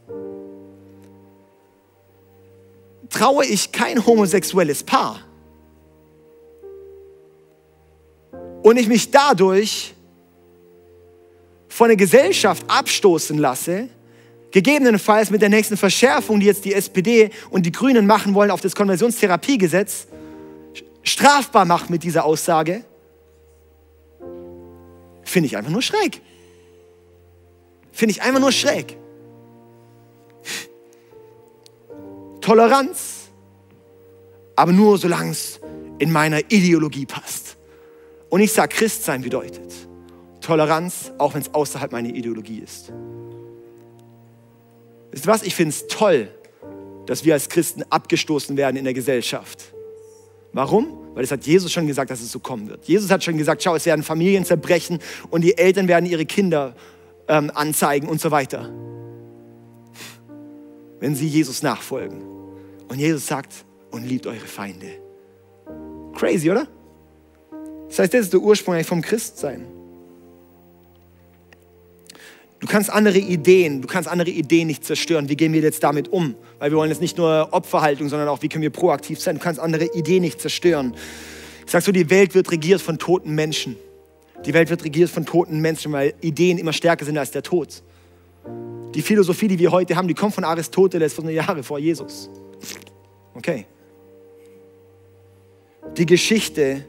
traue 3.10 3.46
ich 3.46 3.72
kein 3.72 4.06
homosexuelles 4.06 4.84
Paar. 4.84 5.20
Und 8.62 8.78
ich 8.78 8.88
mich 8.88 9.10
dadurch 9.12 9.94
von 11.68 11.88
der 11.88 11.98
Gesellschaft 11.98 12.64
abstoßen 12.68 13.38
lasse, 13.38 13.90
gegebenenfalls 14.52 15.30
mit 15.30 15.42
der 15.42 15.50
nächsten 15.50 15.78
Verschärfung, 15.78 16.40
die 16.40 16.48
jetzt 16.48 16.66
die 16.66 16.74
SPD 16.74 17.30
und 17.50 17.66
die 17.66 17.72
Grünen 17.72 18.06
machen 18.06 18.34
wollen 18.34 18.52
auf 18.52 18.62
das 18.62 18.76
Konversionstherapiegesetz, 18.76 20.08
strafbar 21.04 21.66
macht 21.66 21.90
mit 21.90 22.04
dieser 22.04 22.26
Aussage, 22.26 22.84
Finde 25.30 25.46
ich 25.46 25.56
einfach 25.56 25.72
nur 25.72 25.84
schräg. 25.84 26.22
Finde 27.92 28.12
ich 28.12 28.22
einfach 28.24 28.40
nur 28.40 28.52
schräg. 28.52 28.98
Toleranz, 32.42 33.30
aber 34.56 34.72
nur 34.72 34.98
solange 34.98 35.30
es 35.30 35.60
in 36.00 36.12
meiner 36.12 36.40
Ideologie 36.52 37.06
passt. 37.06 37.58
Und 38.30 38.42
ich 38.42 38.52
sage, 38.52 38.76
Christsein 38.76 39.22
bedeutet 39.22 39.72
Toleranz, 40.42 41.12
auch 41.20 41.36
wenn 41.36 41.42
es 41.42 41.54
außerhalb 41.54 41.92
meiner 41.92 42.10
Ideologie 42.10 42.60
ist. 42.60 42.92
Wisst 45.12 45.28
ihr 45.28 45.32
was? 45.32 45.44
Ich 45.44 45.54
finde 45.54 45.70
es 45.70 45.86
toll, 45.88 46.30
dass 47.06 47.24
wir 47.24 47.36
als 47.36 47.50
Christen 47.50 47.84
abgestoßen 47.84 48.58
werden 48.58 48.78
in 48.78 48.84
der 48.84 48.96
Gesellschaft. 48.96 49.76
Warum? 50.54 51.09
Weil 51.20 51.26
es 51.26 51.32
hat 51.32 51.46
Jesus 51.46 51.70
schon 51.70 51.86
gesagt, 51.86 52.12
dass 52.12 52.22
es 52.22 52.32
so 52.32 52.40
kommen 52.40 52.70
wird. 52.70 52.86
Jesus 52.86 53.12
hat 53.12 53.22
schon 53.26 53.38
gesagt, 53.38 53.62
schau, 53.62 53.76
es 53.76 53.86
werden 53.86 54.04
Familien 54.04 54.46
zerbrechen 54.46 55.00
und 55.30 55.42
die 55.42 55.58
Eltern 55.58 55.90
werden 55.90 56.06
ihre 56.06 56.26
Kinder 56.26 56.78
ähm, 57.28 57.52
anzeigen 57.54 58.08
und 58.08 58.22
so 58.22 58.32
weiter. 58.32 58.72
Wenn 61.02 61.16
sie 61.16 61.28
Jesus 61.28 61.62
nachfolgen. 61.62 62.24
Und 62.88 63.00
Jesus 63.00 63.28
sagt, 63.28 63.66
und 63.92 64.08
liebt 64.08 64.28
eure 64.28 64.38
Feinde. 64.38 64.88
Crazy, 66.16 66.50
oder? 66.50 66.70
Das 67.90 68.00
heißt, 68.00 68.14
das 68.14 68.22
ist 68.22 68.32
der 68.32 68.40
Ursprung 68.40 68.82
vom 68.86 69.02
Christsein. 69.02 69.66
Du 72.60 72.68
kannst 72.68 72.90
andere 72.90 73.18
Ideen, 73.18 73.82
du 73.82 73.88
kannst 73.88 74.10
andere 74.10 74.30
Ideen 74.30 74.68
nicht 74.68 74.84
zerstören. 74.84 75.30
Wie 75.30 75.38
gehen 75.38 75.54
wir 75.54 75.62
jetzt 75.62 75.82
damit 75.82 76.10
um? 76.10 76.36
Weil 76.60 76.72
wir 76.72 76.78
wollen 76.78 76.90
jetzt 76.90 77.02
nicht 77.02 77.18
nur 77.18 77.48
Opferhaltung, 77.52 78.10
sondern 78.10 78.28
auch, 78.28 78.42
wie 78.42 78.50
können 78.50 78.64
wir 78.64 78.70
proaktiv 78.70 79.20
sein? 79.22 79.38
Du 79.38 79.42
kannst 79.42 79.62
andere 79.62 79.86
Ideen 79.94 80.22
nicht 80.22 80.42
zerstören. 80.42 80.94
Ich 81.66 81.72
sag 81.72 81.84
so, 81.84 81.92
die 81.94 82.10
Welt 82.10 82.36
wird 82.36 82.52
regiert 82.52 82.82
von 82.82 83.00
toten 83.00 83.34
Menschen. 83.34 83.78
Die 84.46 84.54
Welt 84.54 84.70
wird 84.70 84.84
regiert 84.84 85.10
von 85.10 85.26
toten 85.26 85.62
Menschen, 85.62 85.92
weil 85.94 86.14
Ideen 86.22 86.58
immer 86.58 86.74
stärker 86.74 87.06
sind 87.06 87.18
als 87.18 87.32
der 87.32 87.44
Tod. 87.44 87.82
Die 88.94 89.02
Philosophie, 89.02 89.48
die 89.48 89.60
wir 89.60 89.72
heute 89.72 89.96
haben, 89.96 90.08
die 90.08 90.14
kommt 90.14 90.34
von 90.36 90.44
Aristoteles 90.44 91.14
von 91.14 91.30
Jahre 91.30 91.64
vor 91.64 91.80
Jesus. 91.80 92.30
Okay. 93.36 93.66
Die 95.96 96.06
Geschichte 96.06 96.86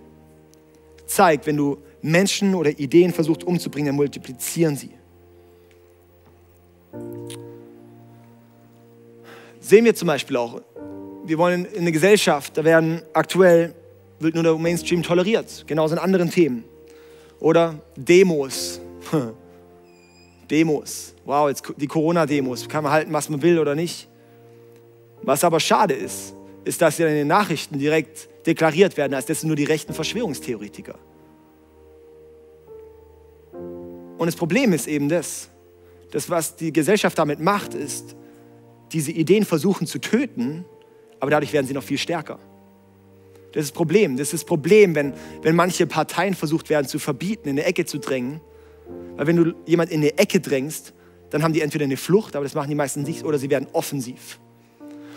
zeigt, 1.07 1.47
wenn 1.47 1.57
du 1.57 1.79
Menschen 2.03 2.55
oder 2.55 2.71
Ideen 2.71 3.13
versuchst 3.13 3.45
umzubringen, 3.45 3.89
dann 3.89 3.97
multiplizieren 3.97 4.77
sie. 4.77 4.91
Sehen 9.61 9.85
wir 9.85 9.95
zum 9.95 10.09
Beispiel 10.09 10.37
auch, 10.37 10.63
wir 11.25 11.39
wollen 11.39 11.65
in 11.67 11.83
eine 11.83 11.93
Gesellschaft, 11.93 12.57
da 12.57 12.65
werden 12.65 13.03
aktuell, 13.13 13.75
wird 14.19 14.35
nur 14.35 14.43
der 14.43 14.57
Mainstream 14.57 15.03
toleriert, 15.03 15.65
genauso 15.67 15.95
in 15.95 16.01
anderen 16.01 16.31
Themen. 16.31 16.65
Oder 17.39 17.81
Demos. 17.97 18.81
Demos. 20.51 21.15
Wow, 21.25 21.49
jetzt 21.49 21.63
die 21.77 21.87
Corona-Demos. 21.87 22.69
Kann 22.69 22.83
man 22.85 22.93
halten, 22.93 23.13
was 23.13 23.29
man 23.29 23.41
will 23.43 23.59
oder 23.59 23.75
nicht. 23.75 24.09
Was 25.23 25.45
aber 25.45 25.61
schade 25.61 25.95
ist, 25.95 26.35
ist, 26.65 26.83
dass 26.83 26.99
ja 26.99 27.07
in 27.07 27.15
den 27.15 27.29
Nachrichten 27.29 27.79
direkt 27.79 28.29
deklariert 28.47 28.97
werden, 28.97 29.15
als 29.15 29.27
das 29.27 29.41
sind 29.41 29.49
nur 29.49 29.57
die 29.57 29.65
rechten 29.65 29.93
Verschwörungstheoretiker. 29.93 30.99
Und 34.19 34.27
das 34.27 34.37
Problem 34.37 34.73
ist 34.73 34.87
eben 34.87 35.09
das, 35.09 35.49
das, 36.11 36.31
was 36.31 36.57
die 36.57 36.73
Gesellschaft 36.73 37.19
damit 37.19 37.41
macht, 37.41 37.75
ist, 37.75 38.17
diese 38.93 39.13
Ideen 39.13 39.45
versuchen 39.45 39.87
zu 39.87 40.01
töten, 40.01 40.65
aber 41.21 41.31
dadurch 41.31 41.53
werden 41.53 41.67
sie 41.67 41.75
noch 41.75 41.83
viel 41.83 41.99
stärker. 41.99 42.39
Das 43.53 43.65
ist 43.65 43.71
das 43.71 43.77
Problem. 43.77 44.17
Das 44.17 44.29
ist 44.29 44.33
das 44.33 44.45
Problem, 44.45 44.95
wenn, 44.95 45.13
wenn 45.43 45.57
manche 45.57 45.87
Parteien 45.87 46.35
versucht 46.35 46.71
werden 46.71 46.87
zu 46.87 46.99
verbieten, 46.99 47.49
in 47.49 47.59
eine 47.59 47.65
Ecke 47.65 47.85
zu 47.85 47.99
drängen. 47.99 48.41
Weil 49.17 49.27
wenn 49.27 49.37
du 49.37 49.55
jemand 49.67 49.91
in 49.91 50.01
eine 50.01 50.17
Ecke 50.19 50.41
drängst, 50.41 50.95
dann 51.31 51.43
haben 51.43 51.53
die 51.53 51.61
entweder 51.61 51.85
eine 51.85 51.97
Flucht, 51.97 52.37
aber 52.37 52.45
das 52.45 52.55
machen 52.55 52.69
die 52.69 52.75
meisten 52.75 53.03
nicht, 53.03 53.25
oder 53.25 53.39
sie 53.39 53.51
werden 53.51 53.69
offensiv. 53.73 54.41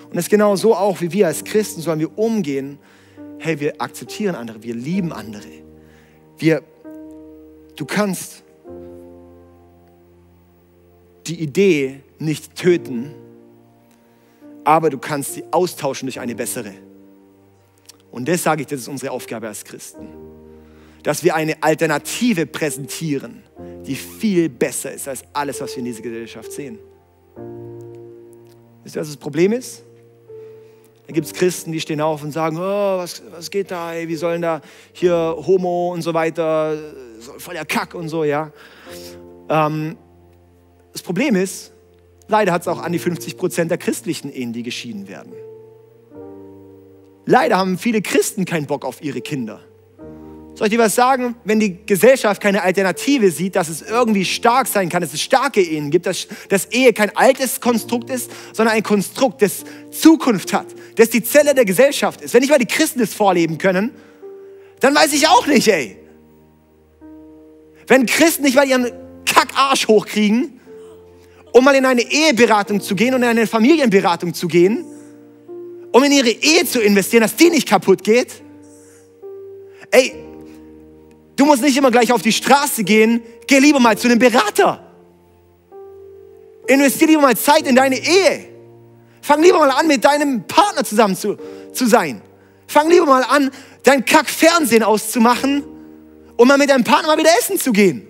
Und 0.05 0.15
das 0.15 0.25
ist 0.25 0.29
genau 0.29 0.55
so 0.55 0.75
auch, 0.75 1.01
wie 1.01 1.11
wir 1.11 1.27
als 1.27 1.43
Christen 1.43 1.81
sollen 1.81 1.99
wir 1.99 2.17
umgehen. 2.17 2.77
Hey, 3.39 3.59
wir 3.59 3.81
akzeptieren 3.81 4.35
andere, 4.35 4.61
wir 4.61 4.75
lieben 4.75 5.11
andere. 5.11 5.47
Wir, 6.37 6.61
du 7.75 7.85
kannst 7.85 8.42
die 11.27 11.41
Idee 11.41 12.01
nicht 12.19 12.55
töten, 12.55 13.13
aber 14.63 14.89
du 14.89 14.97
kannst 14.97 15.33
sie 15.33 15.43
austauschen 15.51 16.07
durch 16.07 16.19
eine 16.19 16.35
bessere. 16.35 16.73
Und 18.11 18.27
das 18.27 18.43
sage 18.43 18.61
ich, 18.61 18.67
das 18.67 18.81
ist 18.81 18.87
unsere 18.87 19.11
Aufgabe 19.11 19.47
als 19.47 19.63
Christen. 19.63 20.07
Dass 21.01 21.23
wir 21.23 21.35
eine 21.35 21.61
Alternative 21.61 22.45
präsentieren, 22.45 23.43
die 23.85 23.95
viel 23.95 24.49
besser 24.49 24.93
ist 24.93 25.07
als 25.07 25.23
alles, 25.33 25.59
was 25.59 25.71
wir 25.71 25.79
in 25.79 25.85
dieser 25.85 26.01
Gesellschaft 26.01 26.51
sehen. 26.51 26.79
Wisst 28.83 28.95
ihr, 28.95 29.01
was 29.01 29.07
das 29.07 29.17
Problem 29.17 29.51
ist? 29.51 29.83
Da 31.05 31.11
gibt 31.11 31.25
es 31.25 31.33
Christen, 31.33 31.71
die 31.71 31.81
stehen 31.81 31.99
auf 31.99 32.23
und 32.23 32.31
sagen, 32.31 32.57
oh, 32.57 32.97
was, 32.97 33.21
was 33.31 33.49
geht 33.49 33.71
da, 33.71 33.93
ey, 33.93 34.07
wie 34.07 34.15
sollen 34.15 34.41
da 34.41 34.61
hier 34.93 35.35
Homo 35.45 35.91
und 35.91 36.01
so 36.01 36.13
weiter, 36.13 36.77
voll 37.39 37.55
der 37.55 37.65
Kack 37.65 37.93
und 37.93 38.07
so, 38.07 38.23
ja. 38.23 38.51
Ähm, 39.49 39.97
das 40.93 41.01
Problem 41.01 41.35
ist, 41.35 41.71
leider 42.27 42.51
hat 42.51 42.61
es 42.61 42.67
auch 42.67 42.79
an 42.79 42.91
die 42.91 42.99
50 42.99 43.37
Prozent 43.37 43.71
der 43.71 43.77
christlichen 43.77 44.31
Ehen, 44.31 44.53
die 44.53 44.63
geschieden 44.63 45.07
werden. 45.07 45.33
Leider 47.25 47.57
haben 47.57 47.77
viele 47.77 48.01
Christen 48.01 48.45
keinen 48.45 48.67
Bock 48.67 48.85
auf 48.85 49.01
ihre 49.03 49.21
Kinder. 49.21 49.61
Soll 50.55 50.67
ich 50.67 50.73
dir 50.73 50.79
was 50.79 50.93
sagen? 50.93 51.35
Wenn 51.45 51.59
die 51.59 51.83
Gesellschaft 51.85 52.39
keine 52.39 52.61
Alternative 52.61 53.31
sieht, 53.31 53.55
dass 53.55 53.69
es 53.69 53.81
irgendwie 53.81 54.23
stark 54.23 54.67
sein 54.67 54.87
kann, 54.87 55.01
dass 55.01 55.13
es 55.13 55.21
starke 55.21 55.61
Ehen 55.61 55.89
gibt, 55.89 56.05
dass, 56.05 56.27
dass 56.49 56.65
Ehe 56.65 56.93
kein 56.93 57.15
altes 57.17 57.59
Konstrukt 57.59 58.11
ist, 58.11 58.29
sondern 58.51 58.75
ein 58.75 58.83
Konstrukt, 58.83 59.41
das 59.41 59.63
Zukunft 59.89 60.53
hat, 60.53 60.67
das 60.95 61.09
die 61.09 61.23
Zelle 61.23 61.55
der 61.55 61.65
Gesellschaft 61.65 62.21
ist. 62.21 62.35
Wenn 62.35 62.41
nicht 62.41 62.51
mal 62.51 62.59
die 62.59 62.67
Christen 62.67 62.99
das 62.99 63.15
vorleben 63.15 63.57
können, 63.57 63.91
dann 64.79 64.93
weiß 64.93 65.13
ich 65.13 65.27
auch 65.27 65.47
nicht, 65.47 65.67
ey. 65.69 65.97
Wenn 67.87 68.05
Christen 68.05 68.43
nicht 68.43 68.55
mal 68.55 68.67
ihren 68.67 68.91
Kackarsch 69.25 69.87
hochkriegen, 69.87 70.59
um 71.53 71.63
mal 71.63 71.75
in 71.75 71.85
eine 71.85 72.01
Eheberatung 72.01 72.81
zu 72.81 72.95
gehen 72.95 73.13
und 73.13 73.21
in 73.21 73.29
eine 73.29 73.47
Familienberatung 73.47 74.33
zu 74.33 74.47
gehen, 74.47 74.83
um 75.91 76.03
in 76.03 76.11
ihre 76.11 76.29
Ehe 76.29 76.65
zu 76.65 76.81
investieren, 76.81 77.21
dass 77.21 77.35
die 77.35 77.49
nicht 77.49 77.69
kaputt 77.69 78.03
geht. 78.03 78.41
Ey, 79.91 80.13
du 81.35 81.45
musst 81.45 81.61
nicht 81.61 81.77
immer 81.77 81.91
gleich 81.91 82.11
auf 82.11 82.23
die 82.23 82.33
Straße 82.33 82.83
gehen, 82.83 83.21
geh 83.47 83.59
lieber 83.59 83.79
mal 83.79 83.95
zu 83.97 84.07
einem 84.07 84.17
Berater. 84.17 84.79
Investier 86.65 87.07
lieber 87.07 87.21
mal 87.21 87.37
Zeit 87.37 87.67
in 87.67 87.75
deine 87.75 87.97
Ehe. 87.97 88.47
Fang 89.21 89.41
lieber 89.41 89.59
mal 89.59 89.69
an, 89.69 89.87
mit 89.87 90.03
deinem 90.03 90.43
Partner 90.47 90.83
zusammen 90.83 91.15
zu, 91.15 91.37
zu 91.71 91.85
sein. 91.85 92.21
Fang 92.65 92.89
lieber 92.89 93.05
mal 93.05 93.23
an, 93.23 93.51
dein 93.83 94.03
Kack-Fernsehen 94.03 94.81
auszumachen 94.81 95.63
und 96.35 96.47
mal 96.47 96.57
mit 96.57 96.71
deinem 96.71 96.83
Partner 96.83 97.09
mal 97.09 97.17
wieder 97.17 97.29
essen 97.37 97.59
zu 97.59 97.71
gehen. 97.71 98.07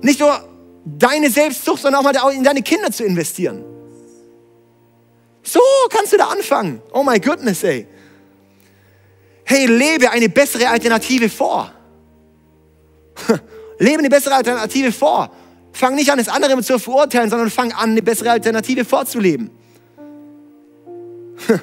Nicht 0.00 0.20
nur 0.20 0.47
deine 0.96 1.30
Selbstsucht, 1.30 1.82
sondern 1.82 2.04
auch 2.04 2.12
mal 2.12 2.32
in 2.32 2.44
deine 2.44 2.62
Kinder 2.62 2.90
zu 2.90 3.04
investieren. 3.04 3.64
So 5.42 5.60
kannst 5.90 6.12
du 6.12 6.16
da 6.16 6.28
anfangen. 6.28 6.80
Oh 6.92 7.02
my 7.02 7.18
goodness, 7.18 7.62
ey. 7.64 7.86
Hey, 9.44 9.66
lebe 9.66 10.10
eine 10.10 10.28
bessere 10.28 10.68
Alternative 10.68 11.28
vor. 11.30 11.72
lebe 13.78 13.98
eine 13.98 14.10
bessere 14.10 14.34
Alternative 14.34 14.92
vor. 14.92 15.30
Fang 15.72 15.94
nicht 15.94 16.10
an, 16.10 16.18
das 16.18 16.28
andere 16.28 16.60
zu 16.62 16.78
verurteilen, 16.78 17.30
sondern 17.30 17.50
fang 17.50 17.72
an, 17.72 17.90
eine 17.90 18.02
bessere 18.02 18.30
Alternative 18.30 18.84
vorzuleben. 18.84 19.50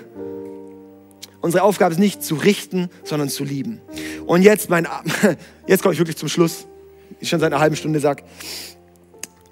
Unsere 1.42 1.64
Aufgabe 1.64 1.94
ist 1.94 2.00
nicht 2.00 2.24
zu 2.24 2.36
richten, 2.36 2.90
sondern 3.04 3.30
zu 3.30 3.44
lieben. 3.44 3.82
Und 4.26 4.42
jetzt, 4.42 4.70
mein, 4.70 4.88
jetzt 5.68 5.84
komme 5.84 5.94
ich 5.94 6.00
wirklich 6.00 6.18
zum 6.18 6.28
Schluss. 6.28 6.66
Ich 7.20 7.30
schon 7.30 7.40
seit 7.40 7.54
einer 7.54 7.62
halben 7.62 7.76
Stunde 7.76 8.00
sage. 8.00 8.24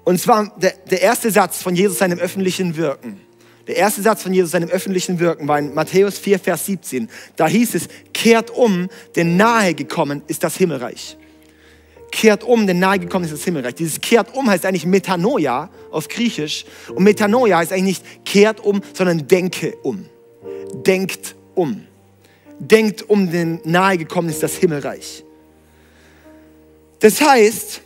Und 0.04 0.20
zwar 0.20 0.52
der, 0.58 0.74
der 0.90 1.00
erste 1.00 1.30
Satz 1.30 1.62
von 1.62 1.74
Jesus 1.74 1.98
seinem 1.98 2.18
öffentlichen 2.18 2.76
Wirken. 2.76 3.20
Der 3.66 3.76
erste 3.76 4.02
Satz 4.02 4.22
von 4.22 4.34
Jesus 4.34 4.50
seinem 4.50 4.68
öffentlichen 4.68 5.18
Wirken 5.18 5.48
war 5.48 5.58
in 5.58 5.72
Matthäus 5.72 6.18
4, 6.18 6.38
Vers 6.38 6.66
17. 6.66 7.08
Da 7.36 7.48
hieß 7.48 7.74
es, 7.74 7.88
kehrt 8.12 8.50
um, 8.50 8.88
denn 9.16 9.36
nahe 9.36 9.74
gekommen 9.74 10.22
ist 10.26 10.44
das 10.44 10.56
Himmelreich. 10.56 11.16
Kehrt 12.10 12.44
um, 12.44 12.66
denn 12.66 12.78
nahe 12.78 12.98
gekommen 12.98 13.24
ist 13.24 13.32
das 13.32 13.42
Himmelreich. 13.42 13.74
Dieses 13.74 14.00
kehrt 14.00 14.34
um 14.34 14.48
heißt 14.48 14.66
eigentlich 14.66 14.84
Metanoia 14.84 15.70
auf 15.90 16.08
Griechisch. 16.08 16.66
Und 16.94 17.04
Metanoia 17.04 17.58
heißt 17.58 17.72
eigentlich 17.72 18.02
nicht 18.02 18.24
kehrt 18.26 18.60
um, 18.60 18.82
sondern 18.92 19.26
denke 19.26 19.74
um. 19.82 20.06
Denkt 20.86 21.34
um. 21.54 21.86
Denkt 22.58 23.08
um, 23.08 23.30
denn 23.30 23.60
nahe 23.64 23.96
gekommen 23.96 24.28
ist 24.28 24.42
das 24.42 24.56
Himmelreich. 24.56 25.24
Das 27.00 27.20
heißt, 27.20 27.80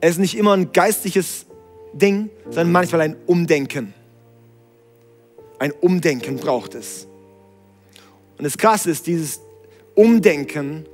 es 0.00 0.12
ist 0.12 0.18
nicht 0.18 0.36
immer 0.36 0.52
ein 0.56 0.72
geistliches 0.72 1.46
Ding, 1.92 2.30
sondern 2.44 2.72
manchmal 2.72 3.02
ein 3.02 3.16
Umdenken. 3.26 3.94
Ein 5.58 5.72
Umdenken 5.72 6.36
braucht 6.36 6.74
es. 6.74 7.06
Und 8.38 8.44
das 8.44 8.56
Krasse 8.56 8.90
ist, 8.90 9.06
dieses 9.06 9.40
Umdenken 9.94 10.86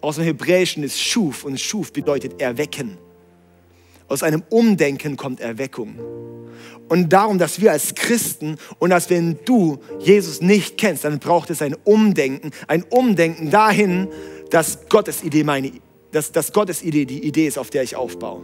aus 0.00 0.16
dem 0.16 0.24
Hebräischen 0.24 0.84
ist 0.84 1.00
Schuf 1.00 1.44
und 1.44 1.60
Schuf 1.60 1.92
bedeutet 1.92 2.40
erwecken. 2.40 2.98
Aus 4.06 4.22
einem 4.22 4.42
Umdenken 4.50 5.16
kommt 5.16 5.40
Erweckung. 5.40 5.98
Und 6.88 7.12
darum, 7.12 7.38
dass 7.38 7.60
wir 7.60 7.72
als 7.72 7.94
Christen 7.94 8.58
und 8.78 8.90
dass 8.90 9.08
wenn 9.08 9.38
du 9.44 9.78
Jesus 9.98 10.42
nicht 10.42 10.76
kennst, 10.76 11.04
dann 11.04 11.18
braucht 11.18 11.50
es 11.50 11.62
ein 11.62 11.74
Umdenken. 11.84 12.50
Ein 12.68 12.84
Umdenken 12.84 13.50
dahin, 13.50 14.08
dass 14.50 14.86
Gottes 14.88 15.24
Idee 15.24 15.44
meine 15.44 15.72
dass, 16.12 16.30
dass 16.30 16.52
Gottes 16.52 16.82
Idee 16.82 17.04
die 17.04 17.24
Idee 17.24 17.46
ist, 17.46 17.58
auf 17.58 17.70
der 17.70 17.82
ich 17.82 17.96
aufbaue. 17.96 18.42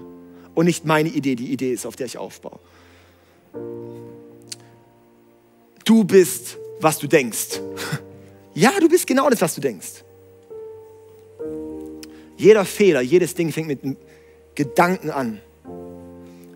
Und 0.54 0.66
nicht 0.66 0.84
meine 0.84 1.08
Idee 1.08 1.36
die 1.36 1.52
Idee 1.52 1.72
ist, 1.72 1.86
auf 1.86 1.94
der 1.94 2.06
ich 2.06 2.18
aufbaue. 2.18 2.58
Du 5.84 6.04
bist, 6.04 6.58
was 6.80 6.98
du 6.98 7.06
denkst. 7.06 7.60
Ja, 8.54 8.72
du 8.80 8.88
bist 8.88 9.06
genau 9.06 9.30
das, 9.30 9.40
was 9.40 9.54
du 9.54 9.60
denkst. 9.60 10.02
Jeder 12.36 12.64
Fehler, 12.64 13.02
jedes 13.02 13.32
Ding 13.32 13.52
fängt 13.52 13.68
mit 13.68 13.84
einem 13.84 13.96
Gedanken 14.56 15.10
an. 15.10 15.40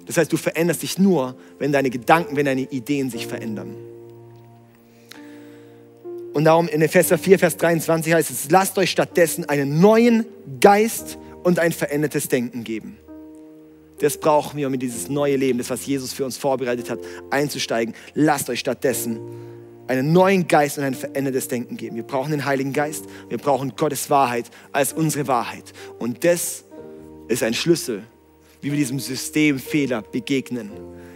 Das 0.07 0.17
heißt, 0.17 0.33
du 0.33 0.37
veränderst 0.37 0.83
dich 0.83 0.99
nur, 0.99 1.37
wenn 1.61 1.71
deine 1.71 1.91
Gedanken, 1.91 2.35
wenn 2.35 2.47
deine 2.47 2.63
Ideen 2.63 3.09
sich 3.09 3.29
verändern. 3.29 3.77
Und 6.33 6.45
darum 6.45 6.69
in 6.69 6.81
Epheser 6.81 7.19
4, 7.19 7.39
Vers 7.39 7.57
23 7.59 8.13
heißt 8.13 8.31
es, 8.31 8.51
lasst 8.51 8.79
euch 8.79 8.91
stattdessen 8.91 9.49
einen 9.49 9.81
neuen 9.81 10.25
Geist 10.61 11.19
und 11.43 11.59
ein 11.59 11.73
verändertes 11.73 12.29
Denken 12.29 12.65
geben. 12.65 12.97
Das 13.99 14.19
brauchen 14.19 14.57
wir, 14.57 14.67
um 14.67 14.75
in 14.75 14.81
dieses 14.81 15.09
neue 15.09 15.37
Leben, 15.37 15.59
das, 15.59 15.71
was 15.71 15.87
Jesus 15.87 16.13
für 16.13 16.25
uns 16.25 16.37
vorbereitet 16.37 16.91
hat, 16.91 16.99
einzusteigen. 17.31 17.95
Lasst 18.15 18.51
euch 18.51 18.61
stattdessen 18.61 19.21
einen 19.87 20.13
neuen 20.13 20.49
Geist 20.49 20.79
und 20.79 20.85
ein 20.85 20.95
verändertes 20.95 21.49
Denken 21.49 21.77
geben. 21.77 21.97
Wir 21.97 22.03
brauchen 22.03 22.31
den 22.31 22.45
Heiligen 22.45 22.73
Geist, 22.73 23.05
wir 23.29 23.39
brauchen 23.39 23.75
Gottes 23.77 24.11
Wahrheit 24.11 24.51
als 24.73 24.93
unsere 24.93 25.29
Wahrheit. 25.29 25.73
Und 25.99 26.25
das 26.25 26.65
ist 27.29 27.43
ein 27.43 27.55
Schlüssel, 27.55 28.03
wie 28.61 28.71
wir 28.71 28.79
diesem 28.79 28.99
Systemfehler 28.99 30.03
begegnen. 30.03 30.71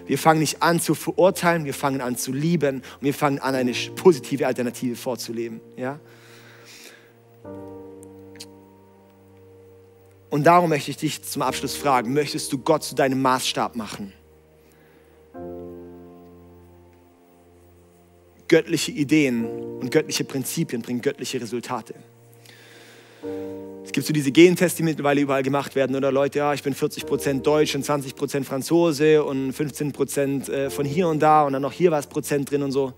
Wir 0.06 0.18
fangen 0.18 0.40
nicht 0.40 0.62
an 0.62 0.80
zu 0.80 0.94
verurteilen, 0.94 1.64
wir 1.64 1.74
fangen 1.74 2.00
an 2.00 2.16
zu 2.16 2.32
lieben 2.32 2.76
und 2.76 3.02
wir 3.02 3.14
fangen 3.14 3.38
an, 3.38 3.54
eine 3.54 3.72
positive 3.96 4.46
Alternative 4.46 4.96
vorzuleben. 4.96 5.60
Ja? 5.76 5.98
Und 10.30 10.44
darum 10.44 10.70
möchte 10.70 10.90
ich 10.90 10.96
dich 10.96 11.22
zum 11.22 11.42
Abschluss 11.42 11.76
fragen, 11.76 12.12
möchtest 12.12 12.52
du 12.52 12.58
Gott 12.58 12.84
zu 12.84 12.94
deinem 12.94 13.22
Maßstab 13.22 13.74
machen? 13.74 14.12
Göttliche 18.48 18.92
Ideen 18.92 19.44
und 19.44 19.90
göttliche 19.90 20.24
Prinzipien 20.24 20.82
bringen 20.82 21.00
göttliche 21.00 21.40
Resultate. 21.40 21.94
Es 23.84 23.92
gibt 23.92 24.06
so 24.06 24.12
diese 24.12 24.32
Genteste, 24.32 24.78
die 24.78 24.82
mittlerweile 24.82 25.20
überall 25.20 25.42
gemacht 25.42 25.74
werden. 25.74 25.94
Oder 25.94 26.10
Leute, 26.10 26.40
ja, 26.40 26.52
ich 26.52 26.62
bin 26.62 26.74
40% 26.74 27.42
Deutsch 27.42 27.74
und 27.74 27.84
20% 27.84 28.44
Franzose 28.44 29.22
und 29.22 29.52
15% 29.52 30.50
äh, 30.50 30.70
von 30.70 30.84
hier 30.84 31.08
und 31.08 31.20
da 31.20 31.44
und 31.44 31.52
dann 31.52 31.62
noch 31.62 31.72
hier 31.72 31.90
was 31.92 32.06
Prozent 32.06 32.50
drin 32.50 32.62
und 32.62 32.72
so. 32.72 32.92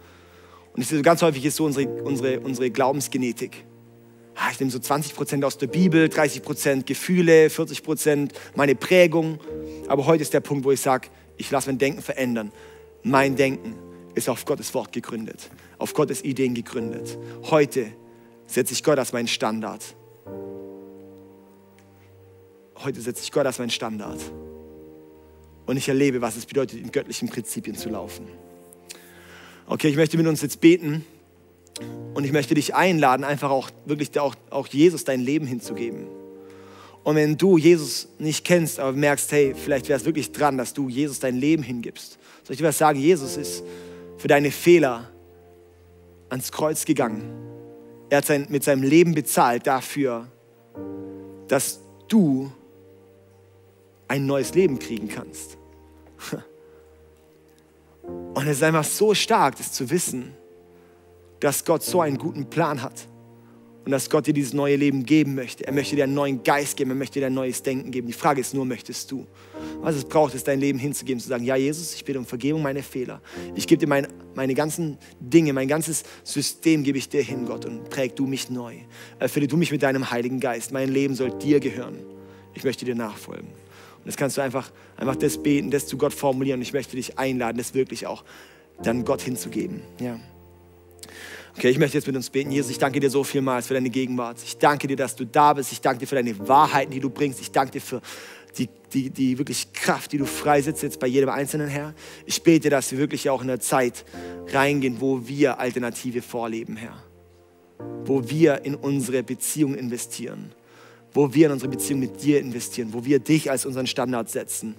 Und 0.72 1.02
ganz 1.02 1.22
häufig 1.22 1.44
ist 1.44 1.56
so 1.56 1.64
unsere, 1.64 1.88
unsere, 2.02 2.40
unsere 2.40 2.70
Glaubensgenetik. 2.70 3.64
Ich 4.52 4.60
nehme 4.60 4.70
so 4.70 4.78
20% 4.78 5.44
aus 5.44 5.58
der 5.58 5.66
Bibel, 5.66 6.06
30% 6.06 6.84
Gefühle, 6.84 7.48
40% 7.48 8.30
meine 8.54 8.74
Prägung. 8.74 9.40
Aber 9.88 10.06
heute 10.06 10.22
ist 10.22 10.32
der 10.32 10.40
Punkt, 10.40 10.64
wo 10.64 10.70
ich 10.70 10.80
sage, 10.80 11.08
ich 11.36 11.50
lasse 11.50 11.68
mein 11.68 11.78
Denken 11.78 12.00
verändern. 12.00 12.52
Mein 13.02 13.36
Denken 13.36 13.74
ist 14.14 14.28
auf 14.28 14.44
Gottes 14.44 14.72
Wort 14.74 14.92
gegründet, 14.92 15.50
auf 15.78 15.92
Gottes 15.92 16.24
Ideen 16.24 16.54
gegründet. 16.54 17.18
Heute 17.50 17.88
setze 18.46 18.72
ich 18.72 18.82
Gott 18.82 18.98
als 18.98 19.12
meinen 19.12 19.28
Standard 19.28 19.97
heute 22.82 23.00
setze 23.00 23.22
ich 23.22 23.32
Gott 23.32 23.46
als 23.46 23.58
mein 23.58 23.70
Standard. 23.70 24.20
Und 25.66 25.76
ich 25.76 25.88
erlebe, 25.88 26.20
was 26.20 26.36
es 26.36 26.46
bedeutet, 26.46 26.80
in 26.80 26.90
göttlichen 26.90 27.28
Prinzipien 27.28 27.76
zu 27.76 27.90
laufen. 27.90 28.26
Okay, 29.66 29.88
ich 29.88 29.96
möchte 29.96 30.16
mit 30.16 30.26
uns 30.26 30.40
jetzt 30.40 30.60
beten. 30.60 31.04
Und 32.14 32.24
ich 32.24 32.32
möchte 32.32 32.54
dich 32.54 32.74
einladen, 32.74 33.22
einfach 33.24 33.50
auch 33.50 33.70
wirklich 33.84 34.18
auch, 34.18 34.34
auch 34.50 34.66
Jesus 34.66 35.04
dein 35.04 35.20
Leben 35.20 35.46
hinzugeben. 35.46 36.08
Und 37.04 37.16
wenn 37.16 37.36
du 37.36 37.56
Jesus 37.56 38.08
nicht 38.18 38.44
kennst, 38.44 38.80
aber 38.80 38.92
merkst, 38.92 39.30
hey, 39.30 39.54
vielleicht 39.54 39.88
wäre 39.88 39.98
es 39.98 40.04
wirklich 40.04 40.32
dran, 40.32 40.58
dass 40.58 40.74
du 40.74 40.88
Jesus 40.88 41.20
dein 41.20 41.36
Leben 41.36 41.62
hingibst. 41.62 42.18
Soll 42.42 42.54
ich 42.54 42.58
dir 42.58 42.64
was 42.64 42.78
sagen? 42.78 42.98
Jesus 42.98 43.36
ist 43.36 43.62
für 44.16 44.28
deine 44.28 44.50
Fehler 44.50 45.10
ans 46.28 46.50
Kreuz 46.50 46.84
gegangen. 46.84 47.22
Er 48.10 48.18
hat 48.18 48.26
sein, 48.26 48.46
mit 48.48 48.64
seinem 48.64 48.82
Leben 48.82 49.14
bezahlt 49.14 49.66
dafür, 49.66 50.28
dass 51.46 51.80
du 52.08 52.50
ein 54.06 54.26
neues 54.26 54.54
Leben 54.54 54.78
kriegen 54.78 55.08
kannst. 55.08 55.58
Und 58.02 58.46
es 58.46 58.58
ist 58.58 58.62
einfach 58.62 58.84
so 58.84 59.14
stark, 59.14 59.56
das 59.56 59.72
zu 59.72 59.90
wissen, 59.90 60.34
dass 61.40 61.64
Gott 61.64 61.82
so 61.82 62.00
einen 62.00 62.18
guten 62.18 62.48
Plan 62.48 62.82
hat 62.82 63.06
und 63.88 63.92
dass 63.92 64.10
Gott 64.10 64.26
dir 64.26 64.34
dieses 64.34 64.52
neue 64.52 64.76
Leben 64.76 65.06
geben 65.06 65.34
möchte. 65.34 65.66
Er 65.66 65.72
möchte 65.72 65.96
dir 65.96 66.04
einen 66.04 66.12
neuen 66.12 66.42
Geist 66.42 66.76
geben, 66.76 66.90
er 66.90 66.96
möchte 66.96 67.20
dir 67.20 67.28
ein 67.28 67.32
neues 67.32 67.62
Denken 67.62 67.90
geben. 67.90 68.06
Die 68.06 68.12
Frage 68.12 68.42
ist 68.42 68.52
nur, 68.52 68.66
möchtest 68.66 69.10
du? 69.10 69.26
Was 69.80 69.96
es 69.96 70.04
braucht, 70.04 70.34
ist 70.34 70.46
dein 70.46 70.60
Leben 70.60 70.78
hinzugeben, 70.78 71.18
zu 71.18 71.26
sagen, 71.26 71.42
ja 71.42 71.56
Jesus, 71.56 71.94
ich 71.94 72.04
bitte 72.04 72.18
um 72.18 72.26
Vergebung 72.26 72.60
meiner 72.60 72.82
Fehler. 72.82 73.22
Ich 73.54 73.66
gebe 73.66 73.80
dir 73.80 73.86
mein, 73.86 74.06
meine 74.34 74.52
ganzen 74.52 74.98
Dinge, 75.20 75.54
mein 75.54 75.68
ganzes 75.68 76.04
System 76.22 76.84
gebe 76.84 76.98
ich 76.98 77.08
dir 77.08 77.22
hin, 77.22 77.46
Gott, 77.46 77.64
und 77.64 77.88
präg 77.88 78.14
du 78.14 78.26
mich 78.26 78.50
neu. 78.50 78.74
Erfülle 79.20 79.48
du 79.48 79.56
mich 79.56 79.72
mit 79.72 79.82
deinem 79.82 80.10
Heiligen 80.10 80.38
Geist. 80.38 80.70
Mein 80.70 80.90
Leben 80.90 81.14
soll 81.14 81.30
dir 81.38 81.58
gehören. 81.58 81.96
Ich 82.52 82.64
möchte 82.64 82.84
dir 82.84 82.94
nachfolgen. 82.94 83.46
Und 83.48 84.04
das 84.04 84.18
kannst 84.18 84.36
du 84.36 84.42
einfach, 84.42 84.70
einfach 84.98 85.16
das 85.16 85.42
beten, 85.42 85.70
das 85.70 85.86
zu 85.86 85.96
Gott 85.96 86.12
formulieren. 86.12 86.58
Und 86.58 86.62
ich 86.62 86.74
möchte 86.74 86.94
dich 86.94 87.18
einladen, 87.18 87.56
das 87.56 87.72
wirklich 87.72 88.06
auch 88.06 88.22
dann 88.82 89.06
Gott 89.06 89.22
hinzugeben. 89.22 89.80
Ja. 89.98 90.20
Okay, 91.58 91.70
ich 91.70 91.78
möchte 91.80 91.98
jetzt 91.98 92.06
mit 92.06 92.14
uns 92.14 92.30
beten. 92.30 92.52
Jesus, 92.52 92.70
ich 92.70 92.78
danke 92.78 93.00
dir 93.00 93.10
so 93.10 93.24
vielmals 93.24 93.66
für 93.66 93.74
deine 93.74 93.90
Gegenwart. 93.90 94.38
Ich 94.44 94.58
danke 94.58 94.86
dir, 94.86 94.96
dass 94.96 95.16
du 95.16 95.26
da 95.26 95.54
bist. 95.54 95.72
Ich 95.72 95.80
danke 95.80 95.98
dir 95.98 96.06
für 96.06 96.14
deine 96.14 96.38
Wahrheiten, 96.46 96.92
die 96.92 97.00
du 97.00 97.10
bringst. 97.10 97.40
Ich 97.40 97.50
danke 97.50 97.72
dir 97.72 97.80
für 97.80 98.00
die, 98.56 98.68
die, 98.92 99.10
die 99.10 99.38
wirklich 99.38 99.72
Kraft, 99.72 100.12
die 100.12 100.18
du 100.18 100.24
freisetzt 100.24 100.84
jetzt 100.84 101.00
bei 101.00 101.08
jedem 101.08 101.30
Einzelnen, 101.30 101.66
Herr. 101.66 101.94
Ich 102.26 102.44
bete, 102.44 102.70
dass 102.70 102.92
wir 102.92 102.98
wirklich 103.00 103.28
auch 103.28 103.42
in 103.42 103.50
eine 103.50 103.58
Zeit 103.58 104.04
reingehen, 104.52 105.00
wo 105.00 105.26
wir 105.26 105.58
Alternative 105.58 106.22
vorleben, 106.22 106.76
Herr. 106.76 107.02
Wo 108.04 108.30
wir 108.30 108.64
in 108.64 108.76
unsere 108.76 109.24
Beziehung 109.24 109.74
investieren. 109.74 110.52
Wo 111.12 111.34
wir 111.34 111.46
in 111.46 111.52
unsere 111.54 111.72
Beziehung 111.72 111.98
mit 111.98 112.22
dir 112.22 112.38
investieren. 112.38 112.92
Wo 112.92 113.04
wir 113.04 113.18
dich 113.18 113.50
als 113.50 113.66
unseren 113.66 113.88
Standard 113.88 114.30
setzen. 114.30 114.76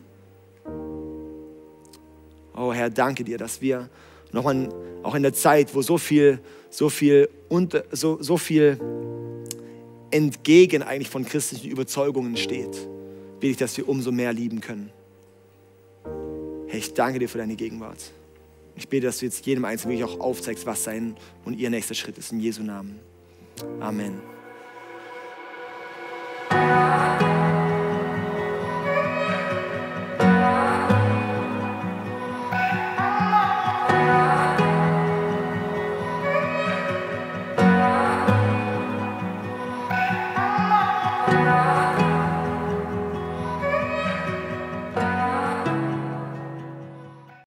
Oh 2.56 2.72
Herr, 2.72 2.90
danke 2.90 3.26
dir, 3.26 3.38
dass 3.38 3.60
wir 3.60 3.90
nochmal 4.32 4.70
auch 5.04 5.16
in 5.16 5.24
der 5.24 5.34
Zeit, 5.34 5.74
wo 5.74 5.82
so 5.82 5.98
viel 5.98 6.40
so 6.70 6.90
viel, 6.90 7.30
unter, 7.48 7.84
so, 7.92 8.22
so 8.22 8.38
viel 8.38 8.80
entgegen 10.12 10.84
eigentlich 10.84 11.10
von 11.10 11.26
christlichen 11.26 11.70
Überzeugungen 11.70 12.38
steht, 12.38 12.88
will 13.40 13.52
ich, 13.52 13.58
dass 13.58 13.78
wir 13.78 13.88
umso 13.88 14.12
mehr 14.12 14.34
lieben 14.34 14.62
können. 14.62 14.92
Herr, 16.68 16.80
ich 16.80 16.94
danke 16.94 17.20
dir 17.20 17.30
für 17.30 17.38
deine 17.40 17.56
Gegenwart. 17.56 18.12
Ich 18.76 18.88
bete, 18.88 19.08
dass 19.08 19.20
du 19.20 19.26
jetzt 19.26 19.46
jedem 19.46 19.66
Einzelnen 19.66 19.98
wirklich 19.98 20.16
auch 20.16 20.20
aufzeigst, 20.20 20.66
was 20.66 20.84
sein 20.84 21.16
und 21.44 21.56
ihr 21.56 21.70
nächster 21.70 21.96
Schritt 21.96 22.18
ist. 22.18 22.32
In 22.32 22.40
Jesu 22.40 22.64
Namen. 22.64 23.00
Amen. 23.80 24.39